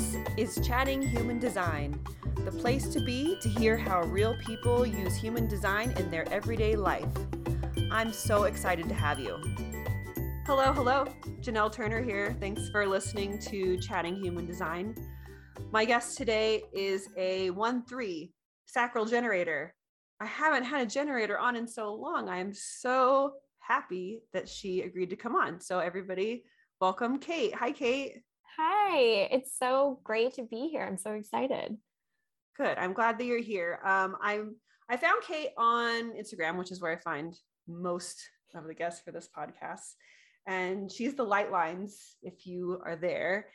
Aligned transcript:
This 0.00 0.16
is 0.56 0.66
Chatting 0.66 1.02
Human 1.02 1.38
Design, 1.38 2.00
the 2.46 2.50
place 2.50 2.88
to 2.88 3.00
be 3.00 3.36
to 3.42 3.50
hear 3.50 3.76
how 3.76 4.00
real 4.04 4.34
people 4.38 4.86
use 4.86 5.14
human 5.14 5.46
design 5.46 5.92
in 5.98 6.10
their 6.10 6.26
everyday 6.32 6.74
life. 6.74 7.12
I'm 7.90 8.10
so 8.10 8.44
excited 8.44 8.88
to 8.88 8.94
have 8.94 9.20
you. 9.20 9.36
Hello, 10.46 10.72
hello. 10.72 11.04
Janelle 11.42 11.70
Turner 11.70 12.00
here. 12.00 12.34
Thanks 12.40 12.70
for 12.70 12.86
listening 12.86 13.38
to 13.40 13.78
Chatting 13.78 14.16
Human 14.16 14.46
Design. 14.46 14.94
My 15.70 15.84
guest 15.84 16.16
today 16.16 16.62
is 16.72 17.10
a 17.18 17.50
1 17.50 17.84
3 17.84 18.32
sacral 18.64 19.04
generator. 19.04 19.74
I 20.18 20.24
haven't 20.24 20.64
had 20.64 20.80
a 20.80 20.86
generator 20.86 21.38
on 21.38 21.56
in 21.56 21.68
so 21.68 21.92
long. 21.92 22.30
I 22.30 22.38
am 22.38 22.54
so 22.54 23.34
happy 23.58 24.22
that 24.32 24.48
she 24.48 24.80
agreed 24.80 25.10
to 25.10 25.16
come 25.16 25.36
on. 25.36 25.60
So, 25.60 25.78
everybody, 25.78 26.44
welcome 26.80 27.18
Kate. 27.18 27.54
Hi, 27.54 27.70
Kate. 27.70 28.22
Hi, 28.62 29.26
it's 29.30 29.58
so 29.58 30.00
great 30.04 30.34
to 30.34 30.42
be 30.42 30.68
here. 30.68 30.84
I'm 30.84 30.98
so 30.98 31.12
excited. 31.12 31.78
Good. 32.58 32.76
I'm 32.76 32.92
glad 32.92 33.18
that 33.18 33.24
you're 33.24 33.40
here. 33.40 33.80
Um, 33.82 34.18
I'm 34.20 34.54
I 34.86 34.98
found 34.98 35.22
Kate 35.22 35.52
on 35.56 36.12
Instagram, 36.12 36.58
which 36.58 36.70
is 36.70 36.78
where 36.78 36.92
I 36.92 37.00
find 37.00 37.34
most 37.66 38.20
of 38.54 38.66
the 38.66 38.74
guests 38.74 39.00
for 39.02 39.12
this 39.12 39.30
podcast. 39.34 39.94
And 40.46 40.92
she's 40.92 41.14
the 41.14 41.24
light 41.24 41.50
lines 41.50 42.16
if 42.22 42.46
you 42.46 42.82
are 42.84 42.96
there. 42.96 43.46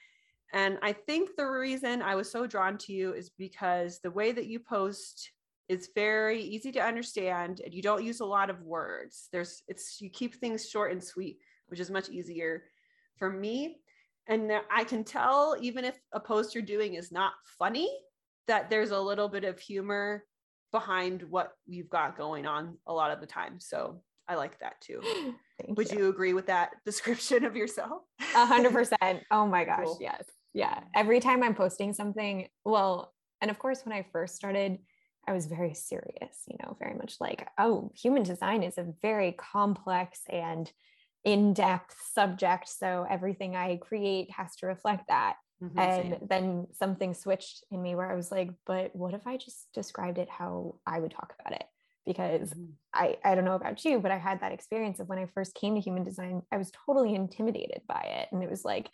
And 0.54 0.80
I 0.82 0.94
think 0.94 1.35
the 1.38 1.46
reason 1.46 2.02
I 2.02 2.16
was 2.16 2.32
so 2.32 2.48
drawn 2.48 2.76
to 2.80 2.91
you 2.91 3.13
is 3.13 3.30
because 3.30 3.99
the 3.99 4.10
way 4.10 4.32
that 4.32 4.48
you 4.48 4.60
post 4.60 5.30
is 5.70 5.91
very 5.94 6.41
easy 6.41 6.72
to 6.72 6.82
understand 6.82 7.62
and 7.63 7.76
you 7.76 7.84
don't 7.84 8.04
use 8.04 8.22
a 8.22 8.26
lot 8.26 8.49
of 8.49 8.63
words. 8.63 9.30
There's 9.32 9.62
it's 9.68 10.02
you 10.02 10.10
keep 10.10 10.34
things 10.34 10.68
short 10.68 10.91
and 10.91 11.04
sweet, 11.04 11.38
which 11.68 11.80
is 11.80 11.91
much 11.91 12.10
easier 12.10 12.63
for 13.20 13.30
me. 13.30 13.82
And 14.27 14.52
I 14.71 14.84
can 14.84 15.03
tell 15.03 15.55
even 15.61 15.85
if 15.85 15.97
a 16.11 16.20
post 16.20 16.55
you're 16.55 16.63
doing 16.63 16.95
is 16.95 17.11
not 17.11 17.34
funny, 17.59 17.89
that 18.48 18.70
there's 18.70 18.91
a 18.91 18.99
little 18.99 19.27
bit 19.27 19.43
of 19.43 19.59
humor 19.59 20.23
behind 20.71 21.23
what 21.23 21.51
you've 21.65 21.90
got 21.90 22.17
going 22.17 22.45
on 22.45 22.77
a 22.87 22.93
lot 22.93 23.12
of 23.12 23.21
the 23.21 23.27
time. 23.27 23.59
So 23.59 24.01
I 24.27 24.35
like 24.35 24.59
that 24.59 24.82
too. 24.82 25.01
Would 25.70 25.91
you. 25.91 25.99
you. 25.99 26.09
agree 26.09 26.34
with 26.34 26.48
that 26.48 26.71
description 26.85 27.45
of 27.45 27.55
yourself? 27.55 28.01
A 28.35 28.45
hundred 28.45 28.73
percent. 28.73 29.23
Oh 29.32 29.45
my 29.48 29.63
gosh. 29.63 29.85
Cool. 29.85 29.98
Yes. 30.01 30.23
Yeah. 30.54 30.79
Every 30.95 31.20
time 31.20 31.43
I'm 31.43 31.55
posting 31.55 31.93
something, 31.93 32.48
well, 32.63 33.13
and 33.41 33.51
of 33.51 33.60
course, 33.60 33.82
when 33.85 33.93
I 33.93 34.05
first 34.12 34.35
started, 34.35 34.79
I 35.27 35.34
was 35.34 35.48
very 35.48 35.73
serious, 35.73 36.43
you 36.48 36.57
know, 36.62 36.77
very 36.79 36.95
much 36.95 37.15
like, 37.20 37.48
oh, 37.57 37.91
human 37.95 38.23
design 38.23 38.63
is 38.63 38.77
a 38.77 38.93
very 39.01 39.34
complex 39.34 40.21
and 40.29 40.71
in 41.26 41.54
depth 41.54 41.95
subject. 42.13 42.70
So 42.70 43.05
everything 43.09 43.55
I 43.55 43.77
create 43.77 44.31
has 44.31 44.55
to 44.57 44.68
reflect 44.68 45.09
that. 45.09 45.35
Mm-hmm, 45.62 45.79
and 45.79 46.12
same. 46.12 46.27
then 46.29 46.67
something 46.73 47.13
switched 47.13 47.63
in 47.71 47.82
me 47.82 47.95
where 47.95 48.09
I 48.09 48.15
was 48.15 48.32
like, 48.32 48.51
but 48.65 48.95
what 48.95 49.13
if 49.13 49.26
I 49.26 49.37
just 49.37 49.67
described 49.73 50.17
it 50.17 50.29
how 50.29 50.76
I 50.85 50.99
would 50.99 51.12
talk 51.12 51.34
about 51.40 51.59
it? 51.59 51.65
Because 52.05 52.51
mm-hmm. 52.51 52.71
I, 52.93 53.17
I 53.23 53.34
don't 53.34 53.45
know 53.45 53.55
about 53.55 53.84
you, 53.84 53.99
but 53.99 54.12
I 54.12 54.17
had 54.17 54.41
that 54.41 54.51
experience 54.51 54.99
of 54.99 55.09
when 55.09 55.17
I 55.17 55.26
first 55.34 55.55
came 55.55 55.76
to 55.76 55.82
human 55.82 56.04
design, 56.04 56.43
I 56.51 56.57
was 56.57 56.71
totally 56.85 57.15
intimidated 57.15 57.82
by 57.87 58.01
it. 58.20 58.27
And 58.32 58.43
it 58.43 58.49
was 58.49 58.63
like, 58.63 58.89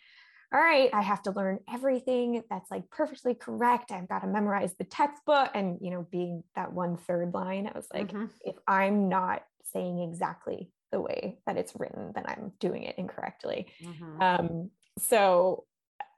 all 0.54 0.60
right, 0.60 0.90
I 0.92 1.02
have 1.02 1.22
to 1.22 1.32
learn 1.32 1.58
everything 1.72 2.42
that's 2.48 2.70
like 2.70 2.88
perfectly 2.90 3.34
correct. 3.34 3.90
I've 3.90 4.08
got 4.08 4.20
to 4.20 4.26
memorize 4.26 4.74
the 4.78 4.84
textbook. 4.84 5.50
And, 5.54 5.78
you 5.80 5.90
know, 5.90 6.06
being 6.10 6.44
that 6.54 6.72
one 6.72 6.96
third 6.96 7.34
line, 7.34 7.66
I 7.66 7.76
was 7.76 7.88
like, 7.92 8.08
mm-hmm. 8.08 8.26
if 8.42 8.56
I'm 8.68 9.08
not 9.08 9.42
saying 9.72 10.00
exactly 10.00 10.70
the 10.92 11.00
way 11.00 11.38
that 11.46 11.56
it's 11.56 11.72
written, 11.76 12.12
then 12.14 12.24
I'm 12.26 12.52
doing 12.60 12.84
it 12.84 12.96
incorrectly. 12.98 13.66
Mm-hmm. 13.82 14.22
Um, 14.22 14.70
so 14.98 15.64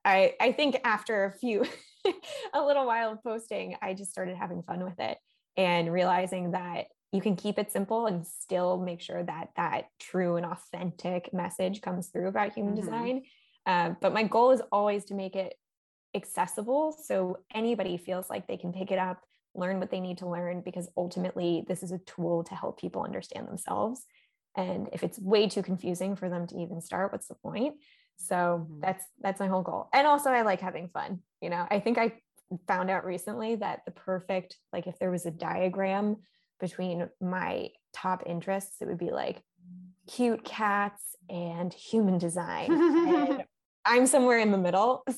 I, 0.05 0.35
I 0.41 0.53
think 0.53 0.81
after 0.85 1.25
a 1.25 1.33
few, 1.33 1.65
a 2.55 2.63
little 2.63 2.87
while 2.87 3.13
of 3.13 3.23
posting, 3.23 3.77
I 3.81 3.95
just 3.95 4.11
started 4.11 4.37
having 4.37 4.63
fun 4.63 4.85
with 4.85 4.99
it 4.99 5.17
and 5.57 5.93
realizing 5.93 6.51
that 6.51 6.87
you 7.13 7.21
can 7.21 7.37
keep 7.37 7.59
it 7.59 7.71
simple 7.71 8.07
and 8.07 8.27
still 8.27 8.77
make 8.77 9.01
sure 9.01 9.23
that 9.23 9.51
that 9.57 9.85
true 10.01 10.37
and 10.37 10.45
authentic 10.45 11.33
message 11.33 11.81
comes 11.81 12.09
through 12.09 12.29
about 12.29 12.53
human 12.53 12.75
mm-hmm. 12.75 12.85
design. 12.85 13.23
Uh, 13.67 13.95
but 14.01 14.13
my 14.13 14.25
goal 14.25 14.51
is 14.51 14.61
always 14.73 15.05
to 15.07 15.15
make 15.15 15.37
it 15.37 15.55
accessible 16.15 16.93
so 16.93 17.39
anybody 17.55 17.97
feels 17.97 18.29
like 18.29 18.47
they 18.47 18.57
can 18.57 18.73
pick 18.73 18.91
it 18.91 18.99
up, 18.99 19.21
learn 19.55 19.79
what 19.79 19.91
they 19.91 20.01
need 20.01 20.19
to 20.19 20.29
learn, 20.29 20.61
because 20.65 20.89
ultimately 20.97 21.65
this 21.69 21.83
is 21.83 21.93
a 21.93 21.99
tool 21.99 22.45
to 22.45 22.55
help 22.55 22.81
people 22.81 23.03
understand 23.03 23.49
themselves. 23.49 24.05
And 24.57 24.89
if 24.93 25.03
it's 25.03 25.19
way 25.19 25.49
too 25.49 25.63
confusing 25.63 26.17
for 26.17 26.29
them 26.29 26.47
to 26.47 26.57
even 26.57 26.81
start, 26.81 27.13
what's 27.13 27.27
the 27.27 27.35
point? 27.35 27.77
So 28.17 28.35
mm-hmm. 28.35 28.81
that's 28.81 29.05
that's 29.21 29.41
my 29.41 29.49
whole 29.49 29.63
goal. 29.63 29.89
And 29.93 30.07
also 30.07 30.31
I 30.31 30.43
like 30.43 30.61
having 30.61 30.89
fun. 30.89 31.21
You 31.41 31.51
know, 31.51 31.67
I 31.71 31.81
think 31.81 31.99
I 31.99 32.13
found 32.69 32.91
out 32.91 33.05
recently 33.05 33.57
that 33.57 33.81
the 33.85 33.91
perfect, 33.91 34.57
like 34.73 34.87
if 34.87 34.99
there 34.99 35.11
was 35.11 35.27
a 35.27 35.31
diagram 35.31 36.17
between 36.61 37.09
my 37.21 37.71
top 37.93 38.23
interests, 38.27 38.77
it 38.81 38.87
would 38.87 38.99
be 38.99 39.11
like 39.11 39.43
cute 40.09 40.45
cats 40.45 41.03
and 41.29 41.73
human 41.73 42.19
design. 42.19 42.71
and 42.71 43.45
I'm 43.85 44.07
somewhere 44.07 44.39
in 44.39 44.53
the 44.53 44.59
middle. 44.59 45.05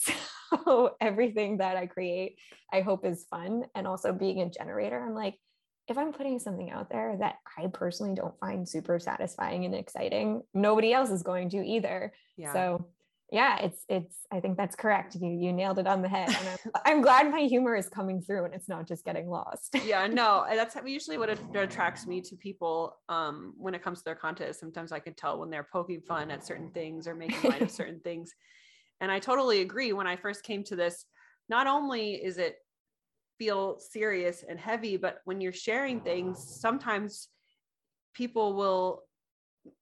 So 0.65 0.93
everything 1.01 1.59
that 1.59 1.77
I 1.77 1.87
create, 1.87 2.39
I 2.73 2.81
hope 2.81 3.05
is 3.05 3.27
fun. 3.29 3.65
And 3.75 3.85
also 3.85 4.13
being 4.13 4.41
a 4.41 4.49
generator, 4.49 5.05
I'm 5.05 5.15
like, 5.15 5.35
if 5.89 5.97
I'm 5.97 6.13
putting 6.13 6.39
something 6.39 6.71
out 6.71 6.91
there 6.91 7.17
that 7.19 7.37
I 7.57 7.69
personally 7.69 8.15
don't 8.15 8.39
find 8.41 8.69
super 8.69 8.99
satisfying 8.99 9.65
and 9.65 9.75
exciting, 9.75 10.43
nobody 10.53 10.93
else 10.93 11.11
is 11.11 11.23
going 11.23 11.51
to 11.51 11.59
either. 11.59 12.13
Yeah. 12.37 12.53
So 12.53 12.87
yeah, 13.33 13.59
it's 13.59 13.85
it's 13.89 14.17
I 14.33 14.39
think 14.39 14.57
that's 14.57 14.77
correct. 14.77 15.17
You 15.17 15.29
you 15.29 15.53
nailed 15.53 15.81
it 15.81 15.87
on 15.87 16.01
the 16.01 16.09
head. 16.09 16.29
And 16.29 16.49
I'm, 16.49 16.71
I'm 16.85 17.03
glad 17.03 17.31
my 17.31 17.41
humor 17.41 17.75
is 17.75 17.89
coming 17.89 18.21
through 18.21 18.45
and 18.45 18.55
it's 18.55 18.69
not 18.69 18.87
just 18.87 19.05
getting 19.05 19.29
lost. 19.29 19.77
yeah, 19.85 20.07
no, 20.07 20.45
that's 20.49 20.77
usually 20.85 21.19
what 21.19 21.31
attracts 21.57 22.07
me 22.07 22.21
to 22.21 22.37
people 22.37 22.97
um, 23.09 23.55
when 23.57 23.75
it 23.75 23.83
comes 23.83 23.99
to 23.99 24.05
their 24.05 24.15
content. 24.15 24.55
Sometimes 24.55 24.93
I 24.93 25.01
can 25.01 25.15
tell 25.15 25.39
when 25.41 25.51
they're 25.51 25.69
poking 25.73 26.03
fun 26.03 26.31
at 26.31 26.47
certain 26.47 26.71
things 26.71 27.09
or 27.09 27.15
making 27.15 27.51
light 27.51 27.63
of 27.63 27.71
certain 27.81 28.01
things. 28.01 28.33
And 29.01 29.11
I 29.11 29.19
totally 29.19 29.61
agree. 29.61 29.93
When 29.93 30.07
I 30.07 30.17
first 30.17 30.45
came 30.45 30.63
to 30.65 30.77
this, 30.77 31.05
not 31.49 31.67
only 31.67 32.15
is 32.15 32.39
it 32.39 32.57
feel 33.39 33.79
serious 33.79 34.45
and 34.49 34.59
heavy 34.59 34.97
but 34.97 35.19
when 35.25 35.41
you're 35.41 35.53
sharing 35.53 36.01
things 36.01 36.59
sometimes 36.61 37.29
people 38.15 38.55
will 38.55 39.03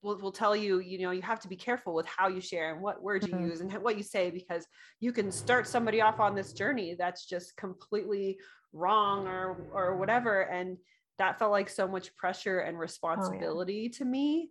will, 0.02 0.18
will 0.18 0.32
tell 0.32 0.56
you 0.56 0.80
you 0.80 0.98
know 0.98 1.10
you 1.10 1.22
have 1.22 1.40
to 1.40 1.48
be 1.48 1.56
careful 1.56 1.94
with 1.94 2.06
how 2.06 2.28
you 2.28 2.40
share 2.40 2.72
and 2.72 2.82
what 2.82 3.02
words 3.02 3.26
mm-hmm. 3.26 3.42
you 3.42 3.50
use 3.50 3.60
and 3.60 3.72
what 3.74 3.96
you 3.96 4.02
say 4.02 4.30
because 4.30 4.66
you 5.00 5.12
can 5.12 5.30
start 5.30 5.66
somebody 5.66 6.00
off 6.00 6.20
on 6.20 6.34
this 6.34 6.52
journey 6.52 6.94
that's 6.98 7.26
just 7.26 7.56
completely 7.56 8.38
wrong 8.72 9.26
or 9.26 9.68
or 9.72 9.96
whatever 9.96 10.42
and 10.42 10.76
that 11.18 11.38
felt 11.38 11.52
like 11.52 11.68
so 11.68 11.86
much 11.86 12.14
pressure 12.16 12.60
and 12.60 12.78
responsibility 12.78 13.80
oh, 13.80 13.82
yeah. 13.82 13.98
to 13.98 14.04
me 14.04 14.50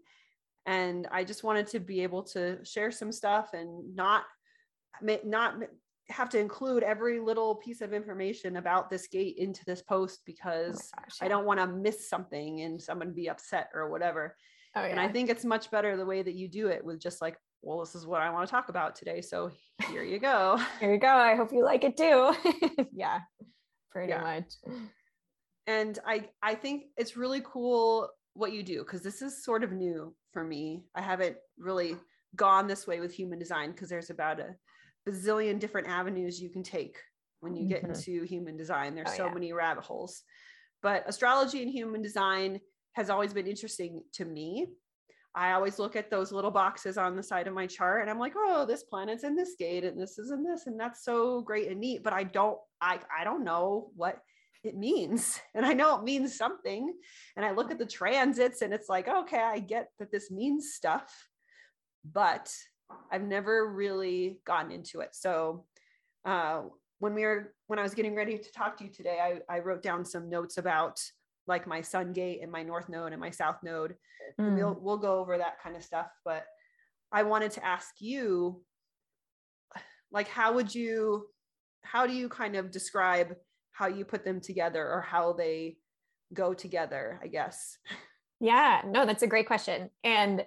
and 0.66 1.08
i 1.12 1.24
just 1.24 1.44
wanted 1.44 1.68
to 1.68 1.80
be 1.80 2.02
able 2.02 2.24
to 2.24 2.64
share 2.64 2.92
some 2.92 3.12
stuff 3.12 3.54
and 3.54 3.96
not 3.96 4.24
not 5.24 5.56
have 6.10 6.30
to 6.30 6.40
include 6.40 6.84
every 6.84 7.20
little 7.20 7.56
piece 7.56 7.82
of 7.82 7.94
information 7.94 8.58
about 8.58 8.90
this 8.90 9.08
gate 9.08 9.36
into 9.38 9.64
this 9.66 9.82
post 9.82 10.20
oh 10.20 10.24
because 10.26 10.92
oh 10.98 11.02
gosh, 11.02 11.18
yeah. 11.20 11.26
I 11.26 11.30
don't 11.30 11.46
want 11.46 11.60
to 11.60 11.68
miss 11.68 12.10
something 12.10 12.62
and 12.62 12.82
someone 12.82 13.14
be 13.14 13.30
upset 13.30 13.70
or 13.74 13.90
whatever. 13.90 14.36
Oh, 14.76 14.82
yeah. 14.82 14.88
And 14.88 15.00
I 15.00 15.08
think 15.08 15.30
it's 15.30 15.46
much 15.46 15.72
better 15.72 15.96
the 15.96 16.06
way 16.06 16.22
that 16.22 16.34
you 16.34 16.48
do 16.48 16.68
it 16.68 16.84
with 16.84 17.00
just 17.00 17.22
like, 17.22 17.38
well, 17.62 17.80
this 17.80 17.96
is 17.96 18.06
what 18.06 18.22
I 18.22 18.30
want 18.32 18.48
to 18.48 18.52
talk 18.52 18.70
about 18.70 18.96
today. 18.96 19.22
So 19.22 19.52
here 19.90 20.04
you 20.04 20.20
go. 20.20 20.60
here 20.80 20.94
you 20.94 21.00
go. 21.00 21.08
I 21.08 21.36
hope 21.36 21.54
you 21.54 21.64
like 21.64 21.84
it 21.84 21.96
too. 21.96 22.34
yeah, 22.94 23.20
pretty 23.92 24.10
yeah. 24.10 24.22
much. 24.22 24.54
And 25.68 25.98
I 26.06 26.26
I 26.42 26.56
think 26.56 26.86
it's 26.98 27.16
really 27.16 27.42
cool 27.46 28.10
what 28.34 28.52
you 28.52 28.64
do 28.64 28.80
because 28.80 29.02
this 29.02 29.22
is 29.22 29.44
sort 29.46 29.64
of 29.64 29.72
new 29.72 30.14
for 30.34 30.44
me. 30.44 30.84
I 30.96 31.02
haven't 31.02 31.38
really 31.58 31.96
gone 32.36 32.68
this 32.68 32.88
way 32.88 33.00
with 33.00 33.14
human 33.14 33.40
design 33.40 33.72
because 33.72 33.90
there's 33.90 34.10
about 34.10 34.40
a 34.40 34.56
bazillion 35.08 35.60
different 35.60 35.88
avenues 35.88 36.42
you 36.42 36.50
can 36.50 36.64
take 36.64 36.98
when 37.42 37.56
you 37.56 37.68
get 37.68 37.84
mm-hmm. 37.84 37.94
into 37.94 38.24
human 38.24 38.58
design. 38.58 38.96
There's 38.96 39.10
oh, 39.12 39.18
so 39.18 39.26
yeah. 39.26 39.34
many 39.34 39.54
rabbit 39.54 39.84
holes. 39.84 40.24
But 40.82 41.04
astrology 41.08 41.62
and 41.62 41.72
human 41.72 42.02
design 42.02 42.60
has 42.94 43.10
always 43.10 43.34
been 43.34 43.48
interesting 43.48 44.04
to 44.14 44.26
me. 44.26 44.68
I 45.36 45.54
always 45.54 45.80
look 45.80 45.96
at 45.96 46.12
those 46.12 46.32
little 46.32 46.52
boxes 46.52 46.98
on 46.98 47.16
the 47.16 47.24
side 47.24 47.48
of 47.48 47.54
my 47.54 47.66
chart 47.66 48.02
and 48.02 48.10
I'm 48.10 48.20
like, 48.20 48.34
oh, 48.38 48.66
this 48.66 48.84
planet's 48.84 49.24
in 49.24 49.36
this 49.36 49.56
gate 49.58 49.84
and 49.84 50.00
this 50.00 50.20
is 50.20 50.30
in 50.30 50.44
this. 50.44 50.68
And 50.68 50.80
that's 50.80 51.04
so 51.04 51.42
great 51.42 51.70
and 51.70 51.80
neat. 51.80 52.04
But 52.04 52.14
I 52.14 52.24
don't, 52.24 52.60
I, 52.80 53.00
I 53.18 53.24
don't 53.24 53.44
know 53.44 53.90
what 53.96 54.20
it 54.64 54.78
means. 54.78 55.40
And 55.56 55.66
I 55.66 55.74
know 55.74 55.98
it 55.98 56.04
means 56.04 56.38
something. 56.38 56.94
And 57.36 57.46
I 57.46 57.52
look 57.52 57.72
at 57.72 57.80
the 57.80 57.86
transits 57.86 58.62
and 58.62 58.74
it's 58.74 58.90
like, 58.90 59.08
okay, 59.08 59.42
I 59.42 59.60
get 59.60 59.90
that 60.00 60.12
this 60.12 60.30
means 60.30 60.74
stuff. 60.74 61.28
But 62.06 62.54
I've 63.12 63.24
never 63.24 63.72
really 63.72 64.40
gotten 64.46 64.72
into 64.72 65.02
it. 65.02 65.10
So 65.14 65.66
uh, 66.26 66.64
when 67.00 67.14
we 67.14 67.24
were 67.24 67.54
when 67.68 67.80
I 67.80 67.84
was 67.84 67.94
getting 67.94 68.16
ready 68.16 68.38
to 68.38 68.52
talk 68.52 68.78
to 68.78 68.86
you 68.86 68.90
today, 68.90 69.20
I, 69.22 69.56
I 69.56 69.60
wrote 69.60 69.84
down 69.84 70.06
some 70.06 70.30
notes 70.30 70.58
about 70.58 71.00
like 71.48 71.68
my 71.68 71.82
sun 71.82 72.14
gate 72.14 72.40
and 72.42 72.52
my 72.52 72.64
north 72.64 72.90
node 72.90 73.12
and 73.12 73.20
my 73.20 73.30
south 73.30 73.58
node. 73.64 73.96
Mm. 74.40 74.56
We'll 74.56 74.78
we'll 74.80 74.98
go 74.98 75.20
over 75.20 75.38
that 75.38 75.62
kind 75.62 75.76
of 75.76 75.84
stuff. 75.84 76.08
But 76.24 76.46
I 77.12 77.24
wanted 77.24 77.52
to 77.52 77.66
ask 77.66 77.96
you, 78.00 78.62
like, 80.12 80.28
how 80.28 80.54
would 80.54 80.74
you 80.74 81.28
how 81.84 82.08
do 82.08 82.14
you 82.14 82.30
kind 82.30 82.56
of 82.56 82.72
describe 82.72 83.36
how 83.72 83.88
you 83.88 84.06
put 84.06 84.24
them 84.24 84.40
together 84.40 84.90
or 84.90 85.02
how 85.02 85.34
they 85.34 85.78
go 86.34 86.54
together 86.54 87.20
i 87.22 87.28
guess 87.28 87.78
yeah 88.40 88.82
no 88.88 89.06
that's 89.06 89.22
a 89.24 89.28
great 89.28 89.46
question 89.46 89.90
and 90.04 90.44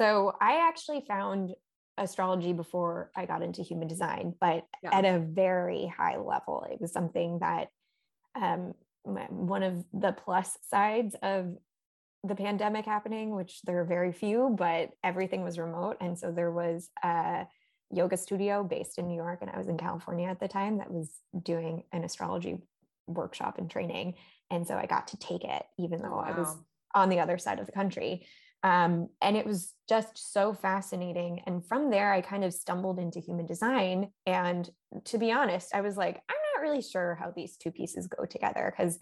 so 0.00 0.32
i 0.40 0.66
actually 0.68 1.04
found 1.06 1.50
astrology 1.98 2.52
before 2.52 3.10
i 3.16 3.26
got 3.26 3.42
into 3.42 3.62
human 3.62 3.88
design 3.88 4.34
but 4.40 4.66
yeah. 4.82 4.90
at 4.92 5.04
a 5.04 5.18
very 5.18 5.86
high 5.86 6.16
level 6.16 6.66
it 6.70 6.80
was 6.80 6.92
something 6.92 7.38
that 7.40 7.68
um, 8.40 8.74
one 9.02 9.62
of 9.62 9.84
the 9.92 10.12
plus 10.12 10.56
sides 10.62 11.16
of 11.22 11.56
the 12.24 12.34
pandemic 12.34 12.84
happening, 12.84 13.34
which 13.34 13.62
there 13.62 13.80
are 13.80 13.84
very 13.84 14.12
few, 14.12 14.54
but 14.58 14.90
everything 15.02 15.42
was 15.42 15.58
remote. 15.58 15.96
And 16.00 16.18
so 16.18 16.30
there 16.30 16.50
was 16.50 16.90
a 17.02 17.46
yoga 17.90 18.16
studio 18.16 18.62
based 18.62 18.98
in 18.98 19.08
New 19.08 19.16
York, 19.16 19.38
and 19.40 19.50
I 19.50 19.56
was 19.56 19.68
in 19.68 19.78
California 19.78 20.28
at 20.28 20.38
the 20.38 20.48
time 20.48 20.78
that 20.78 20.90
was 20.90 21.10
doing 21.42 21.84
an 21.92 22.04
astrology 22.04 22.58
workshop 23.06 23.58
and 23.58 23.70
training. 23.70 24.14
And 24.50 24.66
so 24.66 24.74
I 24.74 24.86
got 24.86 25.08
to 25.08 25.16
take 25.16 25.44
it, 25.44 25.62
even 25.78 26.02
though 26.02 26.16
wow. 26.16 26.26
I 26.26 26.38
was 26.38 26.54
on 26.94 27.08
the 27.08 27.20
other 27.20 27.38
side 27.38 27.58
of 27.58 27.66
the 27.66 27.72
country. 27.72 28.26
Um, 28.62 29.08
and 29.22 29.36
it 29.36 29.46
was 29.46 29.72
just 29.88 30.32
so 30.32 30.52
fascinating. 30.52 31.42
And 31.46 31.66
from 31.66 31.90
there, 31.90 32.12
I 32.12 32.20
kind 32.20 32.44
of 32.44 32.52
stumbled 32.52 32.98
into 32.98 33.18
human 33.20 33.46
design. 33.46 34.10
And 34.26 34.68
to 35.06 35.18
be 35.18 35.32
honest, 35.32 35.74
I 35.74 35.80
was 35.80 35.96
like, 35.96 36.20
I'm 36.28 36.36
not 36.54 36.62
really 36.62 36.82
sure 36.82 37.16
how 37.18 37.32
these 37.34 37.56
two 37.56 37.70
pieces 37.70 38.06
go 38.06 38.26
together 38.26 38.72
because, 38.76 38.98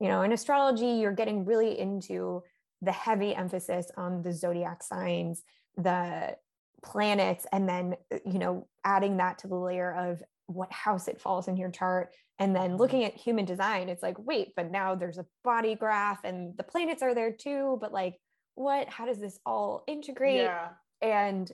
you 0.00 0.08
know, 0.08 0.22
in 0.22 0.32
astrology, 0.32 0.86
you're 0.86 1.12
getting 1.12 1.44
really 1.44 1.78
into 1.78 2.42
the 2.80 2.92
heavy 2.92 3.34
emphasis 3.34 3.90
on 3.96 4.22
the 4.22 4.32
zodiac 4.32 4.82
signs, 4.82 5.42
the 5.76 6.36
planets, 6.82 7.46
and 7.52 7.68
then, 7.68 7.94
uh, 8.12 8.18
you 8.24 8.38
know, 8.38 8.66
adding 8.84 9.18
that 9.18 9.38
to 9.38 9.46
the 9.46 9.56
layer 9.56 9.94
of 9.94 10.22
what 10.46 10.72
house 10.72 11.06
it 11.06 11.20
falls 11.20 11.48
in 11.48 11.56
your 11.56 11.70
chart. 11.70 12.14
And 12.38 12.56
then 12.56 12.70
mm-hmm. 12.70 12.76
looking 12.78 13.04
at 13.04 13.14
human 13.14 13.44
design, 13.44 13.88
it's 13.88 14.02
like, 14.02 14.16
wait, 14.18 14.54
but 14.56 14.70
now 14.70 14.94
there's 14.94 15.18
a 15.18 15.26
body 15.44 15.74
graph 15.74 16.24
and 16.24 16.56
the 16.56 16.64
planets 16.64 17.02
are 17.02 17.14
there 17.14 17.30
too. 17.30 17.78
But 17.80 17.92
like, 17.92 18.16
what, 18.54 18.88
how 18.88 19.06
does 19.06 19.18
this 19.18 19.38
all 19.44 19.84
integrate? 19.86 20.42
Yeah. 20.42 20.68
And, 21.00 21.50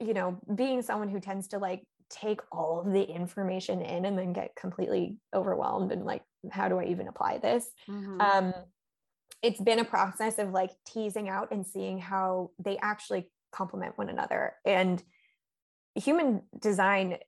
you 0.00 0.14
know, 0.14 0.38
being 0.54 0.82
someone 0.82 1.08
who 1.08 1.20
tends 1.20 1.48
to 1.48 1.58
like 1.58 1.82
take 2.10 2.40
all 2.52 2.80
of 2.80 2.92
the 2.92 3.02
information 3.02 3.82
in 3.82 4.04
and 4.04 4.18
then 4.18 4.32
get 4.32 4.54
completely 4.56 5.18
overwhelmed 5.34 5.92
and 5.92 6.04
like, 6.04 6.22
how 6.50 6.68
do 6.68 6.78
I 6.78 6.84
even 6.86 7.08
apply 7.08 7.38
this? 7.38 7.66
Mm-hmm. 7.88 8.20
Um, 8.20 8.54
it's 9.42 9.60
been 9.60 9.78
a 9.78 9.84
process 9.84 10.38
of 10.38 10.52
like 10.52 10.70
teasing 10.86 11.28
out 11.28 11.48
and 11.50 11.66
seeing 11.66 11.98
how 11.98 12.50
they 12.58 12.78
actually 12.78 13.30
complement 13.52 13.96
one 13.96 14.08
another 14.08 14.54
and 14.64 15.02
human 15.94 16.42
design 16.60 17.18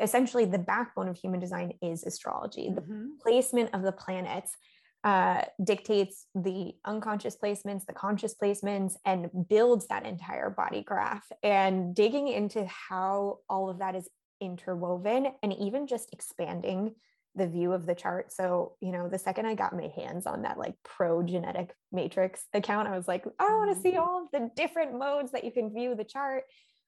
essentially 0.00 0.44
the 0.44 0.58
backbone 0.58 1.08
of 1.08 1.16
human 1.16 1.40
design 1.40 1.72
is 1.82 2.04
astrology 2.04 2.68
mm-hmm. 2.68 2.76
the 2.76 3.08
placement 3.22 3.70
of 3.74 3.82
the 3.82 3.92
planets 3.92 4.56
uh, 5.04 5.42
dictates 5.62 6.26
the 6.34 6.72
unconscious 6.84 7.36
placements 7.36 7.84
the 7.86 7.92
conscious 7.92 8.34
placements 8.34 8.94
and 9.04 9.28
builds 9.48 9.86
that 9.86 10.04
entire 10.04 10.50
body 10.50 10.82
graph 10.82 11.26
and 11.42 11.94
digging 11.94 12.28
into 12.28 12.66
how 12.66 13.38
all 13.48 13.70
of 13.70 13.78
that 13.78 13.94
is 13.94 14.08
interwoven 14.40 15.28
and 15.42 15.52
even 15.54 15.86
just 15.86 16.12
expanding 16.12 16.94
the 17.36 17.46
view 17.46 17.72
of 17.72 17.86
the 17.86 17.94
chart. 17.94 18.32
So, 18.32 18.72
you 18.80 18.92
know, 18.92 19.08
the 19.08 19.18
second 19.18 19.46
I 19.46 19.54
got 19.54 19.76
my 19.76 19.92
hands 19.94 20.26
on 20.26 20.42
that 20.42 20.58
like 20.58 20.74
pro 20.82 21.22
genetic 21.22 21.74
matrix 21.92 22.44
account, 22.54 22.88
I 22.88 22.96
was 22.96 23.06
like, 23.06 23.24
I 23.38 23.44
want 23.44 23.74
to 23.76 23.80
see 23.80 23.92
mm-hmm. 23.92 24.00
all 24.00 24.22
of 24.24 24.30
the 24.32 24.50
different 24.56 24.98
modes 24.98 25.32
that 25.32 25.44
you 25.44 25.52
can 25.52 25.72
view 25.72 25.94
the 25.94 26.04
chart. 26.04 26.44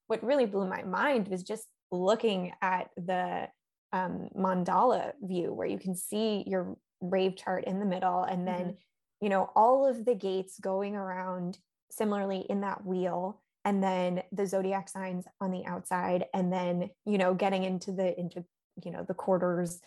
What 0.07 0.25
really 0.25 0.47
blew 0.47 0.67
my 0.67 0.83
mind 0.83 1.29
was 1.29 1.43
just 1.43 1.67
looking 1.93 2.53
at 2.63 2.89
the 2.97 3.49
um, 3.93 4.31
mandala 4.37 5.13
view 5.23 5.53
where 5.53 5.67
you 5.67 5.79
can 5.79 5.95
see 5.95 6.45
your 6.47 6.77
rave 7.01 7.37
chart 7.37 7.65
in 7.65 7.81
the 7.81 7.87
middle 7.87 8.25
and 8.25 8.47
then, 8.47 8.61
mm-hmm. 8.61 9.25
you 9.25 9.29
know, 9.29 9.51
all 9.55 9.87
of 9.87 10.05
the 10.05 10.15
gates 10.15 10.59
going 10.61 10.97
around 10.97 11.59
similarly 11.91 12.45
in 12.49 12.61
that 12.61 12.85
wheel 12.85 13.41
and 13.65 13.83
then 13.83 14.23
the 14.33 14.47
zodiac 14.47 14.89
signs 14.89 15.27
on 15.41 15.51
the 15.51 15.65
outside 15.67 16.27
and 16.35 16.53
then 16.53 16.91
you 17.07 17.19
know 17.19 17.35
getting 17.35 17.65
into 17.65 17.93
the 17.93 18.19
into 18.19 18.45
you 18.85 18.93
know 18.93 19.05
the 19.09 19.15
quarters 19.15 19.81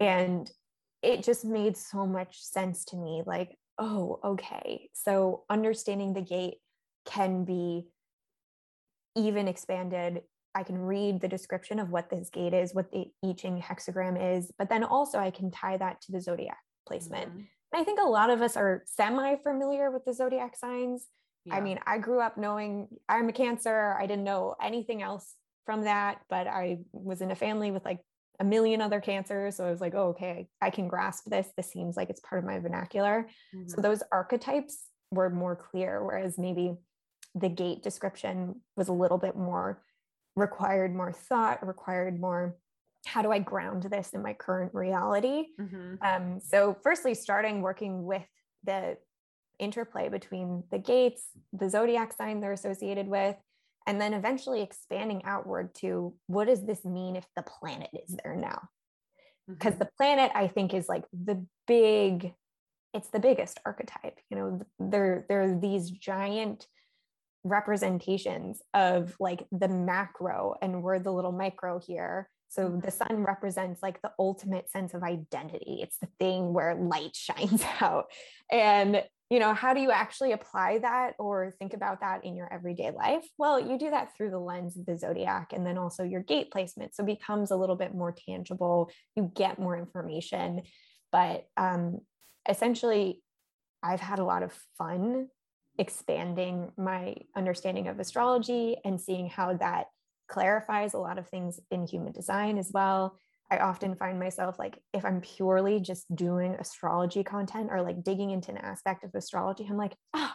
and 0.00 0.50
it 1.02 1.22
just 1.22 1.44
made 1.44 1.76
so 1.76 2.06
much 2.06 2.40
sense 2.42 2.84
to 2.86 2.96
me 2.96 3.22
like, 3.26 3.58
oh, 3.78 4.20
okay. 4.24 4.88
So 4.92 5.42
understanding 5.50 6.12
the 6.12 6.22
gate 6.22 6.58
can 7.04 7.44
be 7.44 7.88
even 9.16 9.48
expanded. 9.48 10.22
I 10.54 10.62
can 10.62 10.78
read 10.78 11.20
the 11.20 11.28
description 11.28 11.78
of 11.78 11.90
what 11.90 12.10
this 12.10 12.30
gate 12.30 12.54
is, 12.54 12.74
what 12.74 12.90
the 12.92 13.06
I 13.24 13.32
Ching 13.32 13.60
hexagram 13.60 14.36
is, 14.36 14.52
but 14.58 14.68
then 14.68 14.84
also 14.84 15.18
I 15.18 15.30
can 15.30 15.50
tie 15.50 15.76
that 15.76 16.00
to 16.02 16.12
the 16.12 16.20
zodiac 16.20 16.58
placement. 16.86 17.30
Mm-hmm. 17.30 17.38
And 17.38 17.80
I 17.80 17.84
think 17.84 18.00
a 18.00 18.08
lot 18.08 18.30
of 18.30 18.42
us 18.42 18.56
are 18.56 18.82
semi 18.86 19.36
familiar 19.36 19.90
with 19.90 20.04
the 20.04 20.12
zodiac 20.12 20.56
signs. 20.56 21.06
Yeah. 21.44 21.56
I 21.56 21.60
mean, 21.60 21.78
I 21.86 21.98
grew 21.98 22.20
up 22.20 22.36
knowing 22.36 22.88
I'm 23.08 23.28
a 23.28 23.32
Cancer. 23.32 23.96
I 23.98 24.06
didn't 24.06 24.24
know 24.24 24.54
anything 24.62 25.02
else 25.02 25.34
from 25.64 25.84
that, 25.84 26.20
but 26.28 26.46
I 26.46 26.78
was 26.92 27.20
in 27.20 27.30
a 27.30 27.36
family 27.36 27.70
with 27.70 27.84
like 27.84 28.00
a 28.40 28.44
million 28.44 28.80
other 28.80 29.00
cancers. 29.00 29.56
So 29.56 29.66
I 29.66 29.70
was 29.70 29.80
like, 29.80 29.94
oh, 29.94 30.08
okay, 30.08 30.48
I 30.60 30.70
can 30.70 30.88
grasp 30.88 31.24
this. 31.26 31.48
This 31.56 31.70
seems 31.70 31.96
like 31.96 32.10
it's 32.10 32.20
part 32.20 32.40
of 32.40 32.44
my 32.44 32.58
vernacular. 32.58 33.28
Mm-hmm. 33.54 33.68
So 33.68 33.80
those 33.80 34.02
archetypes 34.10 34.84
were 35.10 35.30
more 35.30 35.56
clear, 35.56 36.04
whereas 36.04 36.38
maybe 36.38 36.74
the 37.34 37.48
gate 37.48 37.82
description 37.82 38.60
was 38.76 38.88
a 38.88 38.92
little 38.92 39.18
bit 39.18 39.36
more 39.36 39.82
required 40.36 40.94
more 40.94 41.12
thought, 41.12 41.66
required 41.66 42.20
more 42.20 42.56
how 43.04 43.20
do 43.20 43.32
I 43.32 43.40
ground 43.40 43.82
this 43.84 44.10
in 44.10 44.22
my 44.22 44.32
current 44.32 44.72
reality? 44.74 45.46
Mm-hmm. 45.60 45.94
Um, 46.02 46.40
so, 46.40 46.76
firstly, 46.84 47.14
starting 47.14 47.60
working 47.60 48.04
with 48.04 48.22
the 48.62 48.96
interplay 49.58 50.08
between 50.08 50.62
the 50.70 50.78
gates, 50.78 51.24
the 51.52 51.68
zodiac 51.68 52.12
sign 52.12 52.40
they're 52.40 52.52
associated 52.52 53.08
with, 53.08 53.34
and 53.86 54.00
then 54.00 54.14
eventually 54.14 54.62
expanding 54.62 55.22
outward 55.24 55.74
to 55.74 56.14
what 56.26 56.46
does 56.46 56.64
this 56.64 56.84
mean 56.84 57.16
if 57.16 57.26
the 57.36 57.42
planet 57.42 57.90
is 57.92 58.16
there 58.22 58.36
now 58.36 58.68
because 59.48 59.72
mm-hmm. 59.72 59.80
the 59.80 59.90
planet 59.96 60.30
i 60.34 60.46
think 60.46 60.74
is 60.74 60.88
like 60.88 61.04
the 61.12 61.44
big 61.66 62.32
it's 62.94 63.08
the 63.08 63.18
biggest 63.18 63.60
archetype 63.64 64.18
you 64.30 64.36
know 64.36 64.60
there 64.78 65.24
there 65.28 65.42
are 65.42 65.58
these 65.58 65.90
giant 65.90 66.66
representations 67.44 68.60
of 68.74 69.14
like 69.18 69.46
the 69.50 69.68
macro 69.68 70.54
and 70.62 70.82
we're 70.82 70.98
the 70.98 71.12
little 71.12 71.32
micro 71.32 71.80
here. 71.80 72.28
So 72.48 72.68
the 72.68 72.88
mm-hmm. 72.88 73.14
sun 73.14 73.24
represents 73.24 73.82
like 73.82 74.00
the 74.02 74.12
ultimate 74.18 74.70
sense 74.70 74.94
of 74.94 75.02
identity. 75.02 75.80
It's 75.82 75.98
the 75.98 76.08
thing 76.18 76.52
where 76.52 76.74
light 76.74 77.16
shines 77.16 77.64
out. 77.80 78.06
And 78.50 79.02
you 79.30 79.38
know 79.38 79.54
how 79.54 79.72
do 79.72 79.80
you 79.80 79.90
actually 79.90 80.32
apply 80.32 80.80
that 80.80 81.14
or 81.18 81.54
think 81.58 81.72
about 81.72 82.00
that 82.00 82.24
in 82.24 82.36
your 82.36 82.52
everyday 82.52 82.90
life? 82.90 83.24
Well 83.38 83.58
you 83.58 83.78
do 83.78 83.90
that 83.90 84.14
through 84.16 84.30
the 84.30 84.38
lens 84.38 84.76
of 84.76 84.84
the 84.84 84.98
zodiac 84.98 85.52
and 85.54 85.66
then 85.66 85.78
also 85.78 86.04
your 86.04 86.22
gate 86.22 86.50
placement. 86.50 86.94
So 86.94 87.02
it 87.02 87.06
becomes 87.06 87.50
a 87.50 87.56
little 87.56 87.76
bit 87.76 87.94
more 87.94 88.14
tangible. 88.26 88.90
You 89.16 89.32
get 89.34 89.58
more 89.58 89.76
information. 89.76 90.62
But 91.10 91.46
um, 91.56 92.00
essentially 92.48 93.20
i've 93.82 94.00
had 94.00 94.18
a 94.18 94.24
lot 94.24 94.42
of 94.42 94.52
fun 94.78 95.28
expanding 95.78 96.70
my 96.76 97.14
understanding 97.36 97.88
of 97.88 97.98
astrology 97.98 98.76
and 98.84 99.00
seeing 99.00 99.28
how 99.28 99.54
that 99.54 99.86
clarifies 100.28 100.94
a 100.94 100.98
lot 100.98 101.18
of 101.18 101.28
things 101.28 101.60
in 101.70 101.86
human 101.86 102.12
design 102.12 102.58
as 102.58 102.70
well 102.72 103.16
I 103.52 103.58
often 103.58 103.94
find 103.96 104.18
myself 104.18 104.58
like, 104.58 104.78
if 104.94 105.04
I'm 105.04 105.20
purely 105.20 105.78
just 105.78 106.06
doing 106.16 106.54
astrology 106.54 107.22
content 107.22 107.68
or 107.70 107.82
like 107.82 108.02
digging 108.02 108.30
into 108.30 108.50
an 108.50 108.56
aspect 108.56 109.04
of 109.04 109.14
astrology, 109.14 109.66
I'm 109.68 109.76
like, 109.76 109.94
oh, 110.14 110.32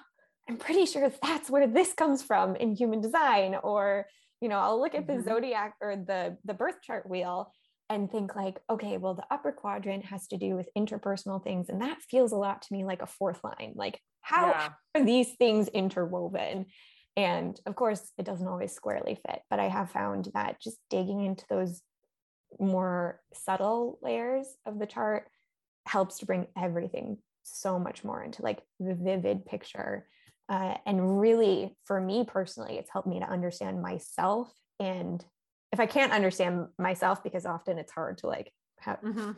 I'm 0.48 0.58
pretty 0.58 0.86
sure 0.86 1.12
that's 1.24 1.50
where 1.50 1.65
this 1.65 1.94
comes 1.94 2.22
from 2.22 2.56
in 2.56 2.75
human 2.75 3.01
design. 3.01 3.56
Or, 3.56 4.06
you 4.39 4.50
know, 4.50 4.60
I'll 4.60 4.79
look 4.79 4.94
at 4.94 5.08
the 5.08 5.13
mm-hmm. 5.13 5.27
zodiac 5.27 5.74
or 5.82 5.96
the, 5.96 6.38
the 6.46 6.53
birth 6.53 6.75
chart 6.84 7.10
wheel 7.10 7.51
and 7.89 8.12
think 8.12 8.36
like, 8.36 8.60
okay, 8.70 8.98
well, 8.98 9.15
the 9.15 9.25
upper 9.32 9.51
quadrant 9.51 10.06
has 10.06 10.27
to 10.27 10.38
do 10.38 10.56
with 10.56 10.70
interpersonal 10.77 11.44
things. 11.44 11.70
And 11.70 11.82
that 11.82 11.98
feels 12.12 12.34
a 12.34 12.38
lot 12.38 12.62
to 12.62 12.67
me 12.72 12.86
like 12.86 13.01
a 13.01 13.08
fourth 13.08 13.44
line. 13.44 13.74
Like, 13.74 14.00
how 14.27 14.48
yeah. 14.48 14.69
are 14.93 15.05
these 15.05 15.31
things 15.36 15.69
interwoven? 15.69 16.65
And 17.15 17.57
of 17.65 17.75
course, 17.75 18.12
it 18.17 18.25
doesn't 18.25 18.48
always 18.48 18.74
squarely 18.74 19.17
fit, 19.25 19.39
but 19.50 19.62
I 19.62 19.69
have 19.69 19.89
found 19.89 20.29
that 20.34 20.60
just 20.62 20.77
digging 20.89 21.24
into 21.24 21.46
those 21.50 21.81
more 22.60 23.22
subtle 23.34 23.98
layers 24.01 24.46
of 24.65 24.79
the 24.79 24.86
chart 24.86 25.29
helps 25.88 26.19
to 26.19 26.25
bring 26.25 26.48
everything 26.57 27.19
so 27.43 27.79
much 27.79 28.03
more 28.03 28.22
into 28.22 28.41
like 28.41 28.62
the 28.81 28.96
vivid 28.96 29.46
picture. 29.46 30.05
Uh, 30.50 30.75
and 30.86 31.22
really, 31.22 31.77
for 31.86 32.01
me 32.01 32.25
personally, 32.27 32.77
it's 32.77 32.91
helped 32.91 33.07
me 33.07 33.19
to 33.22 33.29
understand 33.29 33.81
myself. 33.81 34.51
And 34.77 35.24
if 35.72 35.79
I 35.79 35.86
can't 35.86 36.12
understand 36.12 36.65
myself, 36.77 37.24
because 37.24 37.46
often 37.46 37.77
it's 37.77 37.93
hard 37.93 38.17
to 38.19 38.27
like, 38.27 38.51
how, 38.79 38.96
mm-hmm. 38.96 39.31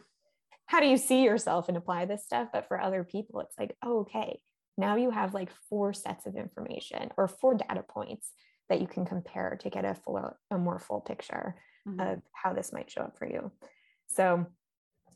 how 0.66 0.80
do 0.80 0.88
you 0.88 0.98
see 0.98 1.24
yourself 1.24 1.70
and 1.70 1.78
apply 1.78 2.06
this 2.06 2.26
stuff? 2.26 2.48
But 2.52 2.68
for 2.68 2.82
other 2.82 3.04
people, 3.04 3.42
it's 3.42 3.58
like, 3.60 3.76
oh, 3.84 4.00
okay, 4.00 4.40
now 4.80 4.96
you 4.96 5.12
have 5.12 5.34
like 5.34 5.50
four 5.70 5.92
sets 5.94 6.26
of 6.26 6.36
information 6.36 7.12
or 7.18 7.28
four 7.28 7.56
data 7.56 7.84
points 7.84 8.32
that 8.70 8.80
you 8.80 8.88
can 8.88 9.06
compare 9.06 9.58
to 9.62 9.70
get 9.70 9.84
a 9.84 9.94
fuller, 9.94 10.38
a 10.52 10.58
more 10.58 10.80
full 10.80 11.02
picture 11.02 11.56
mm-hmm. 11.88 12.00
of 12.00 12.22
how 12.32 12.54
this 12.54 12.72
might 12.72 12.90
show 12.90 13.02
up 13.02 13.18
for 13.18 13.28
you. 13.28 13.52
So 14.08 14.46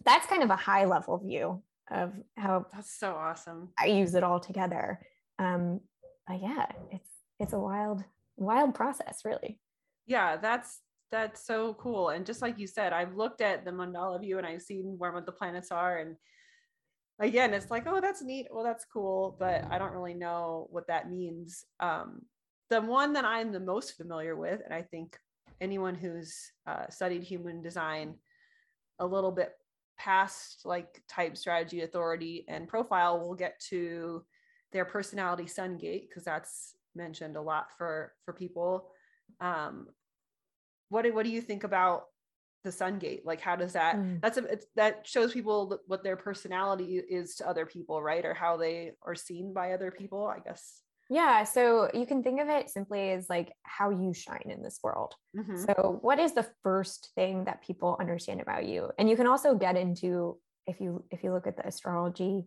that's 0.04 0.28
kind 0.28 0.44
of 0.44 0.50
a 0.50 0.58
high 0.58 0.86
level 0.86 1.18
view 1.18 1.64
of 1.90 2.12
how 2.36 2.66
that's 2.74 3.00
so 3.00 3.14
awesome. 3.14 3.70
I 3.80 3.86
use 3.86 4.16
it 4.16 4.24
all 4.24 4.40
together. 4.40 5.00
Um, 5.40 5.80
but 6.28 6.42
yeah, 6.42 6.66
it's 6.92 7.10
it's 7.40 7.54
a 7.54 7.60
wild, 7.60 8.04
wild 8.36 8.76
process, 8.76 9.22
really. 9.24 9.60
Yeah, 10.08 10.38
that's 10.38 10.80
that's 11.10 11.46
so 11.46 11.76
cool. 11.76 12.10
And 12.10 12.26
just 12.26 12.42
like 12.42 12.60
you 12.60 12.68
said, 12.68 12.92
I've 12.92 13.16
looked 13.16 13.40
at 13.40 13.64
the 13.64 13.72
mandala 13.72 14.20
view 14.20 14.40
and 14.40 14.48
I've 14.48 14.62
seen 14.62 14.96
where 14.98 15.22
the 15.26 15.32
planets 15.32 15.72
are 15.72 16.00
and 16.00 16.16
again 17.20 17.54
it's 17.54 17.72
like 17.72 17.86
oh 17.88 18.02
that's 18.02 18.22
neat. 18.22 18.48
Well 18.52 18.64
that's 18.64 18.86
cool 18.86 19.36
but 19.40 19.66
i 19.70 19.78
don't 19.78 19.94
really 19.94 20.14
know 20.14 20.68
what 20.72 20.88
that 20.88 21.10
means. 21.10 21.66
Um, 21.80 22.24
the 22.70 22.82
one 22.82 23.14
that 23.14 23.26
i'm 23.26 23.52
the 23.52 23.60
most 23.60 23.96
familiar 23.98 24.36
with 24.36 24.62
and 24.64 24.74
i 24.74 24.82
think 24.82 25.18
anyone 25.62 25.96
who's 25.96 26.52
uh, 26.68 26.88
studied 26.90 27.24
human 27.24 27.62
design 27.62 28.16
a 29.00 29.06
little 29.06 29.32
bit 29.32 29.54
past 29.98 30.62
like 30.66 31.02
type 31.08 31.38
strategy 31.38 31.82
authority 31.82 32.46
and 32.48 32.68
profile 32.68 33.20
will 33.20 33.36
get 33.36 33.60
to 33.60 34.24
their 34.72 34.86
personality 34.86 35.48
sun 35.48 35.78
gate 35.78 36.10
because 36.10 36.24
that's 36.24 36.76
mentioned 36.96 37.36
a 37.38 37.42
lot 37.42 37.68
for 37.78 38.14
for 38.26 38.34
people. 38.34 38.90
Um 39.40 39.88
what 40.90 41.12
what 41.14 41.24
do 41.24 41.32
you 41.32 41.42
think 41.42 41.64
about 41.64 42.06
the 42.64 42.72
sun 42.72 42.98
gate 43.00 43.26
like 43.26 43.42
how 43.42 43.56
does 43.56 43.74
that 43.74 43.98
mm. 43.98 44.20
that's 44.22 44.38
a 44.38 44.58
that 44.76 45.06
shows 45.06 45.34
people 45.34 45.78
what 45.88 46.04
their 46.04 46.16
personality 46.16 47.02
is 47.10 47.36
to 47.36 47.48
other 47.48 47.66
people 47.66 48.02
right 48.02 48.26
or 48.26 48.34
how 48.34 48.58
they 48.58 48.92
are 49.06 49.16
seen 49.16 49.54
by 49.54 49.74
other 49.74 49.92
people 49.92 50.26
i 50.26 50.40
guess 50.40 50.82
yeah 51.10 51.44
so 51.44 51.90
you 51.94 52.06
can 52.06 52.24
think 52.24 52.40
of 52.40 52.48
it 52.48 52.70
simply 52.70 53.12
as 53.12 53.30
like 53.30 53.52
how 53.64 53.90
you 53.90 54.14
shine 54.14 54.50
in 54.50 54.64
this 54.64 54.80
world 54.84 55.14
mm-hmm. 55.38 55.58
so 55.58 56.00
what 56.02 56.20
is 56.20 56.34
the 56.34 56.48
first 56.64 57.12
thing 57.16 57.44
that 57.46 57.62
people 57.62 57.98
understand 58.00 58.42
about 58.42 58.66
you 58.66 58.90
and 58.98 59.10
you 59.10 59.16
can 59.16 59.28
also 59.28 59.56
get 59.56 59.76
into 59.76 60.38
if 60.66 60.80
you 60.80 61.04
if 61.12 61.24
you 61.24 61.34
look 61.34 61.48
at 61.48 61.58
the 61.58 61.68
astrology 61.68 62.46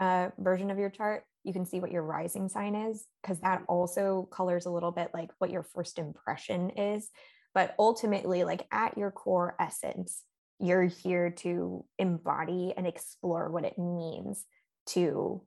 uh, 0.00 0.30
version 0.38 0.70
of 0.70 0.78
your 0.78 0.90
chart 0.90 1.22
you 1.44 1.52
can 1.52 1.66
see 1.66 1.80
what 1.80 1.92
your 1.92 2.02
rising 2.02 2.48
sign 2.48 2.74
is 2.74 3.06
because 3.22 3.40
that 3.40 3.60
mm-hmm. 3.60 3.72
also 3.72 4.28
colors 4.32 4.66
a 4.66 4.70
little 4.70 4.90
bit 4.90 5.10
like 5.14 5.30
what 5.38 5.50
your 5.50 5.62
first 5.62 5.98
impression 5.98 6.70
is 6.70 7.08
but 7.54 7.74
ultimately 7.78 8.44
like 8.44 8.66
at 8.72 8.96
your 8.96 9.10
core 9.10 9.54
essence 9.58 10.22
you're 10.58 10.84
here 10.84 11.30
to 11.30 11.84
embody 11.98 12.72
and 12.76 12.86
explore 12.86 13.50
what 13.50 13.64
it 13.64 13.78
means 13.78 14.44
to 14.86 15.42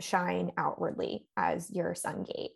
shine 0.00 0.50
outwardly 0.56 1.26
as 1.36 1.70
your 1.70 1.94
sun 1.94 2.24
gate 2.24 2.52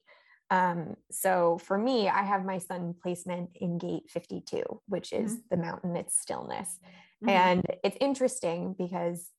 um, 0.51 0.97
so 1.11 1.59
for 1.59 1.77
me 1.77 2.09
i 2.09 2.23
have 2.23 2.45
my 2.45 2.59
sun 2.59 2.95
placement 3.03 3.51
in 3.55 3.79
gate 3.79 4.05
52 4.09 4.63
which 4.87 5.13
is 5.13 5.33
mm-hmm. 5.33 5.41
the 5.51 5.57
mountain 5.57 5.97
its 5.97 6.19
stillness 6.19 6.79
mm-hmm. 7.25 7.29
and 7.29 7.65
it's 7.85 7.97
interesting 8.01 8.75
because 8.77 9.31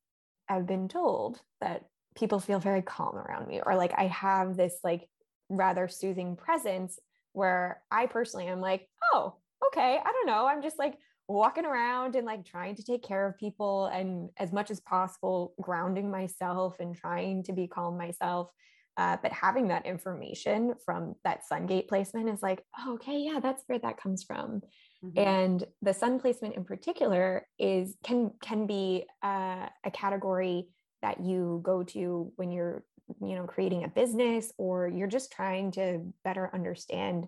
i've 0.50 0.67
been 0.67 0.88
told 0.88 1.39
that 1.62 1.84
people 2.15 2.39
feel 2.39 2.60
very 2.60 2.82
calm 2.82 3.15
around 3.15 3.48
me 3.48 3.62
or 3.65 3.75
like 3.75 3.94
i 3.98 4.08
have 4.08 4.58
this 4.58 4.75
like 4.84 5.08
rather 5.50 5.88
soothing 5.88 6.36
presence 6.36 7.00
where 7.34 7.81
I 7.91 8.05
personally 8.07 8.48
am 8.48 8.62
like, 8.62 8.88
oh, 9.13 9.36
okay, 9.67 10.00
I 10.03 10.12
don't 10.12 10.27
know. 10.27 10.48
I'm 10.48 10.62
just 10.62 10.79
like 10.79 10.98
walking 11.27 11.65
around 11.65 12.15
and 12.15 12.25
like 12.25 12.46
trying 12.46 12.75
to 12.75 12.84
take 12.84 13.03
care 13.03 13.27
of 13.27 13.38
people 13.38 13.88
and 13.88 14.29
as 14.38 14.53
much 14.53 14.72
as 14.72 14.79
possible 14.79 15.53
grounding 15.62 16.10
myself 16.10 16.77
and 16.79 16.96
trying 16.96 17.43
to 17.43 17.53
be 17.53 17.67
calm 17.67 17.98
myself. 17.98 18.50
Uh, 18.96 19.15
but 19.22 19.31
having 19.31 19.67
that 19.67 19.86
information 19.86 20.74
from 20.84 21.13
that 21.24 21.46
sun 21.46 21.67
gate 21.67 21.88
placement 21.88 22.29
is 22.29 22.41
like, 22.41 22.63
oh, 22.79 22.96
okay, 22.96 23.19
yeah, 23.19 23.39
that's 23.39 23.63
where 23.67 23.77
that 23.77 24.01
comes 24.01 24.24
from. 24.24 24.62
Mm-hmm. 25.03 25.19
And 25.19 25.63
the 25.84 25.93
sun 25.93 26.19
placement 26.19 26.55
in 26.55 26.63
particular 26.63 27.46
is 27.60 27.96
can 28.03 28.31
can 28.41 28.65
be 28.65 29.05
uh, 29.24 29.67
a 29.86 29.91
category 29.93 30.69
that 31.03 31.24
you 31.24 31.62
go 31.63 31.84
to 31.84 32.31
when 32.38 32.51
you're 32.51 32.84
you 33.21 33.35
know 33.35 33.45
creating 33.45 33.83
a 33.83 33.87
business 33.87 34.51
or 34.57 34.87
you're 34.87 35.07
just 35.07 35.31
trying 35.31 35.71
to 35.71 36.01
better 36.23 36.49
understand 36.53 37.27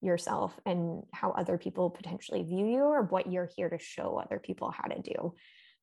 yourself 0.00 0.58
and 0.64 1.02
how 1.12 1.30
other 1.32 1.58
people 1.58 1.90
potentially 1.90 2.42
view 2.42 2.66
you 2.66 2.82
or 2.82 3.02
what 3.02 3.30
you're 3.30 3.50
here 3.56 3.68
to 3.68 3.78
show 3.78 4.20
other 4.22 4.38
people 4.38 4.70
how 4.70 4.84
to 4.84 5.00
do 5.02 5.34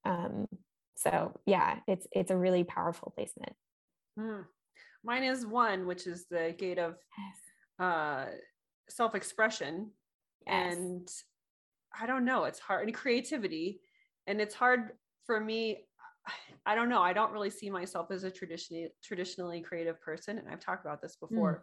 um, 0.06 0.48
so 0.96 1.38
yeah 1.46 1.78
it's 1.88 2.08
it's 2.12 2.32
a 2.32 2.38
really 2.38 2.64
powerful 2.64 3.12
placement 3.16 3.54
hmm. 4.18 4.42
mine 5.04 5.24
is 5.24 5.46
one 5.46 5.86
which 5.86 6.08
is 6.08 6.26
the 6.30 6.56
gate 6.58 6.80
of 6.80 6.96
yes. 7.18 7.88
uh, 7.88 8.26
self-expression 8.90 9.92
yes. 10.48 10.76
and 10.76 11.08
i 12.00 12.06
don't 12.06 12.26
know 12.26 12.46
it's 12.46 12.60
hard 12.60 12.88
and 12.88 12.96
creativity 12.96 13.80
and 14.28 14.40
it's 14.40 14.56
hard 14.56 14.92
for 15.26 15.40
me 15.40 15.86
I 16.66 16.76
don't 16.76 16.90
know. 16.90 17.02
I 17.02 17.14
don't 17.14 17.32
really 17.32 17.50
see 17.50 17.70
myself 17.70 18.10
as 18.12 18.24
a 18.24 18.32
traditionally 18.32 18.90
traditionally 19.04 19.62
creative 19.62 20.02
person, 20.02 20.38
and 20.38 20.48
I've 20.50 20.60
talked 20.60 20.86
about 20.86 21.02
this 21.02 21.18
hmm. 21.20 21.28
before. 21.28 21.54
Mm. 21.54 21.62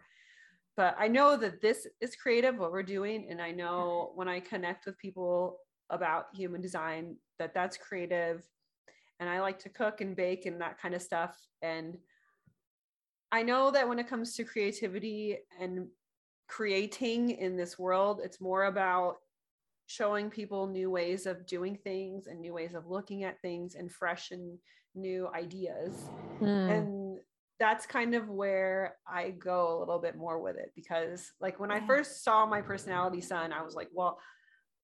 But 0.74 0.96
I 0.98 1.06
know 1.08 1.36
that 1.36 1.60
this 1.60 1.86
is 2.00 2.16
creative 2.16 2.56
what 2.56 2.72
we're 2.72 2.82
doing, 2.82 3.26
and 3.28 3.42
I 3.42 3.50
know 3.50 4.12
when 4.14 4.28
I 4.28 4.40
connect 4.40 4.86
with 4.86 4.98
people 4.98 5.58
about 5.90 6.26
human 6.34 6.62
design 6.62 7.16
that 7.38 7.52
that's 7.52 7.76
creative, 7.76 8.42
and 9.20 9.28
I 9.28 9.40
like 9.40 9.58
to 9.60 9.68
cook 9.68 10.00
and 10.00 10.16
bake 10.16 10.46
and 10.46 10.60
that 10.60 10.80
kind 10.80 10.94
of 10.94 11.02
stuff. 11.02 11.36
And 11.60 11.98
I 13.30 13.42
know 13.42 13.70
that 13.70 13.88
when 13.88 13.98
it 13.98 14.08
comes 14.08 14.34
to 14.36 14.44
creativity 14.44 15.38
and 15.60 15.88
creating 16.48 17.30
in 17.30 17.56
this 17.56 17.78
world, 17.78 18.20
it's 18.24 18.40
more 18.40 18.64
about 18.64 19.16
showing 19.86 20.30
people 20.30 20.66
new 20.66 20.90
ways 20.90 21.26
of 21.26 21.46
doing 21.46 21.76
things 21.82 22.26
and 22.26 22.40
new 22.40 22.54
ways 22.54 22.74
of 22.74 22.86
looking 22.86 23.24
at 23.24 23.40
things 23.40 23.74
and 23.74 23.90
fresh 23.90 24.30
and 24.30 24.58
new 24.94 25.28
ideas. 25.34 25.94
Mm. 26.40 26.70
And 26.70 27.18
that's 27.58 27.86
kind 27.86 28.14
of 28.14 28.28
where 28.28 28.96
I 29.06 29.30
go 29.30 29.78
a 29.78 29.80
little 29.80 30.00
bit 30.00 30.16
more 30.16 30.40
with 30.40 30.56
it 30.56 30.72
because, 30.74 31.30
like, 31.40 31.60
when 31.60 31.70
I 31.70 31.86
first 31.86 32.24
saw 32.24 32.46
my 32.46 32.60
personality 32.60 33.20
sun, 33.20 33.52
I 33.52 33.62
was 33.62 33.74
like, 33.74 33.88
well, 33.92 34.18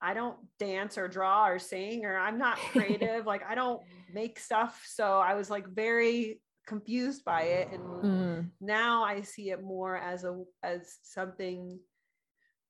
I 0.01 0.15
don't 0.15 0.37
dance 0.59 0.97
or 0.97 1.09
draw 1.09 1.49
or 1.49 1.59
sing, 1.59 2.05
or 2.05 2.17
I'm 2.17 2.39
not 2.39 2.57
creative. 2.73 3.27
like, 3.27 3.43
I 3.49 3.55
don't 3.55 3.83
make 4.13 4.39
stuff. 4.39 4.83
So 4.87 5.19
I 5.19 5.35
was 5.35 5.51
like 5.51 5.69
very 5.69 6.41
confused 6.67 7.25
by 7.25 7.43
it. 7.43 7.69
And 7.73 7.83
mm. 7.83 8.51
now 8.61 9.03
I 9.03 9.23
see 9.23 9.51
it 9.51 9.63
more 9.63 9.97
as 9.97 10.25
a, 10.25 10.43
as 10.63 10.99
something 11.03 11.79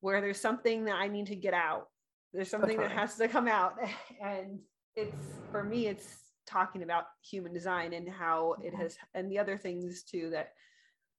where 0.01 0.21
there's 0.21 0.41
something 0.41 0.85
that 0.85 0.95
I 0.95 1.09
need 1.09 1.27
to 1.27 1.37
get 1.37 1.55
out. 1.55 1.89
There's 2.33 2.51
something 2.51 2.77
that 2.79 2.93
has 2.93 3.17
to 3.17 3.29
come 3.29 3.49
out. 3.49 3.75
And 4.23 4.59
it's, 4.97 5.17
for 5.53 5.63
me, 5.63 5.87
it's 5.87 6.29
talking 6.49 6.83
about 6.83 7.05
human 7.23 7.53
design 7.53 7.93
and 7.93 8.09
how 8.09 8.57
it 8.63 8.75
has 8.75 8.97
and 9.15 9.31
the 9.31 9.39
other 9.39 9.57
things 9.57 10.03
too 10.03 10.31
that 10.31 10.53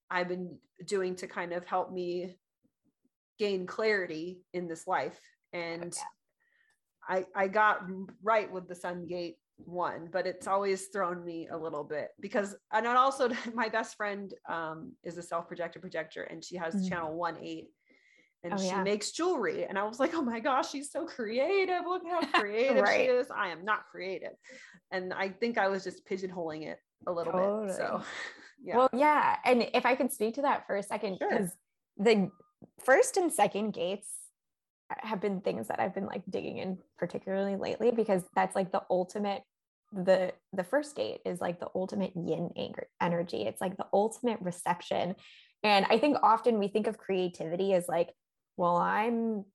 I've 0.09 0.27
been 0.27 0.57
doing 0.85 1.15
to 1.17 1.27
kind 1.27 1.53
of 1.53 1.65
help 1.65 1.93
me 1.93 2.35
gain 3.37 3.67
clarity 3.67 4.41
in 4.53 4.67
this 4.67 4.87
life 4.87 5.19
and 5.53 5.95
I 7.07 7.25
I 7.35 7.47
got 7.47 7.81
right 8.23 8.51
with 8.51 8.67
the 8.67 8.75
Sun 8.75 9.05
Gate 9.05 9.37
one 9.57 10.09
but 10.11 10.25
it's 10.25 10.47
always 10.47 10.87
thrown 10.87 11.23
me 11.23 11.47
a 11.51 11.57
little 11.57 11.83
bit 11.83 12.09
because 12.19 12.55
and 12.73 12.87
also 12.87 13.29
my 13.53 13.69
best 13.69 13.95
friend 13.97 14.33
um, 14.49 14.93
is 15.03 15.17
a 15.17 15.21
self-projected 15.21 15.81
projector 15.81 16.23
and 16.23 16.43
she 16.43 16.55
has 16.55 16.73
mm-hmm. 16.73 16.89
channel 16.89 17.13
one 17.13 17.37
eight 17.39 17.67
and 18.43 18.53
oh, 18.53 18.57
she 18.57 18.67
yeah. 18.67 18.83
makes 18.83 19.11
jewelry. 19.11 19.65
And 19.65 19.77
I 19.77 19.83
was 19.83 19.99
like, 19.99 20.13
oh 20.13 20.21
my 20.21 20.39
gosh, 20.39 20.71
she's 20.71 20.91
so 20.91 21.05
creative. 21.05 21.81
Look 21.85 22.03
how 22.09 22.25
creative 22.39 22.83
right. 22.83 23.01
she 23.01 23.05
is. 23.05 23.27
I 23.35 23.49
am 23.49 23.65
not 23.65 23.85
creative. 23.91 24.33
And 24.91 25.13
I 25.13 25.29
think 25.29 25.57
I 25.57 25.67
was 25.67 25.83
just 25.83 26.07
pigeonholing 26.07 26.67
it 26.67 26.79
a 27.07 27.11
little 27.11 27.33
totally. 27.33 27.67
bit. 27.67 27.75
So, 27.75 28.01
yeah. 28.63 28.77
Well, 28.77 28.89
yeah. 28.93 29.37
And 29.43 29.67
if 29.73 29.85
I 29.85 29.95
could 29.95 30.11
speak 30.11 30.35
to 30.35 30.43
that 30.43 30.65
for 30.67 30.77
a 30.77 30.83
second, 30.83 31.17
because 31.19 31.49
sure. 31.49 32.05
the 32.05 32.29
first 32.83 33.17
and 33.17 33.31
second 33.31 33.71
gates 33.71 34.07
have 34.89 35.21
been 35.21 35.41
things 35.41 35.67
that 35.67 35.79
I've 35.79 35.93
been 35.93 36.07
like 36.07 36.23
digging 36.29 36.57
in 36.57 36.77
particularly 36.97 37.57
lately 37.57 37.91
because 37.91 38.23
that's 38.35 38.55
like 38.55 38.71
the 38.71 38.81
ultimate 38.89 39.43
the 39.91 40.33
the 40.53 40.63
first 40.63 40.95
gate 40.95 41.19
is 41.25 41.41
like 41.41 41.59
the 41.59 41.69
ultimate 41.73 42.11
yin 42.15 42.51
energy 43.01 43.41
it's 43.41 43.61
like 43.61 43.75
the 43.77 43.87
ultimate 43.91 44.39
reception 44.39 45.15
and 45.63 45.85
i 45.89 45.97
think 45.97 46.15
often 46.21 46.59
we 46.59 46.67
think 46.67 46.85
of 46.85 46.97
creativity 46.97 47.73
as 47.73 47.87
like 47.87 48.09
well, 48.59 48.75
I'm 48.75 49.45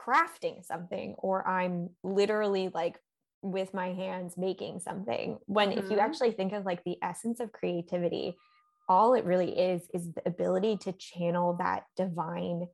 crafting 0.00 0.64
something 0.64 1.14
or 1.18 1.46
I'm 1.46 1.90
literally 2.02 2.70
like 2.72 2.98
with 3.42 3.74
my 3.74 3.92
hands 3.92 4.38
making 4.38 4.80
something. 4.80 5.36
When 5.44 5.68
mm-hmm. 5.68 5.78
if 5.78 5.84
you 5.84 5.90
mm-hmm. 5.98 6.00
actually 6.00 6.30
think 6.30 6.54
of 6.54 6.64
like 6.64 6.82
the 6.84 6.96
essence 7.02 7.38
of 7.38 7.52
creativity, 7.52 8.34
all 8.88 9.12
it 9.12 9.26
really 9.26 9.50
is 9.50 9.82
is 9.92 10.10
the 10.14 10.22
ability 10.24 10.78
to 10.78 10.92
channel 10.92 11.58
that 11.58 11.84
divine 11.98 12.66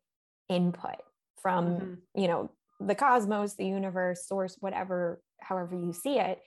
input 0.48 1.02
from, 1.42 1.66
mm-hmm. 1.66 1.94
you 2.14 2.28
know, 2.28 2.52
the 2.78 2.94
cosmos, 2.94 3.56
the 3.56 3.66
universe, 3.66 4.28
source, 4.28 4.56
whatever, 4.60 5.20
however 5.40 5.74
you 5.74 5.92
see 5.92 6.20
it, 6.20 6.38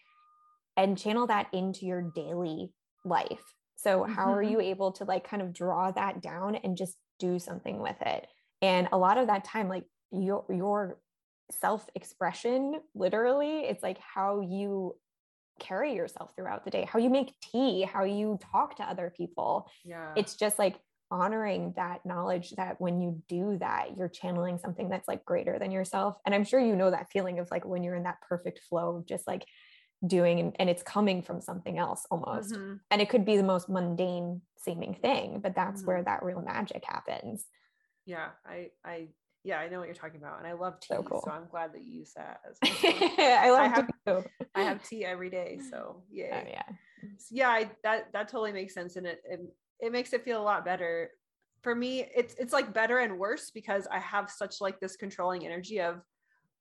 and 0.78 0.98
channel 0.98 1.28
that 1.28 1.48
into 1.52 1.86
your 1.86 2.10
daily 2.16 2.72
life. 3.04 3.44
So, 3.76 4.06
how 4.06 4.28
mm-hmm. 4.28 4.38
are 4.38 4.44
you 4.44 4.62
able 4.62 4.94
to 4.94 5.04
like 5.04 5.28
kind 5.28 5.42
of 5.42 5.52
draw 5.52 5.92
that 5.92 6.22
down 6.22 6.56
and 6.56 6.78
just 6.78 6.96
do 7.20 7.38
something 7.38 7.82
with 7.82 8.02
it? 8.02 8.28
And 8.62 8.88
a 8.92 8.98
lot 8.98 9.18
of 9.18 9.28
that 9.28 9.44
time, 9.44 9.70
like 9.70 9.86
your 10.12 10.46
your 10.50 11.02
self-expression, 11.52 12.82
literally, 12.96 13.60
it's 13.66 13.84
like 13.84 13.98
how 14.00 14.42
you 14.42 14.98
carry 15.60 15.94
yourself 15.96 16.34
throughout 16.36 16.66
the 16.66 16.72
day, 16.72 16.86
how 16.86 17.00
you 17.00 17.10
make 17.10 17.40
tea, 17.42 17.84
how 17.84 18.04
you 18.04 18.38
talk 18.52 18.76
to 18.78 18.84
other 18.84 19.14
people. 19.16 19.70
Yeah. 19.84 20.14
It's 20.16 20.36
just 20.36 20.60
like 20.60 20.80
honoring 21.12 21.74
that 21.76 22.06
knowledge 22.06 22.52
that 22.52 22.82
when 22.82 23.00
you 23.02 23.22
do 23.30 23.58
that, 23.60 23.96
you're 23.98 24.10
channeling 24.10 24.58
something 24.58 24.90
that's 24.90 25.08
like 25.08 25.24
greater 25.26 25.60
than 25.60 25.72
yourself. 25.72 26.18
And 26.26 26.36
I'm 26.36 26.44
sure 26.44 26.60
you 26.60 26.76
know 26.76 26.92
that 26.92 27.12
feeling 27.12 27.40
of 27.40 27.50
like 27.52 27.66
when 27.66 27.84
you're 27.84 27.96
in 27.96 28.04
that 28.04 28.22
perfect 28.28 28.60
flow 28.68 28.98
of 28.98 29.06
just 29.08 29.28
like 29.28 29.46
doing 30.06 30.40
and, 30.40 30.56
and 30.60 30.70
it's 30.70 30.84
coming 30.84 31.22
from 31.22 31.42
something 31.42 31.78
else 31.78 32.06
almost. 32.12 32.54
Mhm. 32.54 32.80
And 32.92 33.02
it 33.02 33.10
could 33.10 33.26
be 33.26 33.38
the 33.38 33.44
most 33.44 33.70
mundane 33.70 34.42
seeming 34.58 34.96
thing, 34.96 35.40
but 35.42 35.56
that's 35.56 35.84
Mhm. 35.84 35.88
where 35.88 36.04
that 36.04 36.24
real 36.24 36.42
magic 36.42 36.84
happens. 36.86 37.46
Yeah. 38.06 38.30
I, 38.46 38.70
I, 38.84 39.08
yeah, 39.44 39.60
I 39.60 39.70
know 39.70 39.80
what 39.80 39.86
you're 39.86 39.96
talking 39.96 40.20
about. 40.20 40.40
And 40.40 40.48
I 40.48 40.54
love 40.54 40.80
tea. 40.80 40.88
So 40.96 41.04
So. 41.26 41.32
I'm 41.32 41.48
glad 41.50 41.74
that 41.74 41.84
you 41.84 42.00
use 42.00 42.14
that 42.16 42.42
as 42.50 42.58
I 42.64 43.50
love 43.52 43.72
have- 43.72 43.90
too. 44.08 44.24
I 44.56 44.62
have 44.64 44.84
tea 44.88 45.06
every 45.06 45.30
day. 45.30 45.60
So 45.70 45.78
oh, 45.98 46.04
yeah. 46.12 46.42
Oh, 46.44 46.48
yeah. 46.50 46.64
yeah 47.32 47.50
I, 47.50 47.70
that 47.84 48.12
that 48.14 48.28
totally 48.28 48.52
makes 48.52 48.74
sense 48.74 48.96
and 48.96 49.06
it, 49.06 49.22
it 49.30 49.40
it 49.80 49.92
makes 49.92 50.14
it 50.14 50.24
feel 50.24 50.42
a 50.42 50.44
lot 50.44 50.66
better 50.66 51.12
for 51.62 51.76
me 51.76 52.06
it's 52.16 52.34
it's 52.40 52.54
like 52.54 52.74
better 52.74 53.00
and 53.00 53.18
worse 53.20 53.52
because 53.52 53.88
i 53.92 54.00
have 54.00 54.30
such 54.30 54.62
like 54.62 54.80
this 54.80 54.96
controlling 54.96 55.46
energy 55.46 55.82
of 55.82 56.02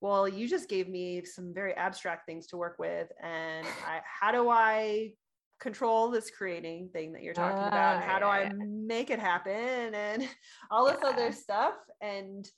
well 0.01 0.27
you 0.29 0.49
just 0.49 0.69
gave 0.69 0.89
me 0.89 1.25
some 1.25 1.53
very 1.55 1.75
abstract 1.75 2.27
things 2.27 2.47
to 2.49 2.57
work 2.57 2.77
with 2.79 3.09
and 3.23 3.67
I, 3.87 4.01
how 4.05 4.33
do 4.33 4.49
i 4.49 5.13
control 5.61 6.11
this 6.11 6.31
creating 6.31 6.89
thing 6.93 7.13
that 7.13 7.23
you're 7.23 7.35
talking 7.35 7.69
about 7.69 7.95
and 7.97 8.05
Ah, 8.05 8.07
how 8.07 8.19
do 8.19 8.27
i 8.27 8.51
make 8.59 9.11
it 9.11 9.19
happen 9.19 9.95
and 9.95 10.29
all 10.71 10.87
this 10.87 10.99
Yeah. 11.03 11.09
other 11.09 11.33
stuff 11.33 11.75
and 12.01 12.51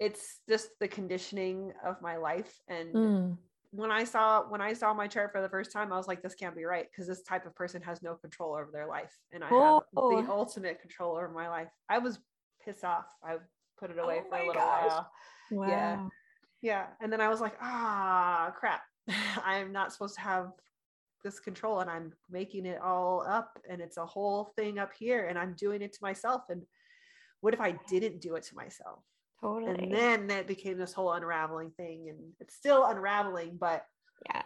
it's 0.00 0.40
just 0.48 0.70
the 0.80 0.88
conditioning 0.88 1.72
of 1.84 2.02
my 2.02 2.16
life 2.16 2.60
and 2.68 2.94
Mm. 2.94 3.38
when 3.70 3.90
I 3.90 4.04
saw 4.04 4.48
when 4.48 4.60
I 4.60 4.72
saw 4.72 4.94
my 4.94 5.08
chart 5.08 5.32
for 5.32 5.42
the 5.42 5.48
first 5.48 5.72
time, 5.72 5.92
I 5.92 5.96
was 5.96 6.06
like, 6.06 6.22
this 6.22 6.36
can't 6.36 6.54
be 6.54 6.62
right 6.64 6.86
because 6.88 7.08
this 7.08 7.22
type 7.22 7.44
of 7.44 7.56
person 7.56 7.82
has 7.82 8.02
no 8.02 8.14
control 8.14 8.52
over 8.54 8.70
their 8.72 8.86
life, 8.86 9.12
and 9.32 9.42
I 9.42 9.48
have 9.48 9.80
Oh. 9.96 10.22
the 10.22 10.30
ultimate 10.30 10.80
control 10.80 11.16
over 11.16 11.28
my 11.28 11.48
life. 11.48 11.66
I 11.88 11.98
was 11.98 12.20
pissed 12.64 12.84
off. 12.84 13.06
I 13.20 13.38
put 13.76 13.90
it 13.90 13.98
away 13.98 14.20
Oh 14.24 14.28
for 14.30 14.36
a 14.36 14.46
little 14.46 14.62
gosh. 14.62 14.92
while. 14.92 15.10
Wow. 15.50 15.68
Yeah. 15.68 15.98
Yeah, 16.62 16.86
and 17.00 17.12
then 17.12 17.20
I 17.20 17.28
was 17.28 17.40
like, 17.40 17.56
ah, 17.60 18.52
crap! 18.56 18.82
I'm 19.44 19.72
not 19.72 19.92
supposed 19.92 20.14
to 20.14 20.20
have 20.20 20.52
this 21.24 21.40
control, 21.40 21.80
and 21.80 21.90
I'm 21.90 22.12
making 22.30 22.66
it 22.66 22.80
all 22.80 23.24
up, 23.26 23.58
and 23.68 23.80
it's 23.80 23.96
a 23.96 24.06
whole 24.06 24.52
thing 24.56 24.78
up 24.78 24.92
here, 24.96 25.26
and 25.26 25.38
I'm 25.38 25.54
doing 25.54 25.82
it 25.82 25.92
to 25.94 25.98
myself. 26.02 26.42
And 26.50 26.62
what 27.40 27.54
if 27.54 27.60
I 27.60 27.76
didn't 27.88 28.20
do 28.20 28.36
it 28.36 28.44
to 28.44 28.54
myself? 28.54 29.00
Totally. 29.40 29.72
And 29.72 29.92
then 29.92 30.26
that 30.28 30.46
became 30.46 30.78
this 30.78 30.92
whole 30.92 31.12
unraveling 31.12 31.72
thing, 31.76 32.06
and 32.08 32.18
it's 32.38 32.54
still 32.54 32.84
unraveling, 32.86 33.56
but 33.58 33.84
yeah. 34.26 34.42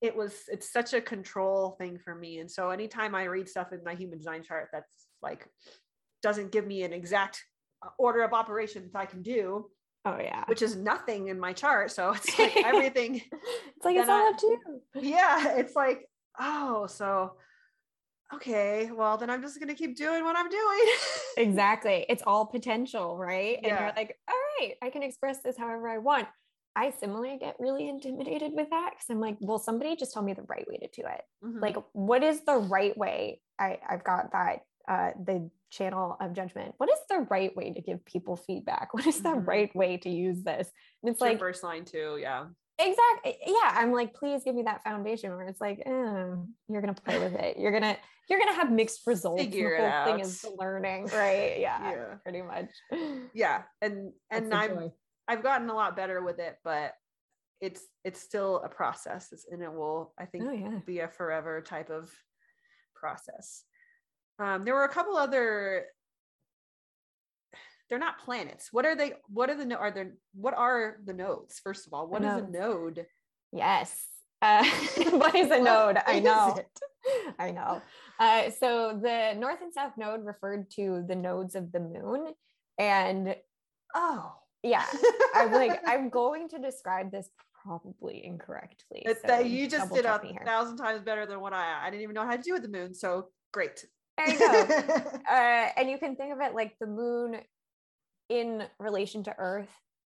it 0.00 0.14
was 0.14 0.34
it's 0.48 0.72
such 0.72 0.92
a 0.92 1.00
control 1.00 1.76
thing 1.80 1.98
for 1.98 2.14
me 2.14 2.38
and 2.38 2.50
so 2.50 2.70
anytime 2.70 3.14
i 3.14 3.24
read 3.24 3.48
stuff 3.48 3.72
in 3.72 3.82
my 3.84 3.94
human 3.94 4.18
design 4.18 4.42
chart 4.42 4.68
that's 4.72 5.06
like 5.22 5.48
doesn't 6.22 6.52
give 6.52 6.66
me 6.66 6.82
an 6.82 6.92
exact 6.92 7.42
order 7.98 8.22
of 8.22 8.32
operations 8.32 8.94
i 8.94 9.06
can 9.06 9.22
do 9.22 9.66
Oh 10.16 10.18
yeah. 10.20 10.44
which 10.46 10.62
is 10.62 10.76
nothing 10.76 11.28
in 11.28 11.38
my 11.38 11.52
chart 11.52 11.90
so 11.90 12.12
it's 12.12 12.38
like 12.38 12.56
everything 12.64 13.16
it's 13.16 13.84
like 13.84 13.96
it's 13.96 14.08
all 14.08 14.28
up 14.32 14.38
to 14.38 14.46
you. 14.46 14.80
yeah 14.94 15.56
it's 15.56 15.74
like 15.76 16.08
oh 16.38 16.86
so 16.86 17.32
okay 18.32 18.90
well 18.90 19.16
then 19.16 19.30
i'm 19.30 19.42
just 19.42 19.58
gonna 19.60 19.74
keep 19.74 19.96
doing 19.96 20.22
what 20.24 20.36
i'm 20.36 20.48
doing 20.48 20.86
Exactly. 21.38 22.04
It's 22.08 22.22
all 22.26 22.46
potential, 22.46 23.16
right? 23.16 23.58
And 23.58 23.66
Yeah. 23.66 23.78
you're 23.84 23.92
like, 23.96 24.16
all 24.28 24.34
right, 24.60 24.74
I 24.82 24.90
can 24.90 25.04
express 25.04 25.38
this 25.40 25.56
however 25.56 25.88
I 25.88 25.98
want. 25.98 26.26
I 26.74 26.90
similarly 26.90 27.38
get 27.38 27.54
really 27.60 27.88
intimidated 27.88 28.50
with 28.56 28.70
that 28.70 28.90
because 28.94 29.06
I'm 29.08 29.20
like, 29.20 29.36
well, 29.40 29.60
somebody 29.60 29.94
just 29.94 30.12
tell 30.12 30.22
me 30.24 30.32
the 30.32 30.42
right 30.48 30.66
way 30.68 30.78
to 30.78 30.88
do 30.88 31.06
it. 31.06 31.22
Mhm. 31.44 31.62
Like, 31.62 31.76
what 31.92 32.24
is 32.24 32.40
the 32.44 32.56
right 32.56 32.96
way? 32.98 33.40
I, 33.56 33.78
I've 33.88 34.02
got 34.02 34.32
that 34.32 34.62
uh 34.88 35.10
the 35.24 35.50
channel 35.70 36.16
of 36.20 36.32
judgment. 36.32 36.74
What 36.78 36.88
is 36.90 36.98
the 37.10 37.26
right 37.30 37.54
way 37.54 37.72
to 37.74 37.80
give 37.82 38.04
people 38.04 38.36
feedback? 38.36 38.88
What 38.94 39.06
is 39.06 39.20
the 39.22 39.30
Mhm. 39.30 39.46
right 39.46 39.76
way 39.76 39.98
to 39.98 40.08
use 40.10 40.42
this? 40.42 40.70
And 41.02 41.10
it's 41.10 41.16
It's 41.16 41.20
like 41.20 41.38
first 41.38 41.62
line 41.62 41.84
too 41.84 42.18
yeah 42.20 42.46
exactly 42.80 43.36
yeah 43.44 43.72
i'm 43.74 43.90
like 43.92 44.14
please 44.14 44.44
give 44.44 44.54
me 44.54 44.62
that 44.62 44.84
foundation 44.84 45.30
where 45.34 45.48
it's 45.48 45.60
like 45.60 45.80
eh, 45.84 45.90
you're 46.68 46.80
gonna 46.80 46.94
play 46.94 47.18
with 47.18 47.34
it 47.34 47.58
you're 47.58 47.72
gonna 47.72 47.96
you're 48.28 48.38
gonna 48.38 48.54
have 48.54 48.70
mixed 48.70 49.00
results 49.04 49.42
Figure 49.42 49.76
the 49.78 49.90
whole 49.90 50.04
thing 50.04 50.20
out. 50.22 50.26
is 50.28 50.44
learning 50.58 51.06
right 51.06 51.58
yeah, 51.58 51.90
Yeah. 51.90 52.14
pretty 52.22 52.40
much 52.40 52.70
yeah 53.34 53.62
and 53.82 54.12
and 54.30 54.52
That's 54.52 54.70
I'm 54.72 54.92
I've 55.26 55.42
gotten 55.42 55.68
a 55.68 55.74
lot 55.74 55.96
better 55.96 56.22
with 56.22 56.38
it, 56.38 56.56
but 56.62 56.94
it's 57.60 57.82
it's 58.04 58.20
still 58.20 58.62
a 58.64 58.68
process, 58.68 59.32
it's, 59.32 59.44
and 59.50 59.60
it 59.60 59.72
will 59.72 60.14
I 60.16 60.24
think 60.26 60.44
oh 60.46 60.52
yeah 60.52 60.78
be 60.86 61.00
a 61.00 61.08
forever 61.08 61.60
type 61.60 61.90
of 61.90 62.10
process. 62.94 63.64
Um, 64.38 64.64
there 64.64 64.74
were 64.74 64.84
a 64.84 64.88
couple 64.88 65.16
other. 65.16 65.86
They're 67.88 67.98
not 67.98 68.18
planets. 68.18 68.68
What 68.70 68.84
are 68.84 68.94
they? 68.94 69.14
What 69.28 69.50
are 69.50 69.54
the 69.54 69.76
are 69.76 69.90
there? 69.90 70.12
What 70.34 70.54
are 70.54 70.98
the 71.04 71.14
nodes? 71.14 71.60
First 71.62 71.86
of 71.86 71.92
all, 71.92 72.06
what 72.06 72.22
is 72.22 72.32
a 72.32 72.46
node? 72.50 73.06
yes 73.52 74.06
uh, 74.42 74.64
what 75.10 75.34
is 75.34 75.50
a 75.50 75.58
node 75.62 75.98
i 76.06 76.18
know 76.18 76.54
it? 76.56 76.80
i 77.38 77.50
know 77.50 77.80
uh, 78.20 78.50
so 78.50 78.98
the 79.00 79.34
north 79.38 79.60
and 79.62 79.72
south 79.72 79.92
node 79.96 80.24
referred 80.24 80.70
to 80.70 81.04
the 81.08 81.14
nodes 81.14 81.54
of 81.54 81.72
the 81.72 81.80
moon 81.80 82.26
and 82.78 83.34
Oh, 83.94 84.32
yeah 84.62 84.84
i'm 85.34 85.52
like 85.52 85.80
i'm 85.86 86.10
going 86.10 86.48
to 86.50 86.58
describe 86.58 87.10
this 87.10 87.30
probably 87.62 88.24
incorrectly 88.24 89.02
it's 89.06 89.22
so 89.22 89.28
that 89.28 89.46
you 89.46 89.68
just 89.68 89.92
did 89.92 90.04
a 90.04 90.20
thousand 90.44 90.76
times 90.76 91.02
better 91.02 91.26
than 91.26 91.40
what 91.40 91.52
I. 91.52 91.86
I 91.86 91.90
didn't 91.90 92.02
even 92.02 92.14
know 92.14 92.24
how 92.24 92.36
to 92.36 92.42
do 92.42 92.52
with 92.52 92.62
the 92.62 92.68
moon. 92.68 92.94
So 92.94 93.28
great. 93.52 93.84
There 94.18 94.30
you 94.30 94.38
go 94.38 94.68
uh, 95.30 95.68
and 95.76 95.88
you 95.90 95.98
can 95.98 96.16
think 96.16 96.32
of 96.32 96.40
it 96.40 96.54
like 96.54 96.74
the 96.80 96.86
moon 96.86 97.36
in 98.28 98.64
relation 98.78 99.22
to 99.24 99.34
earth 99.38 99.70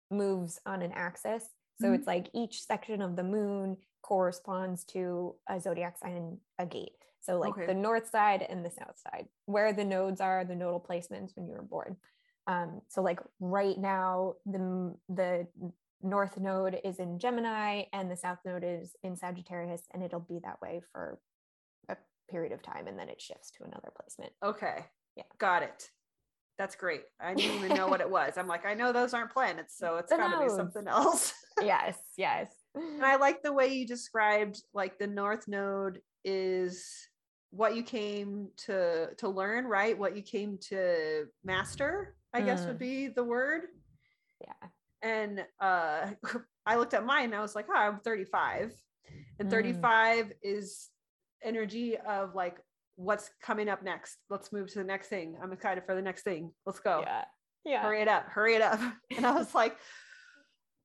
moves 0.10 0.60
on 0.66 0.82
an 0.82 0.92
axis 0.94 1.44
so 1.80 1.90
Mhm. 1.90 1.96
it's 1.96 2.08
like 2.08 2.30
each 2.34 2.64
section 2.64 3.02
of 3.02 3.16
the 3.16 3.24
moon 3.24 3.78
corresponds 4.02 4.84
to 4.86 5.36
a 5.50 5.60
zodiac 5.60 5.98
sign 5.98 6.38
a 6.58 6.66
gate 6.66 6.94
so 7.20 7.38
like 7.40 7.54
Okay. 7.54 7.66
the 7.68 7.74
north 7.74 8.10
side 8.10 8.42
and 8.42 8.64
the 8.66 8.72
south 8.72 8.98
side 8.98 9.28
where 9.46 9.74
the 9.74 9.84
nodes 9.86 10.22
are 10.22 10.46
the 10.46 10.56
nodal 10.56 10.80
placements 10.80 11.36
when 11.36 11.46
you 11.48 11.54
were 11.54 11.62
born 11.62 11.98
um, 12.48 12.82
so 12.88 13.02
like 13.02 13.20
right 13.42 13.78
now 13.78 14.36
the 14.46 14.96
the 15.10 15.46
north 16.02 16.38
node 16.40 16.80
is 16.86 17.00
in 17.00 17.20
gemini 17.20 17.84
and 17.92 18.10
the 18.10 18.16
south 18.16 18.38
node 18.46 18.64
is 18.64 18.96
in 19.04 19.16
sagittarius 19.18 19.82
and 19.94 20.02
it'll 20.04 20.20
be 20.22 20.40
that 20.44 20.62
way 20.62 20.80
for 20.94 21.20
period 22.30 22.52
of 22.54 22.62
time 22.62 22.88
and 22.88 22.98
then 23.00 23.10
it 23.10 23.22
shifts 23.22 23.52
to 23.52 23.64
another 23.64 23.92
placement 24.00 24.34
Okay. 24.44 24.86
Yeah. 25.16 25.24
Got 25.40 25.64
it. 25.64 25.90
That's 26.58 26.76
great. 26.76 27.04
I 27.20 27.34
didn't 27.36 27.56
even 27.56 27.74
know 27.74 27.88
what 27.88 28.02
it 28.02 28.10
was. 28.20 28.38
I'm 28.38 28.48
like, 28.48 28.66
I 28.66 28.74
know 28.74 28.92
those 28.92 29.14
aren't 29.14 29.32
planets, 29.32 29.78
so 29.78 29.98
it's 29.98 30.12
got 30.12 30.32
to 30.32 30.40
be 30.40 30.50
something 30.50 30.88
else. 30.88 31.34
yes 31.62 31.98
yes 32.18 32.50
and 32.76 33.04
I 33.04 33.16
like 33.16 33.42
the 33.42 33.52
way 33.54 33.68
you 33.74 33.88
described 33.88 34.62
like 34.74 35.00
the 35.00 35.08
north 35.08 35.48
node 35.48 36.02
is 36.24 36.86
what 37.50 37.76
you 37.76 37.82
came 37.82 38.50
to 38.66 39.14
to 39.16 39.30
learn, 39.30 39.66
right? 39.66 39.98
What 39.98 40.16
you 40.16 40.22
came 40.22 40.60
to 40.70 41.26
master, 41.44 42.16
I 42.34 42.42
guess 42.42 42.68
would 42.68 42.76
Mm. 42.76 42.80
be 42.80 43.08
the 43.08 43.24
word. 43.24 43.62
yeah 44.42 44.70
And 45.02 45.46
uh 45.60 46.12
I 46.66 46.76
looked 46.76 46.94
at 46.94 47.06
mine 47.06 47.26
and 47.26 47.36
I 47.36 47.42
was 47.42 47.56
like, 47.56 47.68
oh, 47.70 47.76
I'm 47.76 48.00
35. 48.02 48.74
And 49.40 49.48
Mm. 49.48 49.52
35 49.52 50.34
is 50.44 50.90
energy 51.44 51.98
of 51.98 52.36
like 52.36 52.58
what's 52.96 53.30
coming 53.42 53.70
up 53.70 53.84
next. 53.84 54.18
Let's 54.30 54.52
move 54.52 54.72
to 54.74 54.80
the 54.80 54.86
next 54.86 55.08
thing. 55.08 55.38
I'm 55.42 55.54
excited 55.54 55.84
for 55.86 55.96
the 55.96 56.02
next 56.02 56.24
thing. 56.24 56.52
Let's 56.66 56.80
go 56.80 57.04
yeah 57.06 57.26
yeah 57.66 57.82
hurry 57.82 58.02
it 58.02 58.08
up, 58.08 58.28
hurry 58.30 58.56
it 58.56 58.62
up. 58.62 58.80
And 59.16 59.26
I 59.26 59.32
was 59.34 59.54
like, 59.54 59.78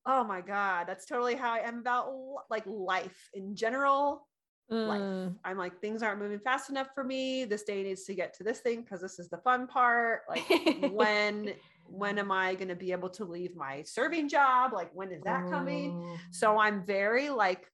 oh 0.06 0.24
my 0.24 0.40
God, 0.40 0.86
that's 0.86 1.06
totally 1.06 1.34
how 1.34 1.52
I 1.52 1.58
am 1.60 1.78
about 1.78 2.12
like 2.50 2.64
life 2.66 3.30
in 3.34 3.54
general. 3.56 4.26
Life. 4.70 5.02
Mm, 5.02 5.36
I'm 5.44 5.58
like, 5.58 5.80
things 5.80 6.02
aren't 6.02 6.18
moving 6.18 6.38
fast 6.38 6.70
enough 6.70 6.88
for 6.94 7.04
me. 7.04 7.44
This 7.44 7.62
day 7.62 7.82
needs 7.82 8.04
to 8.04 8.14
get 8.14 8.32
to 8.38 8.44
this 8.44 8.60
thing 8.60 8.80
because 8.82 9.02
this 9.02 9.18
is 9.18 9.28
the 9.28 9.36
fun 9.38 9.66
part. 9.66 10.22
Like, 10.30 10.48
when 10.92 11.52
when 11.86 12.18
am 12.18 12.32
I 12.32 12.54
going 12.54 12.68
to 12.68 12.74
be 12.74 12.92
able 12.92 13.10
to 13.10 13.24
leave 13.24 13.54
my 13.54 13.82
serving 13.82 14.28
job? 14.30 14.72
Like, 14.72 14.90
when 14.94 15.12
is 15.12 15.22
that 15.24 15.46
coming? 15.50 15.92
oh, 16.02 16.16
So 16.30 16.58
I'm 16.58 16.86
very 16.86 17.28
like, 17.28 17.66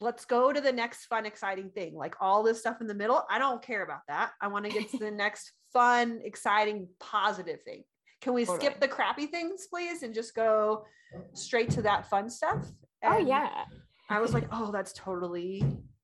let's 0.00 0.24
go 0.24 0.52
to 0.52 0.60
the 0.60 0.72
next 0.72 1.06
fun, 1.06 1.26
exciting 1.26 1.70
thing. 1.70 1.94
Like 1.94 2.16
all 2.20 2.42
this 2.42 2.60
stuff 2.60 2.80
in 2.80 2.86
the 2.86 2.94
middle, 2.94 3.24
I 3.30 3.38
don't 3.38 3.62
care 3.62 3.82
about 3.84 4.00
that. 4.08 4.32
I 4.40 4.48
want 4.48 4.64
to 4.66 4.70
get 4.70 4.90
to 4.90 4.98
the 4.98 5.10
next 5.24 5.52
fun, 5.72 6.20
exciting, 6.24 6.88
positive 7.00 7.62
thing. 7.62 7.84
Can 8.20 8.32
we 8.34 8.44
Totally. 8.44 8.66
skip 8.66 8.80
the 8.80 8.88
crappy 8.88 9.26
things, 9.26 9.66
please, 9.70 10.02
and 10.02 10.14
just 10.14 10.34
go 10.34 10.84
straight 11.34 11.70
to 11.70 11.82
that 11.82 12.08
fun 12.08 12.28
stuff? 12.30 12.66
oh 13.06 13.18
yeah 13.18 13.64
I 14.08 14.18
was 14.20 14.32
like, 14.32 14.44
oh, 14.52 14.70
that's 14.72 14.92
totally 14.94 15.62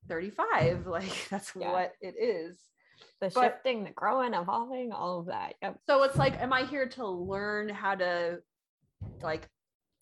35. 0.09 0.87
Like 0.87 1.11
that's 1.31 1.53
Yeah. 1.59 1.73
what 1.73 1.93
it 2.01 2.15
is. 2.21 2.59
the 3.21 3.31
But- 3.31 3.43
shifting, 3.55 3.85
the 3.85 3.91
growing, 3.91 4.35
evolving, 4.35 4.93
all 4.93 5.21
of 5.21 5.27
that. 5.27 5.55
Yep. 5.63 5.79
So 5.89 6.03
it's 6.05 6.17
like, 6.17 6.39
am 6.41 6.53
I 6.53 6.65
here 6.65 6.89
to 6.91 7.07
learn 7.07 7.69
how 7.71 7.95
to 7.95 8.39
like 9.23 9.49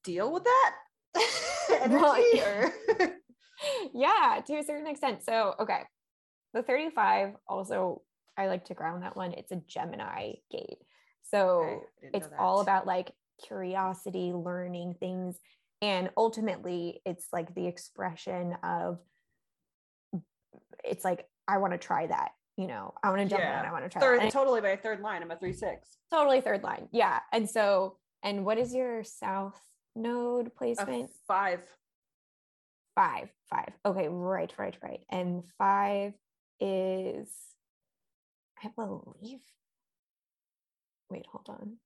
deal 0.05 0.33
with 0.33 0.45
that 0.45 0.75
energy? 1.71 1.95
Well, 1.95 2.23
or 2.45 2.73
yeah, 3.95 4.41
to 4.47 4.57
a 4.59 4.63
certain 4.63 4.87
extent. 4.87 5.23
So, 5.25 5.55
okay. 5.61 5.83
The 6.55 6.63
35 6.63 7.35
also, 7.47 8.03
I 8.37 8.47
like 8.47 8.65
to 8.67 8.75
ground 8.75 9.03
that 9.03 9.17
one. 9.17 9.33
It's 9.33 9.53
a 9.53 9.57
Gemini 9.69 10.35
gate. 10.51 10.79
So 11.23 11.61
Okay, 11.61 11.69
I 11.69 11.71
didn't 11.73 12.13
know 12.13 12.19
it's 12.27 12.29
all 12.39 12.61
about 12.61 12.87
like 12.87 13.11
curiosity, 13.47 14.33
learning 14.33 14.95
things. 14.99 15.39
And 15.83 16.11
ultimately, 16.17 17.03
it's 17.05 17.27
like 17.33 17.55
the 17.55 17.67
expression 17.67 18.57
of 18.63 18.99
it's 20.85 21.05
like, 21.05 21.27
I 21.47 21.59
want 21.59 21.73
to 21.75 21.79
try 21.79 22.07
that. 22.07 22.31
You 22.57 22.67
know, 22.67 22.95
I 23.05 23.11
want 23.11 23.23
to 23.23 23.29
jump 23.29 23.41
Yeah. 23.43 23.61
in. 23.61 23.67
I 23.67 23.73
want 23.73 23.85
to 23.85 23.89
try 23.91 24.01
third, 24.01 24.21
that. 24.21 24.33
Totally 24.33 24.61
my 24.61 24.75
third 24.77 25.01
line. 25.01 25.23
I'm 25.23 25.31
a 25.31 25.37
three 25.37 25.53
six. 25.53 25.97
totally 26.11 26.41
third 26.41 26.65
line. 26.65 26.89
Yeah. 26.93 27.21
And 27.33 27.49
so, 27.49 27.99
and 28.25 28.45
what 28.45 28.59
is 28.59 28.75
your 28.75 29.05
south 29.05 29.61
node 29.95 30.49
A 30.49 30.51
placement? 30.51 31.11
five. 31.29 31.63
Five, 32.99 33.29
five. 33.49 33.73
Okay, 33.87 34.09
right, 34.09 34.53
right, 34.59 34.77
right. 34.83 35.01
And 35.09 35.45
five 35.57 36.15
is, 36.59 37.29
I 38.61 38.71
believe. 38.75 39.39
Wait, 41.09 41.25
hold 41.31 41.47
on. 41.49 41.77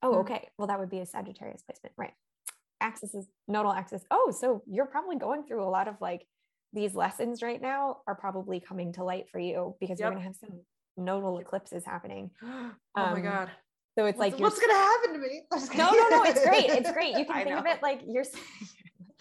Oh, 0.00 0.12
Hmm. 0.12 0.18
okay. 0.20 0.48
Well, 0.56 0.68
that 0.68 0.78
would 0.78 0.88
be 0.88 1.00
a 1.00 1.06
Sagittarius 1.06 1.62
placement, 1.62 1.92
right? 1.96 2.12
Axis 2.80 3.16
is 3.16 3.26
nodal 3.48 3.72
axis. 3.72 4.04
Oh, 4.12 4.30
so 4.30 4.62
you're 4.64 4.86
probably 4.86 5.16
going 5.16 5.42
through 5.42 5.64
a 5.64 5.68
lot 5.68 5.88
of 5.88 5.96
like 6.00 6.24
these 6.72 6.94
lessons 6.94 7.42
right 7.42 7.60
now 7.60 8.02
are 8.06 8.14
probably 8.14 8.60
coming 8.60 8.92
to 8.92 9.02
light 9.02 9.28
for 9.28 9.40
you 9.40 9.74
because 9.80 9.98
you're 9.98 10.10
gonna 10.10 10.22
have 10.22 10.36
some 10.36 10.60
nodal 10.96 11.38
eclipses 11.40 11.84
happening. 11.84 12.30
oh 12.44 12.72
my 12.94 13.02
Um, 13.10 13.22
god. 13.24 13.50
So 13.98 14.06
it's 14.06 14.16
What's, 14.16 14.34
like 14.34 14.38
you're 14.38 14.48
what's 14.48 14.60
gonna 14.60 14.72
happen 14.74 15.14
to 15.14 15.18
me? 15.18 15.42
No, 15.76 15.90
no, 15.90 16.08
no. 16.10 16.22
It's 16.30 16.44
great. 16.46 16.70
It's 16.70 16.92
great. 16.98 17.18
You 17.18 17.24
can 17.24 17.34
I 17.34 17.42
think 17.42 17.56
of 17.58 17.66
it 17.66 17.82
like 17.82 18.02
you're. 18.06 18.22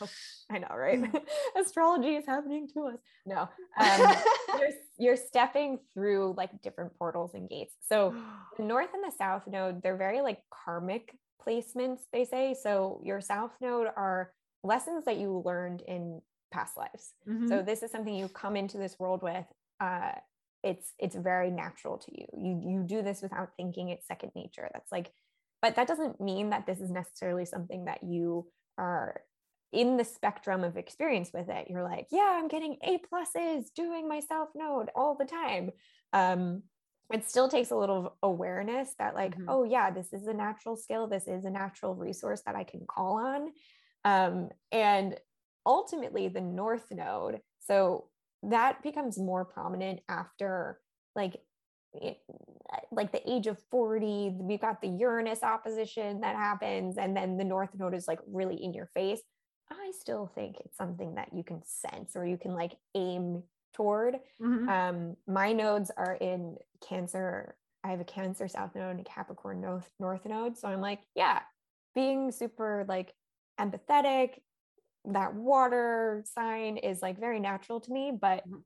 I 0.51 0.59
know, 0.59 0.75
right? 0.75 0.99
Astrology 1.59 2.15
is 2.15 2.25
happening 2.25 2.67
to 2.73 2.87
us. 2.87 2.99
No, 3.25 3.49
um, 3.79 4.15
you're 4.59 4.69
you're 4.97 5.15
stepping 5.15 5.79
through 5.93 6.33
like 6.37 6.61
different 6.61 6.97
portals 6.97 7.33
and 7.33 7.49
gates. 7.49 7.75
So 7.87 8.15
the 8.57 8.63
north 8.63 8.89
and 8.93 9.03
the 9.03 9.15
south 9.15 9.43
node, 9.47 9.81
they're 9.83 9.97
very 9.97 10.21
like 10.21 10.39
karmic 10.51 11.15
placements. 11.45 11.99
They 12.11 12.25
say 12.25 12.55
so. 12.59 13.01
Your 13.03 13.21
south 13.21 13.51
node 13.61 13.87
are 13.95 14.31
lessons 14.63 15.05
that 15.05 15.17
you 15.17 15.41
learned 15.45 15.81
in 15.87 16.21
past 16.51 16.75
lives. 16.77 17.13
Mhm. 17.27 17.47
So 17.47 17.61
this 17.61 17.83
is 17.83 17.91
something 17.91 18.13
you 18.13 18.27
come 18.27 18.55
into 18.55 18.77
this 18.77 18.97
world 18.99 19.21
with. 19.21 19.45
Uh, 19.79 20.11
it's 20.63 20.93
it's 20.99 21.15
very 21.15 21.51
natural 21.51 21.97
to 21.99 22.11
you. 22.19 22.25
You 22.33 22.61
you 22.71 22.83
do 22.83 23.01
this 23.01 23.21
without 23.21 23.49
thinking. 23.55 23.89
It's 23.89 24.07
second 24.07 24.31
nature. 24.35 24.67
That's 24.73 24.91
like, 24.91 25.11
but 25.61 25.75
that 25.75 25.87
doesn't 25.87 26.19
mean 26.19 26.49
that 26.49 26.65
this 26.65 26.81
is 26.81 26.89
necessarily 26.91 27.45
something 27.45 27.85
that 27.85 28.03
you 28.03 28.47
are 28.77 29.21
in 29.71 29.97
the 29.97 30.03
spectrum 30.03 30.63
of 30.63 30.77
experience 30.77 31.31
with 31.33 31.49
it. 31.49 31.67
You're 31.69 31.83
like, 31.83 32.07
yeah, 32.11 32.37
I'm 32.39 32.47
getting 32.47 32.77
A 32.83 32.99
pluses 33.11 33.65
doing 33.75 34.07
my 34.07 34.19
south 34.19 34.49
node 34.55 34.89
all 34.95 35.15
the 35.15 35.25
time. 35.25 35.71
Um, 36.13 36.63
it 37.11 37.27
still 37.27 37.49
takes 37.49 37.71
a 37.71 37.75
little 37.75 38.17
awareness 38.21 38.93
that 38.99 39.15
like, 39.15 39.35
Mhm. 39.35 39.45
oh 39.47 39.63
yeah, 39.63 39.89
this 39.91 40.13
is 40.13 40.27
a 40.27 40.33
natural 40.33 40.75
skill. 40.75 41.07
This 41.07 41.27
is 41.27 41.45
a 41.45 41.49
natural 41.49 41.95
resource 41.95 42.41
that 42.45 42.55
I 42.55 42.63
can 42.63 42.85
call 42.87 43.17
on. 43.17 43.51
Um, 44.05 44.49
and 44.71 45.19
ultimately 45.65 46.29
the 46.29 46.41
north 46.41 46.89
node 46.89 47.41
so 47.59 48.07
that 48.43 48.81
becomes 48.81 49.19
more 49.19 49.43
prominent 49.43 49.99
after 50.07 50.79
like 51.15 51.35
it, 51.93 52.17
like 52.91 53.11
the 53.11 53.29
age 53.29 53.45
of 53.47 53.59
40 53.69 54.29
we've 54.39 54.61
got 54.61 54.81
the 54.81 54.87
uranus 54.87 55.43
opposition 55.43 56.21
that 56.21 56.35
happens 56.37 56.97
and 56.97 57.15
then 57.15 57.35
the 57.37 57.43
north 57.43 57.71
node 57.77 57.93
is 57.93 58.07
like 58.07 58.19
really 58.25 58.55
in 58.55 58.73
your 58.73 58.85
face 58.93 59.21
i 59.71 59.91
still 59.97 60.27
think 60.35 60.57
it's 60.59 60.77
something 60.77 61.15
that 61.15 61.29
you 61.33 61.43
can 61.43 61.61
sense 61.63 62.15
or 62.15 62.25
you 62.25 62.37
can 62.37 62.53
like 62.53 62.75
aim 62.95 63.43
toward 63.73 64.19
Mhm. 64.41 64.69
um 64.69 65.15
my 65.27 65.53
nodes 65.53 65.91
are 65.95 66.15
in 66.15 66.57
cancer 66.81 67.55
i 67.83 67.89
have 67.89 67.99
a 67.99 68.05
cancer 68.05 68.47
south 68.47 68.75
node 68.75 68.91
and 68.91 68.99
a 69.01 69.03
capricorn 69.03 69.61
north 69.61 69.89
north 69.99 70.25
node 70.25 70.57
so 70.57 70.67
i'm 70.67 70.81
like 70.81 71.01
yeah 71.15 71.41
being 71.95 72.31
super 72.31 72.85
like 72.87 73.13
empathetic 73.59 74.39
that 75.05 75.33
water 75.33 76.23
sign 76.25 76.77
is 76.77 77.01
like 77.01 77.19
very 77.19 77.39
natural 77.39 77.79
to 77.79 77.91
me 77.91 78.11
but 78.19 78.43
Mhm. 78.47 78.63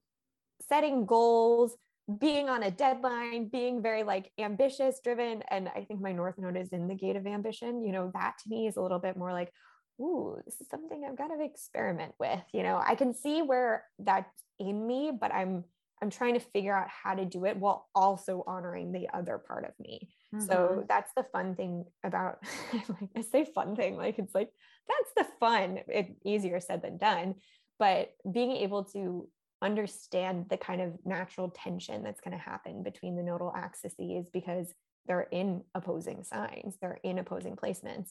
setting 0.61 1.05
goals 1.05 1.75
being 2.19 2.49
on 2.49 2.63
a 2.63 2.71
deadline 2.71 3.47
being 3.47 3.81
very 3.81 4.03
like 4.03 4.31
ambitious 4.37 4.99
driven 5.03 5.41
and 5.49 5.69
i 5.69 5.83
think 5.85 6.01
my 6.01 6.11
north 6.11 6.37
node 6.37 6.57
is 6.57 6.69
in 6.69 6.87
the 6.87 6.95
gate 6.95 7.15
of 7.15 7.25
ambition 7.25 7.81
you 7.81 7.91
know 7.91 8.11
that 8.13 8.33
to 8.41 8.49
me 8.49 8.67
is 8.67 8.75
a 8.77 8.81
little 8.81 8.99
bit 8.99 9.15
more 9.15 9.31
like 9.31 9.53
ooh 10.01 10.37
this 10.45 10.59
is 10.59 10.67
something 10.69 11.05
i've 11.05 11.17
got 11.17 11.27
to 11.27 11.43
experiment 11.43 12.13
with 12.19 12.41
you 12.51 12.63
know? 12.63 12.81
I 12.85 12.95
can 12.95 13.13
see 13.13 13.41
where 13.41 13.85
that's 13.99 14.43
in 14.59 14.85
me 14.85 15.11
but 15.19 15.33
i'm 15.33 15.63
i'm 16.01 16.09
trying 16.09 16.33
to 16.33 16.39
figure 16.39 16.75
out 16.75 16.89
how 16.89 17.13
to 17.15 17.25
do 17.25 17.45
it 17.45 17.57
while 17.57 17.87
also 17.95 18.43
honoring 18.45 18.91
the 18.91 19.07
other 19.13 19.37
part 19.37 19.63
of 19.65 19.71
me. 19.79 20.09
So 20.39 20.79
Mhm. 20.81 20.87
that's 20.87 21.11
the 21.15 21.23
fun 21.23 21.55
thing 21.55 21.85
about 22.03 22.39
like 22.73 23.09
I 23.15 23.21
say 23.21 23.45
fun 23.45 23.75
thing 23.75 23.95
like 23.95 24.19
it's 24.19 24.35
like 24.35 24.51
that's 24.87 25.13
the 25.15 25.33
fun 25.39 25.79
it 25.87 26.15
easier 26.25 26.59
said 26.59 26.81
than 26.81 26.97
done 26.97 27.35
but 27.79 28.09
being 28.31 28.51
able 28.51 28.83
to 28.85 29.29
understand 29.61 30.47
the 30.49 30.57
kind 30.57 30.81
of 30.81 30.93
natural 31.05 31.49
tension 31.49 32.03
that's 32.03 32.19
going 32.19 32.37
to 32.37 32.43
happen 32.43 32.83
between 32.83 33.15
the 33.15 33.23
nodal 33.23 33.53
axes 33.55 33.95
because 34.33 34.73
they're 35.07 35.27
in 35.31 35.63
opposing 35.73 36.23
signs 36.23 36.75
they're 36.81 36.99
in 37.03 37.19
opposing 37.19 37.55
placements 37.55 38.09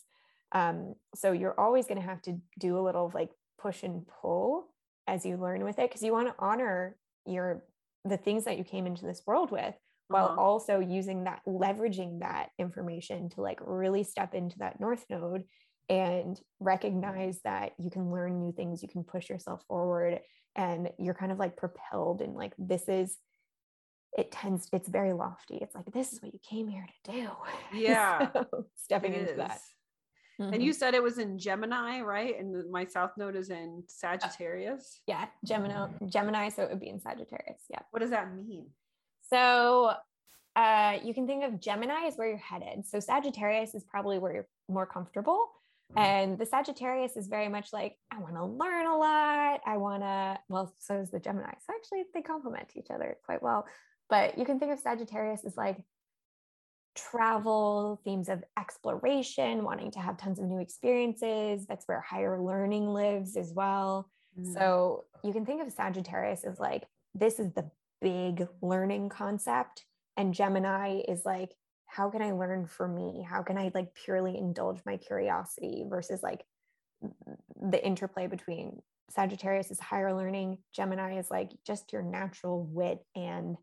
um, 0.52 0.94
so 1.14 1.32
you're 1.32 1.58
always 1.58 1.86
going 1.86 2.00
to 2.00 2.06
have 2.06 2.22
to 2.22 2.38
do 2.58 2.78
a 2.78 2.82
little 2.82 3.10
like 3.14 3.30
push 3.58 3.82
and 3.82 4.06
pull 4.20 4.68
as 5.06 5.24
you 5.26 5.36
learn 5.36 5.64
with 5.64 5.78
it 5.78 5.88
because 5.88 6.02
you 6.02 6.12
want 6.12 6.28
to 6.28 6.34
honor 6.38 6.96
your 7.26 7.64
the 8.04 8.16
things 8.16 8.44
that 8.44 8.58
you 8.58 8.64
came 8.64 8.86
into 8.86 9.04
this 9.06 9.22
world 9.26 9.50
with 9.50 9.74
while 10.08 10.26
Uh-huh. 10.26 10.40
also 10.40 10.80
using 10.80 11.24
that 11.24 11.40
leveraging 11.46 12.20
that 12.20 12.50
information 12.58 13.28
to 13.30 13.40
like 13.40 13.60
really 13.64 14.04
step 14.04 14.34
into 14.34 14.58
that 14.58 14.80
north 14.80 15.04
node 15.08 15.44
and 15.88 16.40
recognize 16.60 17.40
that 17.44 17.72
you 17.78 17.90
can 17.90 18.10
learn 18.10 18.38
new 18.40 18.52
things 18.52 18.82
you 18.82 18.88
can 18.88 19.04
push 19.04 19.28
yourself 19.30 19.62
forward 19.68 20.20
and 20.56 20.90
you're 20.98 21.14
kind 21.14 21.32
of 21.32 21.38
like 21.38 21.56
propelled 21.56 22.20
and 22.20 22.34
like 22.34 22.52
this 22.58 22.88
is 22.88 23.16
it 24.16 24.30
tends 24.30 24.68
it's 24.72 24.88
very 24.88 25.12
lofty. 25.14 25.56
It's 25.56 25.74
like 25.74 25.86
this 25.92 26.12
is 26.12 26.20
what 26.20 26.34
you 26.34 26.40
came 26.48 26.68
here 26.68 26.86
to 27.04 27.12
do. 27.12 27.30
Yeah, 27.78 28.30
So, 28.32 28.66
stepping 28.76 29.14
into 29.14 29.34
that 29.36 29.58
is. 30.46 30.52
And 30.52 30.62
you 30.62 30.72
said 30.72 30.94
it 30.94 31.02
was 31.02 31.18
in 31.18 31.38
Gemini, 31.38 32.00
right? 32.00 32.38
And 32.38 32.70
my 32.70 32.84
south 32.84 33.12
node 33.16 33.36
is 33.36 33.50
in 33.50 33.82
Sagittarius. 33.86 35.00
yeah 35.06 35.26
gemini 35.44 35.88
gemini 36.08 36.48
so 36.48 36.62
it 36.62 36.70
would 36.70 36.80
be 36.80 36.88
in 36.88 37.00
sagittarius 37.00 37.62
yeah 37.70 37.80
What 37.90 38.00
does 38.00 38.10
that 38.10 38.34
mean? 38.34 38.66
So 39.22 39.94
uh, 40.54 40.98
you 41.02 41.14
can 41.14 41.26
think 41.26 41.44
of 41.44 41.60
Gemini 41.60 42.06
is 42.06 42.16
where 42.16 42.28
you're 42.28 42.36
headed. 42.36 42.86
So 42.86 43.00
Sagittarius 43.00 43.74
is 43.74 43.84
probably 43.84 44.18
where 44.18 44.32
you're 44.34 44.48
more 44.68 44.86
comfortable. 44.86 45.48
And 45.96 46.38
the 46.38 46.46
Sagittarius 46.46 47.16
is 47.16 47.26
very 47.28 47.48
much 47.48 47.72
like, 47.72 47.96
I 48.10 48.18
want 48.18 48.34
to 48.34 48.44
learn 48.44 48.86
a 48.86 48.96
lot. 48.96 49.60
I 49.66 49.76
want 49.76 50.02
to, 50.02 50.38
well, 50.48 50.74
so 50.78 51.00
is 51.00 51.10
the 51.10 51.20
Gemini. 51.20 51.52
So 51.66 51.74
actually, 51.74 52.04
they 52.14 52.22
complement 52.22 52.68
each 52.76 52.90
other 52.90 53.16
quite 53.26 53.42
well. 53.42 53.66
But 54.08 54.38
you 54.38 54.44
can 54.44 54.58
think 54.58 54.72
of 54.72 54.80
Sagittarius 54.80 55.44
as 55.44 55.56
like 55.56 55.78
travel, 56.94 58.00
themes 58.04 58.28
of 58.28 58.44
exploration, 58.58 59.64
wanting 59.64 59.90
to 59.92 59.98
have 59.98 60.16
tons 60.16 60.38
of 60.38 60.44
new 60.44 60.58
experiences. 60.58 61.66
That's 61.66 61.86
where 61.86 62.00
higher 62.00 62.40
learning 62.40 62.88
lives 62.88 63.36
as 63.36 63.52
well. 63.54 64.10
Mm. 64.38 64.54
So 64.54 65.04
you 65.24 65.32
can 65.32 65.46
think 65.46 65.62
of 65.62 65.72
Sagittarius 65.72 66.44
as 66.44 66.58
like, 66.58 66.84
this 67.14 67.38
is 67.38 67.52
the 67.52 67.70
big 68.00 68.46
learning 68.60 69.08
concept. 69.08 69.84
And 70.16 70.34
Gemini 70.34 71.00
is 71.08 71.24
like, 71.24 71.54
how 71.86 72.10
can 72.10 72.22
I 72.22 72.32
learn 72.32 72.66
for 72.66 72.88
me? 72.88 73.26
How 73.28 73.42
can 73.42 73.58
I 73.58 73.70
like 73.74 73.94
purely 73.94 74.36
indulge 74.36 74.80
my 74.86 74.96
curiosity 74.96 75.84
versus 75.88 76.22
like 76.22 76.44
the 77.60 77.84
interplay 77.84 78.26
between 78.26 78.80
Sagittarius 79.10 79.70
is 79.70 79.78
higher 79.78 80.14
learning, 80.14 80.58
Gemini 80.72 81.18
is 81.18 81.30
like 81.30 81.50
just 81.66 81.92
your 81.92 82.02
natural 82.02 82.64
wit 82.64 83.04
and 83.14 83.56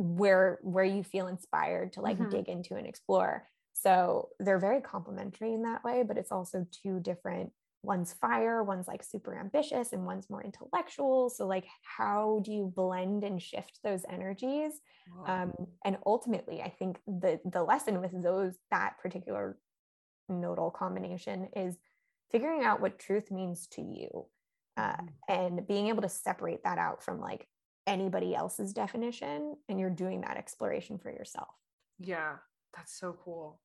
where 0.00 0.58
where 0.62 0.84
you 0.84 1.02
feel 1.04 1.26
inspired 1.28 1.92
to 1.94 2.00
like 2.00 2.18
Mhm. 2.18 2.30
dig 2.30 2.48
into 2.48 2.76
and 2.76 2.86
explore. 2.86 3.48
So 3.74 4.30
they're 4.38 4.58
very 4.58 4.80
complementary 4.80 5.54
in 5.54 5.62
that 5.62 5.84
way, 5.84 6.02
but 6.02 6.18
it's 6.18 6.32
also 6.32 6.66
two 6.70 7.00
different 7.00 7.52
one's 7.82 8.12
fire, 8.12 8.62
one's 8.62 8.88
like 8.88 9.02
super 9.02 9.38
ambitious, 9.38 9.92
and 9.92 10.04
one's 10.06 10.28
more 10.28 10.42
intellectual. 10.44 11.30
So, 11.30 11.46
like, 11.46 11.66
how 11.82 12.40
do 12.44 12.52
you 12.52 12.72
blend 12.74 13.24
and 13.24 13.40
shift 13.42 13.80
those 13.82 14.04
energies? 14.08 14.80
Wow. 15.06 15.42
Um, 15.42 15.52
and 15.84 15.98
ultimately, 16.06 16.62
I 16.62 16.70
think 16.70 17.00
the 17.06 17.40
the 17.44 17.62
lesson 17.62 18.00
with 18.00 18.12
those 18.22 18.58
that 18.70 18.98
particular 18.98 19.58
nodal 20.28 20.70
combination 20.70 21.48
is 21.56 21.78
figuring 22.30 22.62
out 22.64 22.80
what 22.80 22.98
truth 22.98 23.30
means 23.30 23.66
to 23.68 23.82
you, 23.82 24.28
uh, 24.76 24.96
Mhm. 24.96 25.20
and 25.28 25.66
being 25.66 25.88
able 25.88 26.02
to 26.02 26.08
separate 26.08 26.64
that 26.64 26.78
out 26.78 27.02
from 27.02 27.20
like 27.20 27.48
anybody 27.86 28.34
else's 28.34 28.72
definition 28.72 29.56
and 29.68 29.80
you're 29.80 29.90
doing 29.90 30.20
that 30.22 30.36
exploration 30.36 30.98
for 30.98 31.10
yourself. 31.10 31.54
Yeah, 31.98 32.36
that's 32.76 32.98
so 32.98 33.16
cool. 33.24 33.60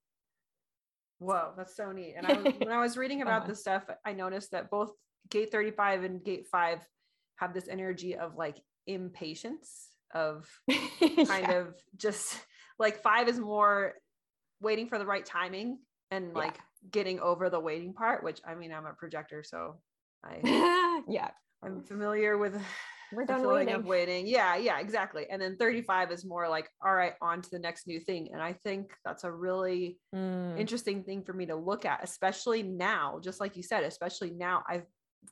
Whoa, 1.19 1.51
that's 1.56 1.75
so 1.75 1.91
neat. 1.91 2.15
And 2.17 2.28
I 2.28 2.34
when 2.34 2.71
I 2.71 2.80
was 2.82 2.97
reading 2.97 3.21
about 3.21 3.47
this 3.47 3.62
stuff, 3.62 3.84
I 4.06 4.13
noticed 4.13 4.51
that 4.51 4.69
both 4.69 4.91
gate 5.30 5.51
35 5.51 6.04
and 6.04 6.23
gate 6.23 6.47
5 6.51 6.80
have 7.38 7.54
this 7.54 7.67
energy 7.67 8.15
of 8.15 8.36
like 8.36 8.58
impatience 8.88 9.89
of 10.13 10.47
kind 10.69 11.28
yeah. 11.28 11.51
of 11.51 11.75
just 11.95 12.39
like 12.80 13.01
5 13.01 13.30
is 13.30 13.39
more 13.39 13.93
waiting 14.62 14.88
for 14.88 14.97
the 14.97 15.06
right 15.06 15.25
timing 15.25 15.80
and 16.12 16.34
like 16.34 16.56
yeah. 16.56 16.89
getting 16.91 17.19
over 17.19 17.49
the 17.49 17.60
waiting 17.60 17.93
part, 17.93 18.23
which 18.23 18.41
I 18.45 18.56
mean, 18.56 18.73
I'm 18.73 18.86
a 18.86 18.93
projector, 18.93 19.43
so 19.43 19.80
I 20.23 21.04
yeah, 21.08 21.30
I'm 21.63 21.82
familiar 21.82 22.38
with 22.38 22.60
we're 23.13 23.26
done 23.26 23.41
feeling 23.41 23.68
waiting. 23.68 23.76
of 23.76 23.86
waiting. 23.86 24.28
Yeah, 24.28 24.56
yeah, 24.56 24.80
exactly. 24.80 25.26
And 25.30 25.41
then 25.41 25.58
35 25.58 26.12
is 26.12 26.26
more 26.26 26.50
like, 26.50 26.70
all 26.84 26.94
right, 26.94 27.13
on 27.22 27.41
to 27.41 27.50
the 27.50 27.60
next 27.60 27.88
new 27.88 28.00
thing. 28.00 28.30
And 28.34 28.41
I 28.41 28.54
think 28.54 28.94
that's 29.04 29.24
a 29.24 29.32
really 29.32 29.98
mm. 30.13 30.58
interesting 30.60 31.04
thing 31.04 31.24
for 31.24 31.34
me 31.34 31.46
to 31.48 31.56
look 31.56 31.86
at, 31.86 32.04
especially 32.04 32.63
now, 32.63 33.20
just 33.24 33.39
like 33.39 33.56
you 33.56 33.63
said, 33.63 33.84
especially 33.84 34.32
now. 34.32 34.63
I've 34.68 34.86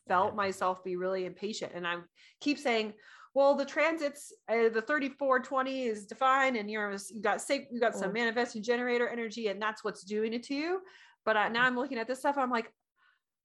felt 0.08 0.32
yeah. 0.32 0.38
myself 0.38 0.84
be 0.84 0.96
really 0.96 1.26
impatient. 1.26 1.72
And 1.76 1.88
I 1.88 1.98
keep 2.42 2.58
saying, 2.58 2.94
well, 3.34 3.56
the 3.56 3.66
transits, 3.66 4.32
uh, 4.48 4.70
the 4.70 4.82
3420 4.82 5.84
is 5.84 6.06
defined 6.06 6.56
and 6.56 6.70
you're, 6.70 6.96
you 7.12 7.22
got 7.22 7.42
sick, 7.42 7.68
you 7.72 7.80
got 7.80 7.96
some 7.96 8.12
mm. 8.12 8.16
manifesting 8.16 8.62
generator 8.62 9.08
energy, 9.08 9.48
and 9.48 9.62
that's 9.62 9.84
what's 9.84 10.04
doing 10.04 10.34
it 10.34 10.44
to 10.44 10.54
you. 10.54 10.82
But 11.26 11.38
uh, 11.38 11.50
now 11.50 11.64
I'm 11.64 11.76
looking 11.76 11.98
at 11.98 12.08
this 12.08 12.20
stuff, 12.20 12.38
I'm 12.38 12.52
like, 12.52 12.72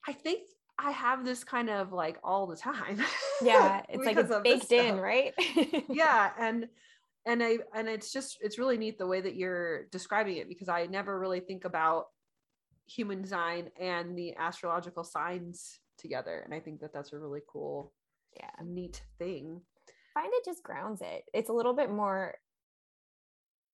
I 0.06 0.12
think 0.12 0.42
I 0.78 0.92
have 0.92 1.24
this 1.24 1.42
kind 1.42 1.68
of 1.68 1.92
like 1.92 2.18
all 2.22 2.46
the 2.46 2.56
time. 2.56 3.02
Yeah, 3.42 3.82
it's 3.88 4.04
like 4.04 4.16
it's 4.16 4.32
baked 4.42 4.72
in, 4.72 4.98
right? 4.98 5.34
yeah, 5.88 6.30
and 6.38 6.68
and 7.26 7.42
I 7.42 7.58
and 7.74 7.88
it's 7.88 8.12
just 8.12 8.38
it's 8.40 8.58
really 8.58 8.78
neat 8.78 8.98
the 8.98 9.06
way 9.06 9.20
that 9.20 9.34
you're 9.34 9.86
describing 9.86 10.36
it 10.36 10.48
because 10.48 10.68
I 10.68 10.86
never 10.86 11.18
really 11.18 11.40
think 11.40 11.64
about 11.64 12.06
human 12.86 13.20
design 13.20 13.70
and 13.78 14.16
the 14.16 14.36
astrological 14.36 15.04
signs 15.04 15.80
together, 15.98 16.42
and 16.44 16.54
I 16.54 16.60
think 16.60 16.80
that 16.80 16.92
that's 16.92 17.12
a 17.12 17.18
really 17.18 17.40
cool, 17.50 17.92
yeah, 18.36 18.50
neat 18.64 19.02
thing. 19.18 19.60
I 20.16 20.22
find 20.22 20.32
it 20.32 20.44
just 20.44 20.62
grounds 20.62 21.00
it. 21.00 21.24
It's 21.34 21.50
a 21.50 21.52
little 21.52 21.74
bit 21.74 21.90
more 21.90 22.34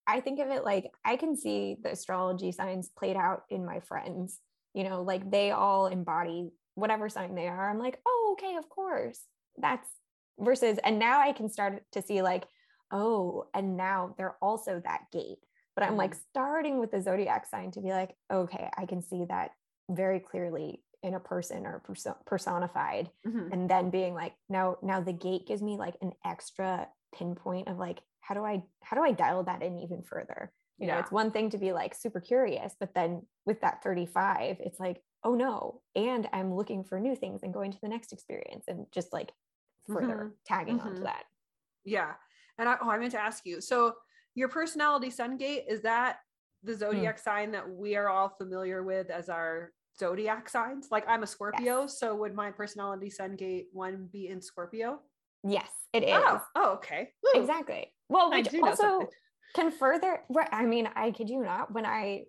I 0.07 0.21
think 0.21 0.39
of 0.41 0.49
it 0.49 0.65
like 0.65 0.91
I 1.05 1.17
can 1.17 1.37
see 1.37 1.77
the 1.83 1.93
astrology 1.93 2.53
signs 2.53 2.91
played 2.91 3.17
out 3.17 3.43
in 3.51 3.65
my 3.65 3.81
friends. 3.81 4.41
You 4.75 4.85
know, 4.85 5.03
like 5.03 5.31
they 5.31 5.51
all 5.51 5.87
embody 5.87 6.51
whatever 6.75 7.09
sign 7.09 7.35
they 7.35 7.49
are. 7.49 7.71
I'm 7.71 7.79
like, 7.79 7.99
oh, 8.07 8.37
okay, 8.39 8.57
of 8.57 8.69
course. 8.69 9.21
That's 9.57 9.89
versus, 10.39 10.79
and 10.83 10.99
now 10.99 11.21
I 11.21 11.33
can 11.33 11.49
start 11.49 11.83
to 11.93 12.03
see 12.03 12.23
like, 12.23 12.45
oh, 12.91 13.47
and 13.55 13.77
now 13.77 14.15
they're 14.17 14.37
also 14.43 14.81
that 14.85 15.03
gate. 15.13 15.39
But 15.75 15.85
I'm 15.85 15.97
like 15.97 16.13
mm-hmm. 16.13 16.29
starting 16.31 16.79
with 16.79 16.93
the 16.93 17.03
zodiac 17.03 17.47
sign 17.47 17.73
to 17.73 17.81
be 17.81 17.91
like, 17.91 18.15
okay, 18.33 18.71
I 18.77 18.87
can 18.87 19.03
see 19.03 19.25
that 19.29 19.51
very 19.91 20.21
clearly 20.21 20.83
in 21.05 21.15
a 21.15 21.21
person 21.21 21.67
or 21.67 21.81
perso- 21.81 22.17
personified 22.25 23.11
mm-hmm. 23.27 23.53
and 23.53 23.69
then 23.69 23.91
being 23.91 24.15
like 24.15 24.33
now 24.49 24.79
now 24.83 25.03
the 25.03 25.13
gate 25.13 25.47
gives 25.47 25.61
me 25.61 25.77
like 25.77 25.95
an 26.01 26.13
extra 26.25 26.89
pinpoint 27.15 27.69
of 27.69 27.77
like 27.77 28.01
how 28.23 28.35
do 28.35 28.43
i 28.43 28.63
how 28.83 28.97
do 28.97 29.05
i 29.05 29.13
dial 29.13 29.43
that 29.43 29.63
in 29.63 29.79
even 29.79 30.03
further 30.03 30.51
you 30.79 30.87
yeah. 30.87 30.95
know 30.95 31.01
it's 31.01 31.13
one 31.13 31.31
thing 31.31 31.51
to 31.51 31.59
be 31.59 31.73
like 31.73 31.95
super 31.95 32.21
curious 32.21 32.75
but 32.81 32.95
then 32.95 33.21
with 33.45 33.61
that 33.61 33.83
35 33.85 34.57
it's 34.61 34.81
like 34.81 35.03
oh 35.25 35.35
no 35.35 35.81
and 35.97 36.29
i'm 36.33 36.55
looking 36.55 36.85
for 36.85 37.01
new 37.01 37.17
things 37.17 37.43
and 37.43 37.55
going 37.55 37.73
to 37.73 37.81
the 37.83 37.89
next 37.89 38.13
experience 38.13 38.67
and 38.69 38.87
just 38.93 39.13
like 39.13 39.33
further 39.87 40.15
mm-hmm. 40.15 40.29
tagging 40.47 40.79
mm-hmm. 40.79 40.89
onto 40.89 41.03
that 41.03 41.25
yeah 41.85 42.13
and 42.59 42.69
I, 42.69 42.77
oh, 42.81 42.89
I 42.89 42.99
meant 42.99 43.13
to 43.13 43.21
ask 43.21 43.45
you 43.45 43.61
so 43.61 43.95
your 44.35 44.49
personality 44.49 45.11
sun 45.11 45.37
gate 45.37 45.65
is 45.69 45.83
that 45.83 46.19
the 46.63 46.73
hmm. 46.73 46.79
zodiac 46.79 47.19
mm. 47.19 47.23
sign 47.23 47.53
that 47.53 47.69
we 47.69 47.97
are 47.97 48.09
all 48.09 48.29
familiar 48.29 48.83
with 48.83 49.11
as 49.11 49.29
our 49.29 49.73
zodiac 49.99 50.49
signs 50.49 50.89
like 50.91 51.05
i'm 51.09 51.23
a 51.23 51.27
scorpio 51.27 51.83
yes. 51.83 52.01
so 52.01 52.15
would 52.15 52.35
my 52.35 52.51
personality 52.51 53.11
sun 53.11 53.37
gate 53.37 53.67
one 53.73 54.09
be 54.13 54.29
in 54.29 54.41
scorpio 54.41 54.99
yes 55.45 55.69
it 55.93 56.03
is 56.03 56.15
oh, 56.15 56.43
oh 56.57 56.73
okay 56.73 57.11
Woo. 57.23 57.41
exactly 57.41 57.93
well 58.09 58.31
which 58.31 58.49
also 58.61 59.07
can 59.55 59.71
further 59.71 60.21
i 60.51 60.65
mean 60.65 60.89
i 60.97 61.11
kid 61.13 61.31
you 61.31 61.43
not 61.43 61.73
when 61.73 61.87
i 61.87 62.25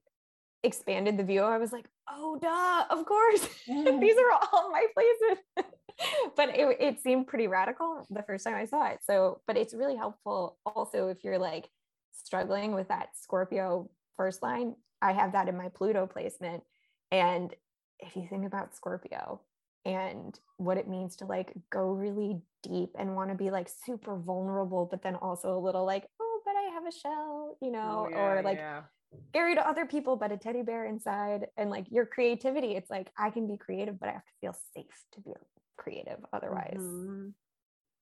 expanded 0.64 1.18
the 1.18 1.24
view 1.24 1.42
i 1.42 1.58
was 1.58 1.72
like 1.72 1.88
oh 2.10 2.38
duh 2.42 2.86
of 2.90 3.06
course 3.06 3.48
mm. 3.70 4.00
these 4.00 4.16
are 4.18 4.32
all 4.52 4.72
my 4.72 4.86
places 4.94 5.44
but 6.36 6.50
it, 6.50 6.78
it 6.80 7.02
seemed 7.02 7.28
pretty 7.28 7.48
radical 7.48 8.06
the 8.10 8.24
first 8.24 8.44
time 8.44 8.56
i 8.56 8.66
saw 8.66 8.86
it 8.88 9.00
so 9.04 9.42
but 9.48 9.58
it's 9.58 9.74
really 9.74 9.96
helpful 9.96 10.58
also 10.66 11.08
if 11.08 11.24
you're 11.24 11.40
like 11.40 11.70
struggling 12.12 12.74
with 12.74 12.88
that 12.88 13.10
scorpio 13.16 13.90
first 14.16 14.42
line 14.44 14.76
i 15.02 15.12
have 15.12 15.32
that 15.32 15.48
in 15.48 15.58
my 15.58 15.70
pluto 15.70 16.06
placement 16.06 16.64
and 17.12 17.54
if 18.00 18.16
you 18.16 18.28
think 18.30 18.46
about 18.46 18.76
scorpio 18.76 19.42
and 19.86 20.40
what 20.58 20.78
it 20.78 20.88
means 20.88 21.16
to 21.16 21.26
like 21.26 21.54
go 21.72 21.92
really 21.92 22.42
deep 22.64 22.90
and 22.98 23.16
want 23.16 23.30
to 23.30 23.36
be 23.36 23.52
like 23.52 23.70
super 23.70 24.18
vulnerable 24.18 24.88
but 24.90 25.02
then 25.04 25.16
also 25.16 25.58
a 25.58 25.60
little 25.60 25.86
like 25.86 26.08
oh 26.20 26.40
but 26.44 26.56
i 26.56 26.74
have 26.74 26.86
a 26.88 26.92
shell 26.92 27.58
you 27.62 27.72
know 27.72 28.08
oh, 28.08 28.10
yeah, 28.10 28.18
or 28.18 28.42
like 28.42 28.58
yeah 28.58 28.82
scary 29.30 29.56
to 29.56 29.68
other 29.68 29.86
people, 29.86 30.16
but 30.16 30.32
a 30.32 30.38
teddy 30.38 30.62
bear 30.62 30.86
inside. 30.86 31.48
And 31.58 31.70
like 31.70 31.86
your 31.90 32.06
creativity, 32.06 32.76
it's 32.76 32.90
like 32.90 33.12
I 33.18 33.30
can 33.30 33.48
be 33.48 33.58
creative, 33.58 34.00
but 34.00 34.10
I 34.10 34.14
have 34.14 34.26
to 34.26 34.34
feel 34.42 34.56
safe 34.76 35.04
to 35.14 35.22
be 35.22 35.34
creative. 35.78 36.20
Otherwise, 36.34 36.78
mm-hmm. 36.80 37.30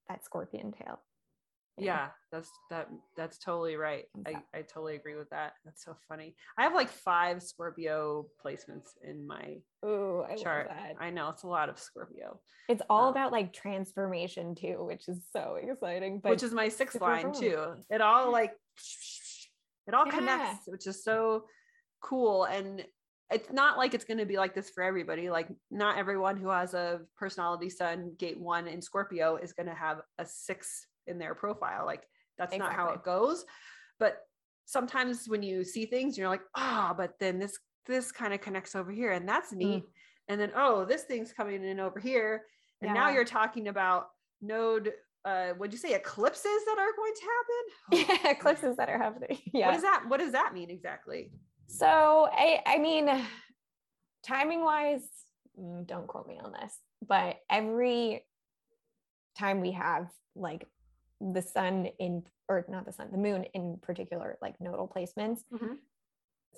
that 0.09 0.23
scorpion 0.23 0.71
tail. 0.71 0.99
Yeah. 1.77 1.85
yeah, 1.85 2.07
that's 2.31 2.51
that 2.69 2.87
that's 3.17 3.39
totally 3.39 3.77
right. 3.77 4.03
I, 4.27 4.35
I 4.53 4.61
totally 4.61 4.95
agree 4.95 5.15
with 5.15 5.31
that. 5.31 5.53
That's 5.65 5.83
so 5.83 5.95
funny. 6.07 6.35
I 6.55 6.61
have 6.63 6.75
like 6.75 6.89
five 6.89 7.41
Scorpio 7.41 8.27
placements 8.45 8.89
in 9.03 9.25
my 9.25 9.57
Ooh, 9.83 10.23
I 10.29 10.35
chart. 10.35 10.69
I 10.99 11.09
know 11.09 11.29
it's 11.29 11.41
a 11.41 11.47
lot 11.47 11.69
of 11.69 11.79
Scorpio. 11.79 12.39
It's 12.69 12.83
all 12.91 13.07
um, 13.07 13.11
about 13.11 13.31
like 13.31 13.53
transformation 13.53 14.53
too, 14.53 14.85
which 14.85 15.07
is 15.07 15.17
so 15.33 15.57
exciting. 15.59 16.19
But 16.21 16.29
which 16.29 16.43
is 16.43 16.51
my 16.51 16.69
sixth 16.69 17.01
line 17.01 17.33
too. 17.33 17.73
It 17.89 18.01
all 18.01 18.31
like 18.31 18.51
it 19.87 19.93
all 19.93 20.05
yeah. 20.05 20.17
connects, 20.17 20.67
which 20.67 20.87
is 20.87 21.03
so 21.03 21.45
cool. 22.01 22.45
And 22.45 22.85
it's 23.31 23.51
not 23.51 23.77
like 23.77 23.93
it's 23.93 24.05
going 24.05 24.19
to 24.19 24.25
be 24.25 24.37
like 24.37 24.53
this 24.53 24.69
for 24.69 24.83
everybody. 24.83 25.29
Like, 25.29 25.49
not 25.71 25.97
everyone 25.97 26.37
who 26.37 26.49
has 26.49 26.73
a 26.73 27.01
personality 27.17 27.69
sun 27.69 28.13
gate 28.17 28.39
one 28.39 28.67
in 28.67 28.81
Scorpio 28.81 29.37
is 29.37 29.53
going 29.53 29.67
to 29.67 29.73
have 29.73 30.01
a 30.19 30.25
six 30.25 30.87
in 31.07 31.17
their 31.17 31.33
profile. 31.35 31.85
Like, 31.85 32.03
that's 32.37 32.53
exactly. 32.53 32.77
not 32.77 32.87
how 32.87 32.93
it 32.93 33.03
goes. 33.03 33.45
But 33.99 34.17
sometimes 34.65 35.25
when 35.27 35.43
you 35.43 35.63
see 35.63 35.85
things, 35.85 36.17
you're 36.17 36.29
like, 36.29 36.43
ah, 36.55 36.91
oh, 36.91 36.93
but 36.95 37.13
then 37.19 37.39
this 37.39 37.57
this 37.85 38.11
kind 38.11 38.33
of 38.33 38.39
connects 38.39 38.75
over 38.75 38.91
here, 38.91 39.11
and 39.11 39.27
that's 39.27 39.51
neat. 39.51 39.83
Mm. 39.83 39.87
And 40.29 40.41
then, 40.41 40.51
oh, 40.55 40.85
this 40.85 41.03
thing's 41.03 41.33
coming 41.33 41.65
in 41.65 41.79
over 41.81 41.99
here. 41.99 42.43
And 42.81 42.89
yeah. 42.89 42.93
now 42.93 43.09
you're 43.09 43.25
talking 43.25 43.67
about 43.67 44.07
node 44.41 44.93
uh 45.25 45.53
would 45.57 45.71
you 45.71 45.77
say 45.77 45.93
eclipses 45.93 46.65
that 46.65 46.77
are 46.77 46.95
going 46.95 47.13
to 47.15 47.21
happen? 47.21 48.17
Yeah, 48.25 48.31
eclipses 48.31 48.77
that 48.77 48.89
are 48.89 48.97
happening. 48.97 49.39
Yeah. 49.53 49.67
What 49.67 49.73
does 49.73 49.81
that 49.83 50.03
what 50.07 50.19
does 50.19 50.31
that 50.33 50.53
mean 50.53 50.69
exactly? 50.69 51.31
So 51.67 52.27
I 52.31 52.61
I 52.65 52.77
mean 52.77 53.09
timing 54.25 54.63
wise, 54.63 55.07
mm, 55.59 55.85
don't 55.85 56.07
quote 56.07 56.27
me 56.27 56.39
on 56.43 56.53
this, 56.53 56.77
but 57.05 57.37
every 57.49 58.25
time 59.37 59.61
we 59.61 59.71
have 59.71 60.07
like 60.35 60.67
the 61.19 61.41
sun 61.41 61.87
in 61.99 62.23
or 62.49 62.65
not 62.67 62.85
the 62.85 62.91
sun, 62.91 63.09
the 63.11 63.17
moon 63.17 63.45
in 63.53 63.77
particular, 63.81 64.37
like 64.41 64.55
nodal 64.59 64.91
placements, 64.93 65.39
mm-hmm 65.53 65.75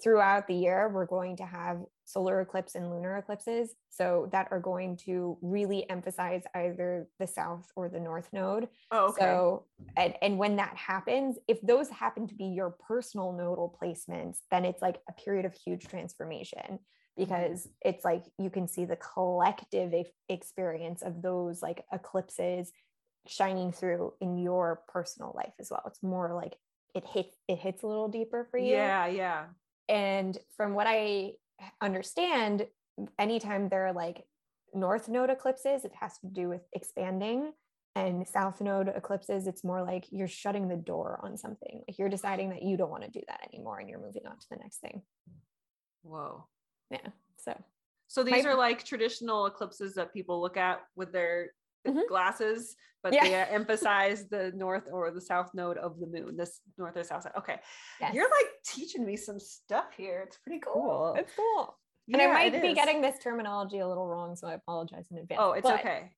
throughout 0.04 0.48
the 0.48 0.54
year, 0.54 0.90
we're 0.90 1.06
going 1.06 1.38
to 1.38 1.46
have 1.46 1.80
solar 2.06 2.42
eclipse 2.42 2.76
and 2.76 2.90
lunar 2.90 3.18
eclipses. 3.18 3.76
So 3.90 4.30
that 4.32 4.48
are 4.52 4.60
going 4.60 4.98
to 5.06 5.38
really 5.42 5.90
emphasize 5.90 6.44
either 6.54 7.08
the 7.20 7.28
south 7.28 7.72
or 7.76 7.90
the 7.90 8.00
north 8.00 8.30
node. 8.34 8.68
Oh, 8.92 9.08
okay. 9.08 9.22
So, 9.22 9.66
and, 9.98 10.14
and 10.22 10.38
when 10.38 10.58
that 10.58 10.76
happens, 10.76 11.38
if 11.48 11.62
those 11.62 11.90
happen 11.90 12.28
to 12.28 12.36
be 12.36 12.46
your 12.46 12.76
personal 12.88 13.32
nodal 13.32 13.78
placements, 13.82 14.40
then 14.52 14.66
it's 14.66 14.82
like 14.82 14.98
a 15.10 15.14
period 15.14 15.46
of 15.46 15.54
huge 15.54 15.88
transformation 15.88 16.80
because 17.18 17.70
it's 17.82 18.04
like 18.04 18.26
you 18.38 18.50
can 18.50 18.68
see 18.68 18.86
the 18.86 18.98
collective 18.98 19.94
experience 20.28 21.02
of 21.02 21.22
those 21.22 21.62
like 21.62 21.86
eclipses 21.94 22.72
shining 23.28 23.72
through 23.72 24.14
in 24.22 24.38
your 24.38 24.82
personal 24.88 25.34
life 25.36 25.54
as 25.60 25.70
well. 25.72 25.84
It's 25.88 26.04
more 26.04 26.34
like 26.34 26.58
it 26.94 27.06
hits 27.06 27.36
it 27.48 27.58
hits 27.58 27.84
a 27.84 27.88
little 27.88 28.08
deeper 28.08 28.48
for 28.50 28.58
you. 28.58 28.74
Yeah, 28.74 29.08
yeah. 29.08 29.46
And 29.88 30.38
from 30.58 30.74
what 30.74 30.88
I 30.88 31.34
understand, 31.82 32.68
anytime 33.20 33.70
there 33.70 33.88
are 33.88 33.94
like 33.94 34.26
north 34.74 35.08
node 35.10 35.30
eclipses, 35.30 35.86
it 35.86 35.94
has 36.00 36.18
to 36.20 36.28
do 36.28 36.50
with 36.50 36.62
expanding. 36.74 37.54
And 37.98 38.28
south 38.28 38.60
node 38.60 38.90
eclipses, 38.90 39.48
it's 39.48 39.64
more 39.64 39.82
like 39.82 40.06
you're 40.12 40.28
shutting 40.28 40.68
the 40.68 40.76
door 40.76 41.20
on 41.24 41.38
something. 41.38 41.84
Like 41.88 41.98
you're 41.98 42.10
deciding 42.10 42.50
that 42.50 42.62
you 42.62 42.76
don't 42.76 42.92
want 42.92 43.04
to 43.04 43.10
do 43.10 43.22
that 43.28 43.48
anymore 43.54 43.80
and 43.80 43.90
you're 43.90 44.02
moving 44.02 44.28
on 44.28 44.38
to 44.38 44.46
the 44.52 44.58
next 44.58 44.82
thing. 44.82 45.02
Whoa. 46.04 46.46
Yeah. 46.92 47.08
So 47.38 47.56
so 48.08 48.24
these 48.24 48.44
My, 48.44 48.52
are 48.52 48.56
like 48.56 48.84
traditional 48.84 49.46
eclipses 49.46 49.96
that 49.96 50.14
people 50.14 50.42
look 50.42 50.58
at 50.58 50.82
with 50.96 51.12
their 51.12 51.52
mm-hmm. 51.86 52.00
glasses, 52.10 52.76
but 53.04 53.14
yeah. 53.14 53.24
they 53.24 53.34
emphasize 53.34 54.28
the 54.30 54.52
north 54.56 54.90
or 54.92 55.12
the 55.12 55.22
south 55.22 55.52
node 55.54 55.78
of 55.78 56.00
the 56.00 56.08
moon, 56.08 56.36
this 56.36 56.60
north 56.78 56.98
or 56.98 57.04
south 57.04 57.24
side. 57.24 57.34
Okay. 57.38 57.58
Yes. 58.02 58.14
You're 58.14 58.30
like 58.30 58.48
teaching 58.66 59.06
me 59.06 59.16
some 59.16 59.40
stuff 59.40 59.86
here. 59.96 60.24
It's 60.28 60.38
pretty 60.38 60.60
cool. 60.60 61.16
It's 61.18 61.32
cool. 61.36 61.78
Yeah, 62.08 62.18
and 62.18 62.32
I 62.32 62.34
might 62.34 62.62
be 62.62 62.70
is. 62.70 62.76
getting 62.76 63.02
this 63.02 63.18
terminology 63.24 63.80
a 63.80 63.88
little 63.88 64.08
wrong, 64.08 64.36
so 64.36 64.48
I 64.48 64.54
apologize 64.54 65.08
in 65.12 65.18
advance. 65.18 65.40
Oh, 65.44 65.54
it's 65.54 65.64
but... 65.64 65.80
okay. 65.80 66.12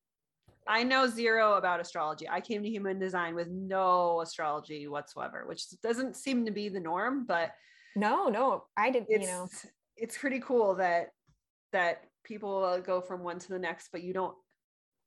I 0.68 0.84
know 0.84 1.08
zero 1.08 1.54
about 1.54 1.80
astrology. 1.80 2.28
I 2.30 2.42
came 2.42 2.62
to 2.62 2.70
human 2.70 3.00
design 3.00 3.36
with 3.36 3.48
no 3.48 4.20
astrology 4.22 4.88
whatsoever, 4.88 5.46
which 5.48 5.64
doesn't 5.82 6.18
seem 6.18 6.46
to 6.46 6.52
be 6.52 6.68
the 6.68 6.80
norm, 6.80 7.26
but 7.26 7.52
no, 7.96 8.28
no, 8.28 8.66
I 8.76 8.92
didn't, 8.92 9.10
you 9.10 9.28
know. 9.28 9.48
It's 9.96 10.18
pretty 10.18 10.40
cool 10.40 10.76
that 10.76 11.12
that 11.72 12.04
people 12.24 12.80
go 12.86 13.02
from 13.02 13.24
one 13.24 13.40
to 13.40 13.48
the 13.48 13.60
next, 13.60 13.90
but 13.92 14.04
you 14.04 14.14
don't 14.14 14.36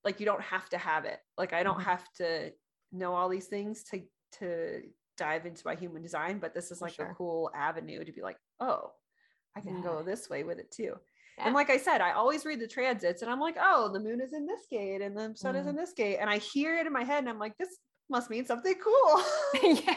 like 0.05 0.21
you 0.21 0.27
don't 0.27 0.43
have 0.43 0.69
to 0.71 0.79
have 0.79 1.05
it. 1.05 1.19
Like 1.37 1.53
I 1.53 1.63
don't 1.63 1.79
mm-hmm. 1.79 1.91
have 1.91 2.05
to 2.19 2.53
know 2.93 3.15
all 3.15 3.29
these 3.29 3.47
things 3.47 3.85
to 3.85 4.03
to 4.39 4.83
dive 5.17 5.47
into 5.47 5.63
my 5.65 5.75
human 5.75 6.03
design, 6.03 6.39
but 6.39 6.55
this 6.55 6.71
is 6.71 6.81
like 6.81 6.95
sure. 6.95 7.11
a 7.11 7.15
cool 7.15 7.51
avenue 7.55 8.05
to 8.05 8.13
be 8.13 8.23
like, 8.23 8.39
oh, 8.61 8.93
I 9.57 9.61
can 9.61 9.77
yeah. 9.77 9.83
go 9.83 10.03
this 10.03 10.31
way 10.31 10.45
with 10.45 10.59
it 10.59 10.71
too. 10.71 10.95
Yeah. 11.37 11.47
And 11.47 11.55
like 11.55 11.71
I 11.71 11.77
said, 11.77 12.01
I 12.01 12.13
always 12.13 12.45
read 12.45 12.61
the 12.61 12.67
transits 12.67 13.23
and 13.23 13.31
I'm 13.31 13.41
like, 13.41 13.57
oh, 13.61 13.91
the 13.93 14.01
moon 14.01 14.21
is 14.21 14.33
in 14.33 14.47
this 14.47 14.63
gate 14.71 15.03
and 15.03 15.17
the 15.17 15.35
sun 15.37 15.55
mm. 15.55 15.61
is 15.61 15.67
in 15.67 15.77
this 15.77 15.93
gate. 15.93 16.19
And 16.21 16.31
I 16.31 16.39
hear 16.39 16.79
it 16.79 16.87
in 16.87 16.93
my 16.93 17.05
head 17.05 17.19
and 17.19 17.29
I'm 17.29 17.39
like, 17.39 17.57
this 17.59 17.77
must 18.09 18.31
mean 18.31 18.47
something 18.47 18.75
cool. 18.83 19.23
yeah. 19.63 19.97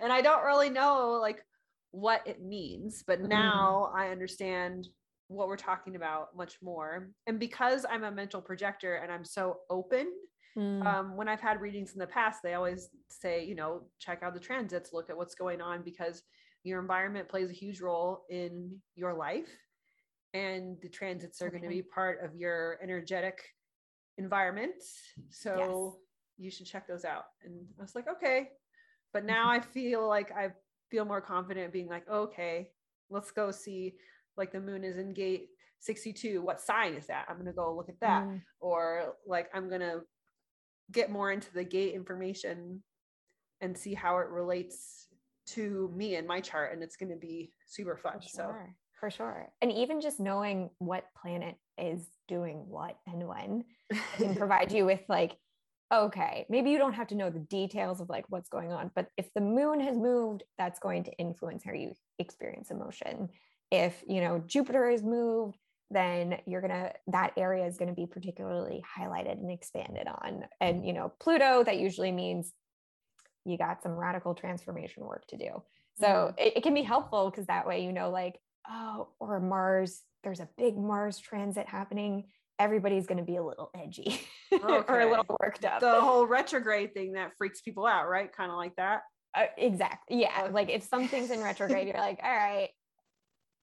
And 0.00 0.12
I 0.12 0.22
don't 0.22 0.44
really 0.44 0.70
know 0.70 1.18
like 1.20 1.44
what 1.90 2.26
it 2.26 2.42
means, 2.42 3.04
but 3.06 3.18
mm-hmm. 3.18 3.28
now 3.28 3.90
mm. 3.94 3.98
I 3.98 4.08
understand 4.08 4.88
what 5.32 5.48
we're 5.48 5.56
talking 5.56 5.96
about 5.96 6.36
much 6.36 6.58
more. 6.62 7.10
And 7.26 7.38
because 7.38 7.84
I'm 7.88 8.04
a 8.04 8.10
mental 8.10 8.40
projector 8.40 8.96
and 8.96 9.10
I'm 9.10 9.24
so 9.24 9.58
open, 9.70 10.12
mm. 10.56 10.86
um, 10.86 11.16
when 11.16 11.28
I've 11.28 11.40
had 11.40 11.60
readings 11.60 11.92
in 11.92 11.98
the 11.98 12.06
past, 12.06 12.40
they 12.42 12.54
always 12.54 12.88
say, 13.08 13.44
you 13.44 13.54
know, 13.54 13.82
check 13.98 14.22
out 14.22 14.34
the 14.34 14.40
transits, 14.40 14.92
look 14.92 15.10
at 15.10 15.16
what's 15.16 15.34
going 15.34 15.60
on 15.60 15.82
because 15.82 16.22
your 16.64 16.80
environment 16.80 17.28
plays 17.28 17.50
a 17.50 17.54
huge 17.54 17.80
role 17.80 18.24
in 18.30 18.76
your 18.94 19.14
life 19.14 19.50
and 20.34 20.78
the 20.80 20.88
transits 20.88 21.42
are 21.42 21.48
okay. 21.48 21.58
going 21.58 21.62
to 21.62 21.68
be 21.68 21.82
part 21.82 22.20
of 22.22 22.34
your 22.34 22.78
energetic 22.82 23.42
environment 24.18 24.74
so 25.30 25.56
yes. 25.58 26.44
you 26.44 26.50
should 26.50 26.66
check 26.66 26.86
those 26.86 27.04
out 27.04 27.24
and 27.44 27.54
i 27.78 27.82
was 27.82 27.94
like 27.94 28.08
okay 28.08 28.48
but 29.12 29.24
now 29.24 29.50
i 29.50 29.60
feel 29.60 30.06
like 30.06 30.30
i 30.32 30.48
feel 30.90 31.04
more 31.04 31.20
confident 31.20 31.72
being 31.72 31.88
like 31.88 32.08
okay 32.08 32.68
let's 33.10 33.30
go 33.30 33.50
see 33.50 33.94
like 34.36 34.52
the 34.52 34.60
moon 34.60 34.84
is 34.84 34.98
in 34.98 35.12
gate 35.12 35.48
62 35.80 36.42
what 36.42 36.60
sign 36.60 36.94
is 36.94 37.06
that 37.06 37.26
i'm 37.28 37.36
going 37.36 37.46
to 37.46 37.52
go 37.52 37.74
look 37.74 37.88
at 37.88 38.00
that 38.00 38.24
mm. 38.24 38.40
or 38.60 39.14
like 39.26 39.48
i'm 39.54 39.68
going 39.68 39.80
to 39.80 40.00
get 40.90 41.10
more 41.10 41.32
into 41.32 41.52
the 41.52 41.64
gate 41.64 41.94
information 41.94 42.82
and 43.60 43.76
see 43.76 43.94
how 43.94 44.18
it 44.18 44.28
relates 44.28 45.06
to 45.46 45.92
me 45.94 46.16
and 46.16 46.26
my 46.26 46.40
chart 46.40 46.72
and 46.72 46.82
it's 46.82 46.96
going 46.96 47.10
to 47.10 47.16
be 47.16 47.52
super 47.66 47.96
fun 47.96 48.20
sure. 48.20 48.30
so 48.32 48.54
for 49.02 49.10
sure. 49.10 49.50
And 49.60 49.72
even 49.72 50.00
just 50.00 50.20
knowing 50.20 50.70
what 50.78 51.06
planet 51.20 51.56
is 51.76 52.06
doing 52.28 52.64
what 52.68 52.98
and 53.08 53.26
when 53.26 53.64
can 54.16 54.36
provide 54.36 54.70
you 54.70 54.86
with 54.86 55.00
like, 55.08 55.36
okay, 55.92 56.46
maybe 56.48 56.70
you 56.70 56.78
don't 56.78 56.92
have 56.92 57.08
to 57.08 57.16
know 57.16 57.28
the 57.28 57.40
details 57.40 58.00
of 58.00 58.08
like 58.08 58.24
what's 58.28 58.48
going 58.48 58.70
on, 58.70 58.92
but 58.94 59.08
if 59.16 59.26
the 59.34 59.40
moon 59.40 59.80
has 59.80 59.98
moved, 59.98 60.44
that's 60.56 60.78
going 60.78 61.02
to 61.02 61.12
influence 61.14 61.64
how 61.64 61.72
you 61.72 61.94
experience 62.20 62.70
emotion. 62.70 63.28
If, 63.72 64.04
you 64.06 64.20
know, 64.20 64.42
Jupiter 64.46 64.88
is 64.88 65.02
moved, 65.02 65.56
then 65.90 66.38
you're 66.46 66.60
to 66.60 66.92
that 67.08 67.32
area 67.36 67.66
is 67.66 67.76
going 67.76 67.88
to 67.88 67.94
be 67.94 68.06
particularly 68.06 68.84
highlighted 68.98 69.32
and 69.32 69.50
expanded 69.50 70.06
on. 70.06 70.44
And, 70.60 70.86
you 70.86 70.92
know, 70.92 71.12
Pluto 71.20 71.64
that 71.64 71.78
usually 71.78 72.12
means 72.12 72.52
you 73.44 73.58
got 73.58 73.82
some 73.82 73.92
radical 73.92 74.34
transformation 74.34 75.04
work 75.04 75.26
to 75.28 75.36
do. 75.36 75.62
So 75.98 76.06
mm-hmm. 76.06 76.38
it, 76.38 76.58
it 76.58 76.62
can 76.62 76.74
be 76.74 76.82
helpful 76.82 77.28
because 77.30 77.46
that 77.46 77.66
way 77.66 77.84
you 77.84 77.92
know 77.92 78.10
like 78.10 78.38
oh, 78.68 79.08
or 79.18 79.40
Mars, 79.40 80.02
there's 80.24 80.40
a 80.40 80.48
big 80.56 80.76
Mars 80.76 81.18
transit 81.18 81.66
happening. 81.66 82.24
Everybody's 82.58 83.06
going 83.06 83.18
to 83.18 83.24
be 83.24 83.36
a 83.36 83.42
little 83.42 83.70
edgy 83.76 84.20
okay. 84.52 84.62
or 84.88 85.00
a 85.00 85.10
little 85.10 85.36
worked 85.40 85.64
up. 85.64 85.80
The 85.80 86.00
whole 86.00 86.26
retrograde 86.26 86.94
thing 86.94 87.12
that 87.14 87.32
freaks 87.38 87.60
people 87.60 87.86
out, 87.86 88.08
right? 88.08 88.32
Kind 88.32 88.50
of 88.50 88.56
like 88.56 88.76
that. 88.76 89.02
Uh, 89.34 89.46
exactly. 89.56 90.20
Yeah. 90.20 90.42
Okay. 90.44 90.52
Like 90.52 90.70
if 90.70 90.84
something's 90.84 91.30
in 91.30 91.42
retrograde, 91.42 91.88
you're 91.88 91.96
like, 91.96 92.20
all 92.22 92.30
right, 92.30 92.68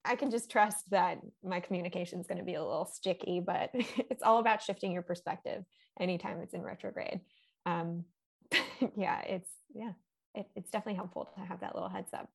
I 0.05 0.15
can 0.15 0.31
just 0.31 0.49
trust 0.49 0.89
that 0.91 1.19
my 1.43 1.59
communication 1.59 2.19
is 2.19 2.27
going 2.27 2.37
to 2.37 2.43
be 2.43 2.55
a 2.55 2.63
little 2.63 2.85
sticky, 2.85 3.41
but 3.45 3.69
it's 3.73 4.23
all 4.23 4.39
about 4.39 4.61
shifting 4.61 4.91
your 4.91 5.01
perspective 5.01 5.63
anytime 5.99 6.39
it's 6.41 6.53
in 6.53 6.61
retrograde. 6.61 7.19
Um, 7.65 8.05
yeah, 8.95 9.21
it's, 9.21 9.49
yeah, 9.73 9.91
it, 10.35 10.47
it's 10.55 10.69
definitely 10.69 10.95
helpful 10.95 11.29
to 11.35 11.41
have 11.41 11.59
that 11.61 11.75
little 11.75 11.89
heads 11.89 12.13
up. 12.13 12.29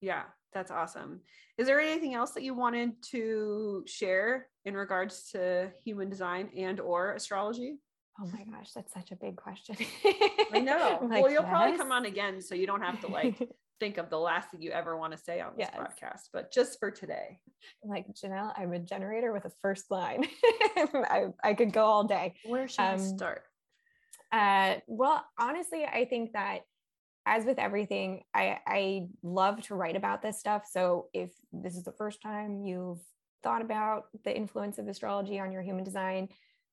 Yeah, 0.00 0.22
that's 0.52 0.70
awesome. 0.70 1.20
Is 1.56 1.66
there 1.66 1.80
anything 1.80 2.14
else 2.14 2.32
that 2.32 2.42
you 2.42 2.54
wanted 2.54 3.02
to 3.10 3.84
share 3.86 4.48
in 4.64 4.74
regards 4.74 5.30
to 5.32 5.70
human 5.84 6.10
design 6.10 6.50
and 6.56 6.80
or 6.80 7.14
astrology? 7.14 7.78
Oh 8.20 8.26
my 8.26 8.44
gosh, 8.44 8.70
that's 8.72 8.92
such 8.92 9.10
a 9.10 9.16
big 9.16 9.36
question. 9.36 9.76
I 10.52 10.60
know. 10.60 10.98
Like, 11.10 11.22
well, 11.22 11.32
you'll 11.32 11.42
yes. 11.42 11.50
probably 11.50 11.76
come 11.76 11.90
on 11.90 12.06
again 12.06 12.40
so 12.40 12.54
you 12.54 12.66
don't 12.66 12.82
have 12.82 13.00
to 13.00 13.08
like 13.08 13.48
think 13.80 13.98
of 13.98 14.10
the 14.10 14.18
last 14.18 14.50
thing 14.50 14.62
you 14.62 14.70
ever 14.70 14.96
want 14.96 15.12
to 15.12 15.18
say 15.18 15.40
on 15.40 15.52
this 15.56 15.68
yes. 15.72 15.78
podcast, 15.78 16.28
but 16.32 16.52
just 16.52 16.78
for 16.78 16.90
today. 16.90 17.38
Like 17.82 18.06
Janelle, 18.14 18.52
I'm 18.56 18.72
a 18.72 18.78
generator 18.78 19.32
with 19.32 19.44
a 19.44 19.52
first 19.62 19.90
line. 19.90 20.26
I, 20.76 21.26
I 21.42 21.54
could 21.54 21.72
go 21.72 21.84
all 21.84 22.04
day. 22.04 22.34
Where 22.44 22.68
should 22.68 22.80
um, 22.80 22.94
I 22.94 22.98
start? 22.98 23.42
Uh, 24.32 24.76
well, 24.86 25.24
honestly, 25.38 25.84
I 25.84 26.04
think 26.04 26.32
that 26.32 26.60
as 27.26 27.44
with 27.44 27.58
everything, 27.58 28.22
I, 28.34 28.58
I 28.66 29.06
love 29.22 29.62
to 29.62 29.74
write 29.74 29.96
about 29.96 30.22
this 30.22 30.38
stuff. 30.38 30.64
So 30.70 31.06
if 31.14 31.30
this 31.52 31.74
is 31.74 31.84
the 31.84 31.92
first 31.92 32.20
time 32.20 32.62
you've 32.64 33.00
thought 33.42 33.62
about 33.62 34.04
the 34.24 34.36
influence 34.36 34.78
of 34.78 34.88
astrology 34.88 35.38
on 35.38 35.50
your 35.50 35.62
human 35.62 35.84
design, 35.84 36.28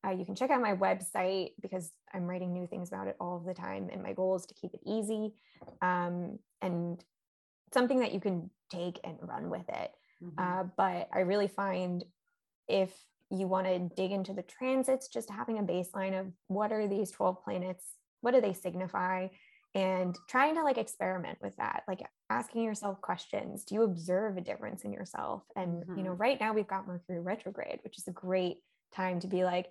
uh, 0.06 0.12
you 0.12 0.26
can 0.26 0.36
check 0.36 0.50
out 0.50 0.62
my 0.62 0.76
website 0.76 1.52
because 1.62 1.92
I'm 2.14 2.26
writing 2.26 2.54
new 2.54 2.68
things 2.68 2.90
about 2.90 3.08
it 3.08 3.16
all 3.20 3.40
the 3.40 3.54
time. 3.54 3.90
And 3.92 4.02
my 4.02 4.14
goal 4.14 4.36
is 4.36 4.46
to 4.48 4.54
keep 4.56 4.74
it 4.74 4.82
easy 4.86 5.34
um, 5.82 6.40
and 6.62 7.04
something 7.74 8.00
that 8.00 8.14
you 8.14 8.20
can 8.20 8.50
take 8.70 9.00
and 9.04 9.18
run 9.22 9.50
with 9.50 9.68
it. 9.70 9.92
Mm-hmm. 10.24 10.40
Uh, 10.40 10.64
but 10.78 11.10
I 11.14 11.20
really 11.20 11.48
find 11.48 12.04
if 12.68 12.92
you 13.30 13.48
want 13.48 13.68
to 13.68 13.80
dig 13.80 14.12
into 14.12 14.34
the 14.34 14.44
transits, 14.44 15.08
just 15.08 15.30
having 15.30 15.58
a 15.58 15.64
baseline 15.64 16.20
of 16.20 16.28
what 16.48 16.72
are 16.72 16.88
these 16.88 17.12
12 17.12 17.44
planets, 17.44 17.86
what 18.22 18.34
do 18.34 18.42
they 18.42 18.54
signify? 18.54 19.28
and 19.74 20.18
trying 20.28 20.56
to 20.56 20.64
like 20.64 20.78
experiment 20.78 21.38
with 21.42 21.56
that 21.58 21.84
like 21.88 22.02
asking 22.30 22.64
yourself 22.64 23.00
questions 23.02 23.64
do 23.64 23.76
you 23.76 23.84
observe 23.84 24.38
a 24.38 24.42
difference 24.42 24.84
in 24.84 24.92
yourself 24.92 25.44
and 25.56 25.84
mm-hmm. 25.84 25.98
you 25.98 26.04
know 26.04 26.12
mm-hmm. 26.12 26.22
right 26.22 26.40
now 26.40 26.54
we've 26.54 26.68
got 26.68 26.88
mercury 26.88 27.20
retrograde 27.20 27.80
which 27.84 27.98
is 27.98 28.08
a 28.08 28.12
great 28.12 28.58
time 28.94 29.20
to 29.20 29.28
be 29.28 29.44
like 29.44 29.68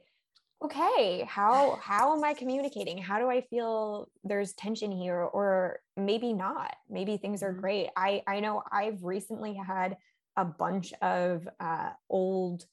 okay 0.62 1.24
how 1.26 1.78
how 1.82 2.14
am 2.16 2.22
i 2.22 2.34
communicating 2.34 2.98
how 2.98 3.18
do 3.18 3.30
i 3.30 3.40
feel 3.40 4.08
there's 4.24 4.52
tension 4.52 4.92
here 4.92 5.20
or 5.20 5.80
maybe 5.96 6.32
not 6.32 6.74
maybe 6.88 7.16
things 7.16 7.42
are 7.42 7.52
mm-hmm. 7.52 7.60
great 7.60 7.88
i 7.96 8.22
i 8.26 8.40
know 8.40 8.62
i've 8.70 9.02
recently 9.02 9.54
had 9.54 9.96
a 10.36 10.44
bunch 10.44 10.92
of 11.02 11.48
uh, 11.58 11.90
old 12.08 12.64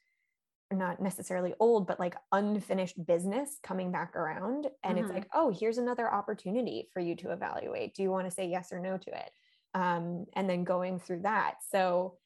not 0.72 1.02
necessarily 1.02 1.54
old, 1.60 1.88
but 1.88 2.00
like 2.00 2.16
unfinished 2.32 3.06
business 3.06 3.58
coming 3.64 3.92
back 3.92 4.16
around. 4.16 4.68
And 4.84 4.98
mm-hmm. 4.98 5.06
it's 5.06 5.14
like, 5.14 5.28
oh, 5.34 5.50
here's 5.50 5.78
another 5.78 6.12
opportunity 6.12 6.90
for 6.94 7.00
you 7.00 7.16
to 7.18 7.32
evaluate. 7.32 7.96
Do 7.96 8.04
you 8.04 8.12
want 8.12 8.28
to 8.28 8.32
say 8.32 8.48
yes 8.48 8.72
or 8.72 8.80
no 8.80 8.98
to 8.98 9.10
it? 9.10 9.32
Um, 9.74 10.26
and 10.34 10.50
then 10.50 10.64
going 10.64 11.00
through 11.00 11.22
that. 11.22 11.56
So 11.72 12.18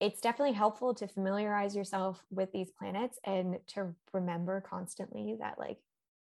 it's 0.00 0.20
definitely 0.20 0.54
helpful 0.54 0.94
to 0.94 1.08
familiarize 1.08 1.74
yourself 1.74 2.22
with 2.30 2.52
these 2.52 2.70
planets 2.70 3.18
and 3.24 3.56
to 3.68 3.94
remember 4.12 4.60
constantly 4.60 5.36
that 5.40 5.58
like 5.58 5.78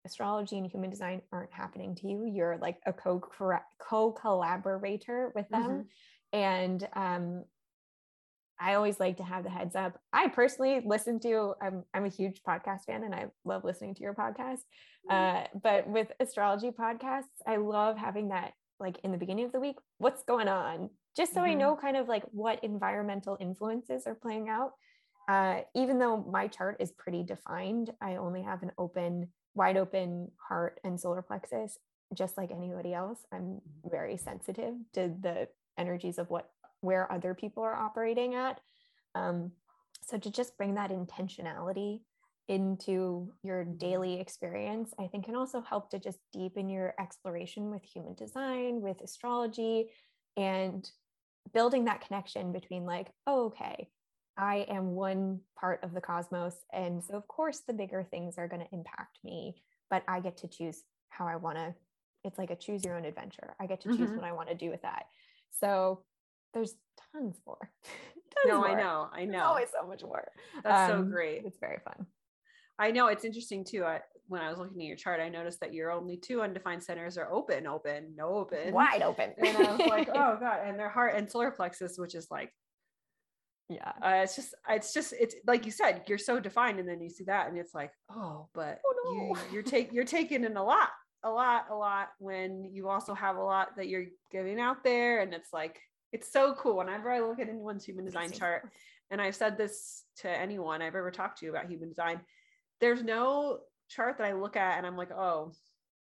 astrology 0.05 0.59
and 0.59 0.71
human 0.71 0.91
design 0.91 1.23
aren't 1.33 1.53
happening 1.53 1.95
to 1.97 2.07
you. 2.07 2.27
You're 2.27 2.59
like 2.59 2.79
a 2.87 2.93
co 2.93 3.23
co 3.79 4.13
collaborator 4.13 5.33
with 5.35 5.49
them. 5.49 5.63
Mm-hmm. 5.63 6.39
And 6.39 6.89
um, 6.95 7.45
I 8.61 8.75
always 8.75 9.01
like 9.01 9.17
to 9.17 9.23
have 9.23 9.45
the 9.45 9.51
heads 9.51 9.75
up. 9.75 9.99
I 10.13 10.29
personally 10.29 10.81
listen 10.85 11.19
to, 11.21 11.55
I'm, 11.61 11.85
I'm 11.95 12.05
a 12.05 12.09
huge 12.09 12.43
podcast 12.47 12.85
fan 12.87 13.05
and 13.05 13.15
I 13.15 13.27
love 13.45 13.65
listening 13.65 13.95
to 13.95 14.03
your 14.03 14.15
podcast. 14.15 14.61
Mm-hmm. 15.11 15.11
Uh, 15.11 15.61
but 15.63 15.89
with 15.89 16.13
astrology 16.21 16.71
podcasts, 16.71 17.25
I 17.47 17.57
love 17.57 17.97
having 17.97 18.29
that 18.29 18.53
like 18.81 18.99
in 19.05 19.13
the 19.13 19.19
beginning 19.19 19.45
of 19.47 19.53
the 19.53 19.61
week, 19.61 19.77
what's 19.99 20.25
going 20.25 20.49
on? 20.49 20.91
Just 21.17 21.33
so 21.33 21.41
mm-hmm. 21.41 21.51
I 21.51 21.55
know 21.55 21.77
kind 21.77 21.97
of 21.97 22.09
like 22.09 22.25
what 22.33 22.63
environmental 22.65 23.37
influences 23.41 24.07
are 24.07 24.15
playing 24.15 24.49
out. 24.49 24.73
Uh, 25.29 25.61
even 25.75 25.99
though 25.99 26.19
my 26.31 26.47
chart 26.49 26.77
is 26.81 26.93
pretty 26.93 27.23
defined, 27.23 27.91
I 28.01 28.17
only 28.17 28.43
have 28.43 28.63
an 28.63 28.73
open, 28.77 29.29
wide 29.55 29.77
open 29.77 30.31
heart 30.49 30.81
and 30.85 31.01
solar 31.01 31.23
plexus, 31.23 31.79
just 32.13 32.37
like 32.37 32.51
anybody 32.51 32.93
else. 32.93 33.21
I'm 33.33 33.43
mm-hmm. 33.43 33.91
very 33.91 34.17
sensitive 34.17 34.75
to 34.95 35.15
the 35.21 35.49
energies 35.79 36.19
of 36.19 36.31
what 36.31 36.51
where 36.81 37.11
other 37.11 37.33
people 37.33 37.63
are 37.63 37.75
operating 37.75 38.35
at. 38.35 38.61
Um, 39.15 39.53
so 40.03 40.19
to 40.19 40.31
just 40.31 40.59
bring 40.59 40.75
that 40.75 40.91
intentionality 40.91 42.01
into 42.47 43.33
your 43.43 43.65
daily 43.65 44.21
experience, 44.21 44.93
I 44.99 45.07
think 45.07 45.25
can 45.25 45.35
also 45.35 45.63
help 45.63 45.91
to 45.91 45.99
just 45.99 46.19
deepen 46.33 46.69
your 46.69 46.95
exploration 47.01 47.71
with 47.71 47.83
human 47.83 48.15
design, 48.15 48.83
with 48.83 49.01
astrology, 49.01 49.89
and 50.37 50.89
building 51.53 51.85
that 51.85 52.07
connection 52.07 52.53
between, 52.53 52.85
like, 52.85 53.09
oh, 53.27 53.47
okay, 53.47 53.89
I 54.37 54.67
am 54.69 54.95
one 54.95 55.41
part 55.59 55.83
of 55.83 55.93
the 55.93 56.01
cosmos. 56.01 56.57
And 56.73 57.03
so, 57.03 57.15
of 57.15 57.29
course, 57.29 57.61
the 57.67 57.73
bigger 57.73 58.03
things 58.03 58.39
are 58.39 58.49
going 58.49 58.63
to 58.63 58.75
impact 58.75 59.19
me, 59.23 59.57
but 59.91 60.03
I 60.09 60.21
get 60.21 60.39
to 60.39 60.49
choose 60.49 60.83
how 61.09 61.27
I 61.27 61.37
want 61.37 61.59
to. 61.59 61.75
It's 62.25 62.39
like 62.39 62.51
a 62.51 62.57
choose 62.57 62.85
your 62.85 62.97
own 62.97 63.05
adventure. 63.05 63.55
I 63.61 63.67
get 63.67 63.83
to 63.83 63.89
choose 63.91 64.09
mm-hmm. 64.09 64.17
what 64.17 64.25
I 64.25 64.33
want 64.33 64.49
to 64.49 64.55
do 64.55 64.71
with 64.71 64.83
that. 64.83 65.05
So, 65.51 66.03
there's 66.55 66.75
tons 67.13 67.37
more. 67.47 67.71
tons 67.85 68.47
no, 68.47 68.59
more. 68.59 68.69
I 68.69 68.75
know. 68.75 69.09
I 69.13 69.25
know. 69.25 69.33
There's 69.33 69.45
always 69.45 69.69
so 69.81 69.87
much 69.87 70.03
more. 70.03 70.27
That's 70.63 70.93
um, 70.93 71.05
so 71.05 71.11
great. 71.11 71.45
It's 71.45 71.59
very 71.59 71.79
fun. 71.85 72.07
I 72.79 72.91
know 72.91 73.07
it's 73.07 73.25
interesting 73.25 73.65
too. 73.65 73.85
I, 73.85 74.01
when 74.27 74.41
I 74.41 74.49
was 74.49 74.59
looking 74.59 74.81
at 74.81 74.87
your 74.87 74.97
chart, 74.97 75.21
I 75.21 75.29
noticed 75.29 75.61
that 75.61 75.75
your 75.75 75.91
only 75.91 76.17
two 76.17 76.43
undefined 76.43 76.83
centers 76.83 77.19
are 77.19 77.31
open, 77.31 77.67
open, 77.67 78.15
no 78.17 78.29
open, 78.29 78.73
wide 78.73 79.03
open. 79.03 79.33
and 79.39 79.57
I 79.57 79.77
was 79.77 79.87
like, 79.87 80.09
oh 80.15 80.37
god, 80.41 80.61
and 80.65 80.79
their 80.79 80.89
heart 80.89 81.15
and 81.15 81.31
solar 81.31 81.51
plexus, 81.51 81.99
which 81.99 82.15
is 82.15 82.29
like, 82.31 82.53
yeah, 83.69 83.93
uh, 84.03 84.23
it's 84.23 84.37
just, 84.37 84.55
it's 84.69 84.95
just, 84.95 85.13
it's 85.19 85.35
like 85.47 85.67
you 85.67 85.73
said, 85.73 86.03
you're 86.07 86.19
so 86.19 86.41
defined, 86.41 86.79
and 86.79 86.89
then 86.89 87.01
you 87.01 87.11
see 87.11 87.25
that, 87.25 87.49
and 87.49 87.59
it's 87.59 87.75
like, 87.75 87.93
oh, 88.11 88.49
but 88.55 88.81
oh, 88.87 88.95
no. 89.05 89.13
you, 89.13 89.37
you're 89.53 89.63
take, 89.63 89.93
you're 89.93 90.05
taking 90.05 90.45
in 90.45 90.57
a 90.57 90.65
lot, 90.65 90.91
a 91.23 91.31
lot, 91.31 91.67
a 91.71 91.75
lot 91.75 92.09
when 92.19 92.65
you 92.73 92.89
also 92.89 93.15
have 93.15 93.37
a 93.37 93.43
lot 93.43 93.77
that 93.77 93.89
you're 93.89 94.07
giving 94.31 94.59
out 94.59 94.83
there, 94.85 95.21
and 95.21 95.35
it's 95.35 95.53
like, 95.53 95.81
it's 96.13 96.33
so 96.33 96.55
cool. 96.55 96.77
Whenever 96.77 97.11
I 97.11 97.21
look 97.21 97.41
at 97.41 97.49
anyone's 97.49 97.85
human 97.85 98.05
design 98.05 98.31
chart, 98.31 98.71
and 99.11 99.21
I've 99.21 99.35
said 99.35 99.59
this 99.59 100.05
to 100.19 100.31
anyone 100.31 100.81
I've 100.81 100.95
ever 100.95 101.11
talked 101.11 101.41
to 101.41 101.49
about 101.49 101.67
human 101.67 101.89
design 101.89 102.21
there's 102.81 103.03
no 103.03 103.61
chart 103.89 104.19
that 104.19 104.27
I 104.27 104.33
look 104.33 104.57
at 104.57 104.79
and 104.79 104.87
I'm 104.87 104.97
like, 104.97 105.11
oh, 105.13 105.53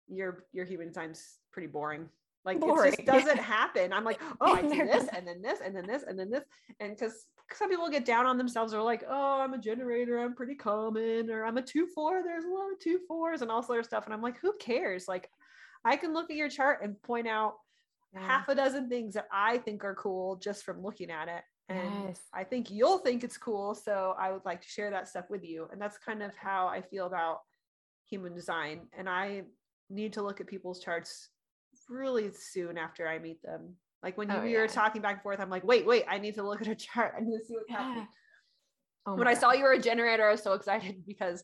your 0.08 0.44
your 0.52 0.64
human 0.64 0.88
design's 0.88 1.38
pretty 1.52 1.68
boring. 1.68 2.08
Like 2.44 2.60
boring. 2.60 2.92
it 2.92 3.06
just 3.06 3.06
doesn't 3.26 3.38
happen. 3.38 3.92
I'm 3.92 4.04
like, 4.04 4.20
oh, 4.40 4.54
I 4.54 4.62
do 4.62 4.84
this 4.86 5.08
and 5.14 5.26
then 5.26 5.40
this 5.42 5.60
and 5.64 5.74
then 5.74 5.86
this 5.86 6.04
and 6.06 6.18
then 6.18 6.30
this. 6.30 6.44
And 6.80 6.96
because 6.96 7.26
some 7.52 7.70
people 7.70 7.88
get 7.88 8.04
down 8.04 8.26
on 8.26 8.38
themselves 8.38 8.74
or 8.74 8.82
like, 8.82 9.04
oh, 9.08 9.40
I'm 9.40 9.54
a 9.54 9.58
generator, 9.58 10.18
I'm 10.18 10.34
pretty 10.34 10.54
common, 10.54 11.30
or 11.30 11.44
I'm 11.44 11.56
a 11.56 11.62
two 11.62 11.86
four. 11.94 12.22
There's 12.22 12.44
a 12.44 12.48
lot 12.48 12.72
of 12.72 12.78
two 12.80 13.00
fours 13.06 13.42
and 13.42 13.50
all 13.50 13.62
sort 13.62 13.80
of 13.80 13.86
stuff. 13.86 14.04
And 14.04 14.14
I'm 14.14 14.22
like, 14.22 14.38
who 14.40 14.52
cares? 14.58 15.06
Like, 15.08 15.30
I 15.84 15.96
can 15.96 16.12
look 16.12 16.30
at 16.30 16.36
your 16.36 16.48
chart 16.48 16.80
and 16.82 17.00
point 17.02 17.28
out 17.28 17.54
yeah. 18.12 18.26
half 18.26 18.48
a 18.48 18.54
dozen 18.54 18.88
things 18.88 19.14
that 19.14 19.26
I 19.32 19.58
think 19.58 19.84
are 19.84 19.94
cool 19.94 20.36
just 20.36 20.64
from 20.64 20.82
looking 20.82 21.10
at 21.10 21.28
it 21.28 21.42
and 21.68 22.08
yes. 22.08 22.20
i 22.32 22.44
think 22.44 22.70
you'll 22.70 22.98
think 22.98 23.24
it's 23.24 23.38
cool 23.38 23.74
so 23.74 24.14
i 24.18 24.30
would 24.30 24.44
like 24.44 24.60
to 24.60 24.68
share 24.68 24.90
that 24.90 25.08
stuff 25.08 25.24
with 25.30 25.42
you 25.42 25.66
and 25.72 25.80
that's 25.80 25.96
kind 25.98 26.22
of 26.22 26.34
how 26.36 26.66
i 26.66 26.80
feel 26.80 27.06
about 27.06 27.40
human 28.14 28.34
design 28.34 28.80
and 28.96 29.08
i 29.08 29.42
need 29.90 30.12
to 30.12 30.22
look 30.22 30.40
at 30.40 30.46
people's 30.46 30.80
charts 30.80 31.30
really 31.88 32.30
soon 32.32 32.78
after 32.78 33.08
i 33.08 33.18
meet 33.18 33.42
them 33.42 33.74
like 34.02 34.16
when 34.16 34.30
you, 34.30 34.36
oh, 34.36 34.44
yeah. 34.44 34.58
were 34.58 34.68
talking 34.68 35.02
back 35.02 35.14
and 35.14 35.22
forth 35.22 35.40
i'm 35.40 35.50
like 35.50 35.64
wait 35.64 35.84
wait 35.84 36.04
i 36.08 36.18
need 36.18 36.34
to 36.34 36.46
look 36.46 36.60
at 36.60 36.68
a 36.68 36.74
chart 36.74 37.14
i 37.16 37.20
need 37.20 37.36
to 37.36 37.44
see 37.44 37.54
what's 37.54 37.66
yeah. 37.68 37.76
happening 37.78 38.08
oh 39.06 39.14
when 39.16 39.26
i 39.26 39.34
saw 39.34 39.52
you 39.52 39.64
were 39.64 39.72
a 39.72 39.78
generator 39.78 40.28
i 40.28 40.30
was 40.30 40.42
so 40.42 40.52
excited 40.52 41.04
because 41.06 41.42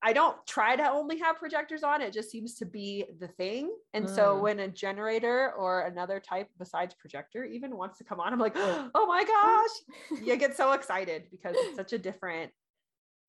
I 0.00 0.12
don't 0.12 0.36
try 0.46 0.76
to 0.76 0.90
only 0.90 1.18
have 1.18 1.38
projectors 1.38 1.82
on. 1.82 2.02
It 2.02 2.12
just 2.12 2.30
seems 2.30 2.54
to 2.56 2.64
be 2.64 3.04
the 3.18 3.26
thing. 3.26 3.74
And 3.94 4.06
mm. 4.06 4.14
so 4.14 4.38
when 4.38 4.60
a 4.60 4.68
generator 4.68 5.52
or 5.58 5.86
another 5.86 6.20
type 6.20 6.48
besides 6.58 6.94
projector 6.94 7.44
even 7.44 7.76
wants 7.76 7.98
to 7.98 8.04
come 8.04 8.20
on, 8.20 8.32
I'm 8.32 8.38
like, 8.38 8.54
oh 8.56 9.06
my 9.06 9.24
gosh, 9.24 10.20
you 10.24 10.36
get 10.36 10.56
so 10.56 10.72
excited 10.72 11.24
because 11.30 11.56
it's 11.58 11.76
such 11.76 11.92
a 11.92 11.98
different 11.98 12.52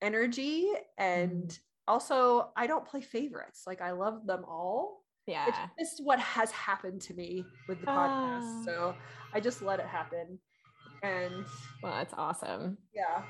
energy. 0.02 0.68
And 0.98 1.48
mm. 1.48 1.60
Also, 1.90 2.52
I 2.56 2.68
don't 2.68 2.86
play 2.86 3.02
favorites. 3.02 3.64
Like 3.68 3.82
I 3.82 3.92
love 3.92 4.26
them 4.26 4.46
all. 4.48 5.04
Yeah. 5.26 5.46
It's 5.78 5.92
just 5.92 6.06
what 6.06 6.20
has 6.20 6.52
happened 6.52 7.02
to 7.02 7.14
me 7.14 7.44
with 7.68 7.82
the 7.82 7.88
podcast. 7.88 8.42
Ah. 8.42 8.64
So 8.66 8.96
I 9.34 9.40
just 9.40 9.62
let 9.62 9.80
it 9.80 9.86
happen. 9.86 10.40
And 11.04 11.46
well, 11.84 11.94
that's 11.94 12.14
awesome. 12.18 12.78
Yeah. 12.94 13.24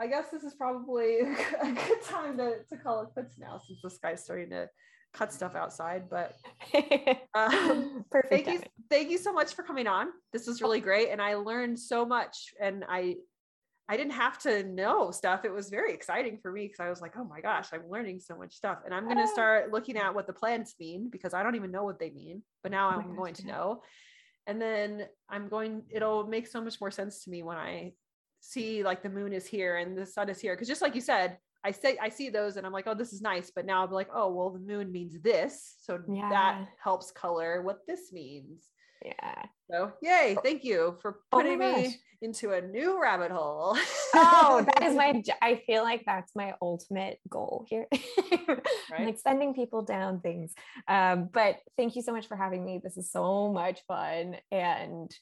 I 0.00 0.06
guess 0.06 0.30
this 0.30 0.42
is 0.42 0.54
probably 0.54 1.20
a 1.62 1.72
good 1.72 2.02
time 2.02 2.36
to, 2.38 2.56
to 2.68 2.76
call 2.76 3.02
it 3.02 3.08
quits 3.12 3.38
now 3.38 3.58
since 3.58 3.80
the 3.82 3.90
sky's 3.90 4.24
starting 4.24 4.50
to 4.50 4.68
cut 5.12 5.32
stuff 5.32 5.54
outside. 5.54 6.04
But 6.10 6.34
um, 7.34 8.04
perfect. 8.10 8.46
Thank 8.46 8.46
you, 8.48 8.62
thank 8.90 9.10
you 9.10 9.18
so 9.18 9.32
much 9.32 9.54
for 9.54 9.62
coming 9.62 9.86
on. 9.86 10.08
This 10.32 10.46
was 10.46 10.60
really 10.60 10.80
great, 10.80 11.10
and 11.10 11.22
I 11.22 11.34
learned 11.34 11.78
so 11.78 12.04
much. 12.04 12.52
And 12.60 12.84
I, 12.88 13.16
I 13.88 13.96
didn't 13.96 14.12
have 14.12 14.38
to 14.40 14.62
know 14.62 15.10
stuff. 15.10 15.44
It 15.44 15.52
was 15.52 15.68
very 15.68 15.92
exciting 15.92 16.38
for 16.40 16.50
me 16.50 16.66
because 16.66 16.80
I 16.80 16.88
was 16.88 17.02
like, 17.02 17.12
oh 17.18 17.24
my 17.24 17.40
gosh, 17.40 17.68
I'm 17.72 17.90
learning 17.90 18.20
so 18.20 18.34
much 18.36 18.54
stuff. 18.54 18.78
And 18.84 18.94
I'm 18.94 19.04
going 19.04 19.18
to 19.18 19.28
start 19.28 19.72
looking 19.72 19.98
at 19.98 20.14
what 20.14 20.26
the 20.26 20.32
plants 20.32 20.74
mean 20.80 21.10
because 21.10 21.34
I 21.34 21.42
don't 21.42 21.54
even 21.54 21.70
know 21.70 21.84
what 21.84 21.98
they 21.98 22.10
mean, 22.10 22.42
but 22.62 22.72
now 22.72 22.88
oh 22.88 23.00
I'm 23.00 23.14
going 23.14 23.34
to 23.34 23.46
know. 23.46 23.82
And 24.46 24.60
then 24.60 25.06
I'm 25.28 25.48
going, 25.48 25.82
it'll 25.90 26.26
make 26.26 26.46
so 26.46 26.62
much 26.62 26.80
more 26.80 26.90
sense 26.90 27.24
to 27.24 27.30
me 27.30 27.42
when 27.42 27.58
I 27.58 27.92
see 28.44 28.82
like 28.82 29.02
the 29.02 29.08
moon 29.08 29.32
is 29.32 29.46
here 29.46 29.76
and 29.76 29.96
the 29.96 30.04
sun 30.04 30.28
is 30.28 30.38
here 30.38 30.54
because 30.54 30.68
just 30.68 30.82
like 30.82 30.94
you 30.94 31.00
said 31.00 31.38
i 31.64 31.70
say 31.70 31.96
i 32.00 32.10
see 32.10 32.28
those 32.28 32.56
and 32.56 32.66
i'm 32.66 32.72
like 32.72 32.86
oh 32.86 32.94
this 32.94 33.12
is 33.12 33.22
nice 33.22 33.50
but 33.54 33.64
now 33.64 33.82
i'm 33.82 33.90
like 33.90 34.08
oh 34.14 34.30
well 34.30 34.50
the 34.50 34.58
moon 34.58 34.92
means 34.92 35.18
this 35.22 35.76
so 35.80 35.98
yeah. 36.12 36.28
that 36.28 36.66
helps 36.82 37.10
color 37.10 37.62
what 37.62 37.78
this 37.88 38.12
means 38.12 38.68
yeah 39.04 39.42
so 39.70 39.92
yay 40.02 40.36
thank 40.42 40.64
you 40.64 40.96
for 41.00 41.18
oh 41.32 41.38
putting 41.38 41.60
oh 41.62 41.76
me 41.76 41.96
into 42.22 42.52
a 42.52 42.60
new 42.60 43.00
rabbit 43.00 43.30
hole 43.30 43.76
oh 44.14 44.64
that 44.66 44.82
is 44.82 44.94
my 44.96 45.22
i 45.42 45.60
feel 45.66 45.82
like 45.82 46.02
that's 46.06 46.32
my 46.34 46.54
ultimate 46.62 47.18
goal 47.28 47.66
here 47.68 47.86
right? 48.90 49.06
like 49.06 49.18
sending 49.18 49.52
people 49.54 49.82
down 49.82 50.20
things 50.20 50.52
um, 50.88 51.28
but 51.32 51.56
thank 51.76 51.96
you 51.96 52.02
so 52.02 52.12
much 52.12 52.26
for 52.26 52.36
having 52.36 52.64
me 52.64 52.80
this 52.82 52.96
is 52.96 53.10
so 53.10 53.52
much 53.52 53.80
fun 53.86 54.36
and 54.50 55.14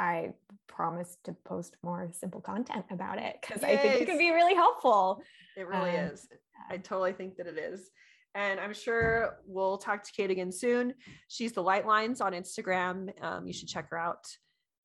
I 0.00 0.32
promise 0.66 1.18
to 1.24 1.36
post 1.44 1.76
more 1.82 2.08
simple 2.12 2.40
content 2.40 2.86
about 2.90 3.18
it 3.18 3.36
because. 3.40 3.62
I 3.62 3.76
think 3.76 4.00
it 4.00 4.06
can 4.06 4.16
be 4.16 4.30
really 4.30 4.54
helpful. 4.54 5.22
It 5.58 5.68
really 5.68 5.90
um, 5.90 6.06
is. 6.06 6.26
I 6.70 6.78
totally 6.78 7.12
think 7.12 7.36
that 7.36 7.46
it 7.46 7.58
is. 7.58 7.90
And 8.34 8.60
I'm 8.60 8.72
sure 8.72 9.38
we'll 9.46 9.78
talk 9.78 10.04
to 10.04 10.12
Kate 10.12 10.30
again 10.30 10.52
soon. 10.52 10.94
She's 11.28 11.52
the 11.52 11.62
Light 11.62 11.86
Lines 11.86 12.20
on 12.20 12.32
Instagram. 12.32 13.10
Um, 13.22 13.46
you 13.46 13.52
should 13.52 13.68
check 13.68 13.90
her 13.90 13.98
out. 13.98 14.24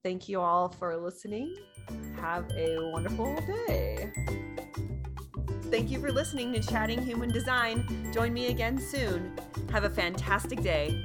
Thank 0.04 0.28
you 0.30 0.40
all 0.40 0.70
for 0.70 0.98
listening. 0.98 1.56
Have 2.20 2.50
a 2.56 2.92
wonderful 2.92 3.36
day. 3.68 4.12
Thank 5.72 5.90
you 5.90 6.00
for 6.00 6.12
listening 6.12 6.54
to 6.54 6.60
Chatting 6.60 7.04
Human 7.04 7.30
Design. 7.30 8.12
Join 8.14 8.34
me 8.34 8.48
again 8.48 8.80
soon. 8.80 9.36
Have 9.72 9.84
a 9.84 9.90
fantastic 9.90 10.62
day. 10.62 11.04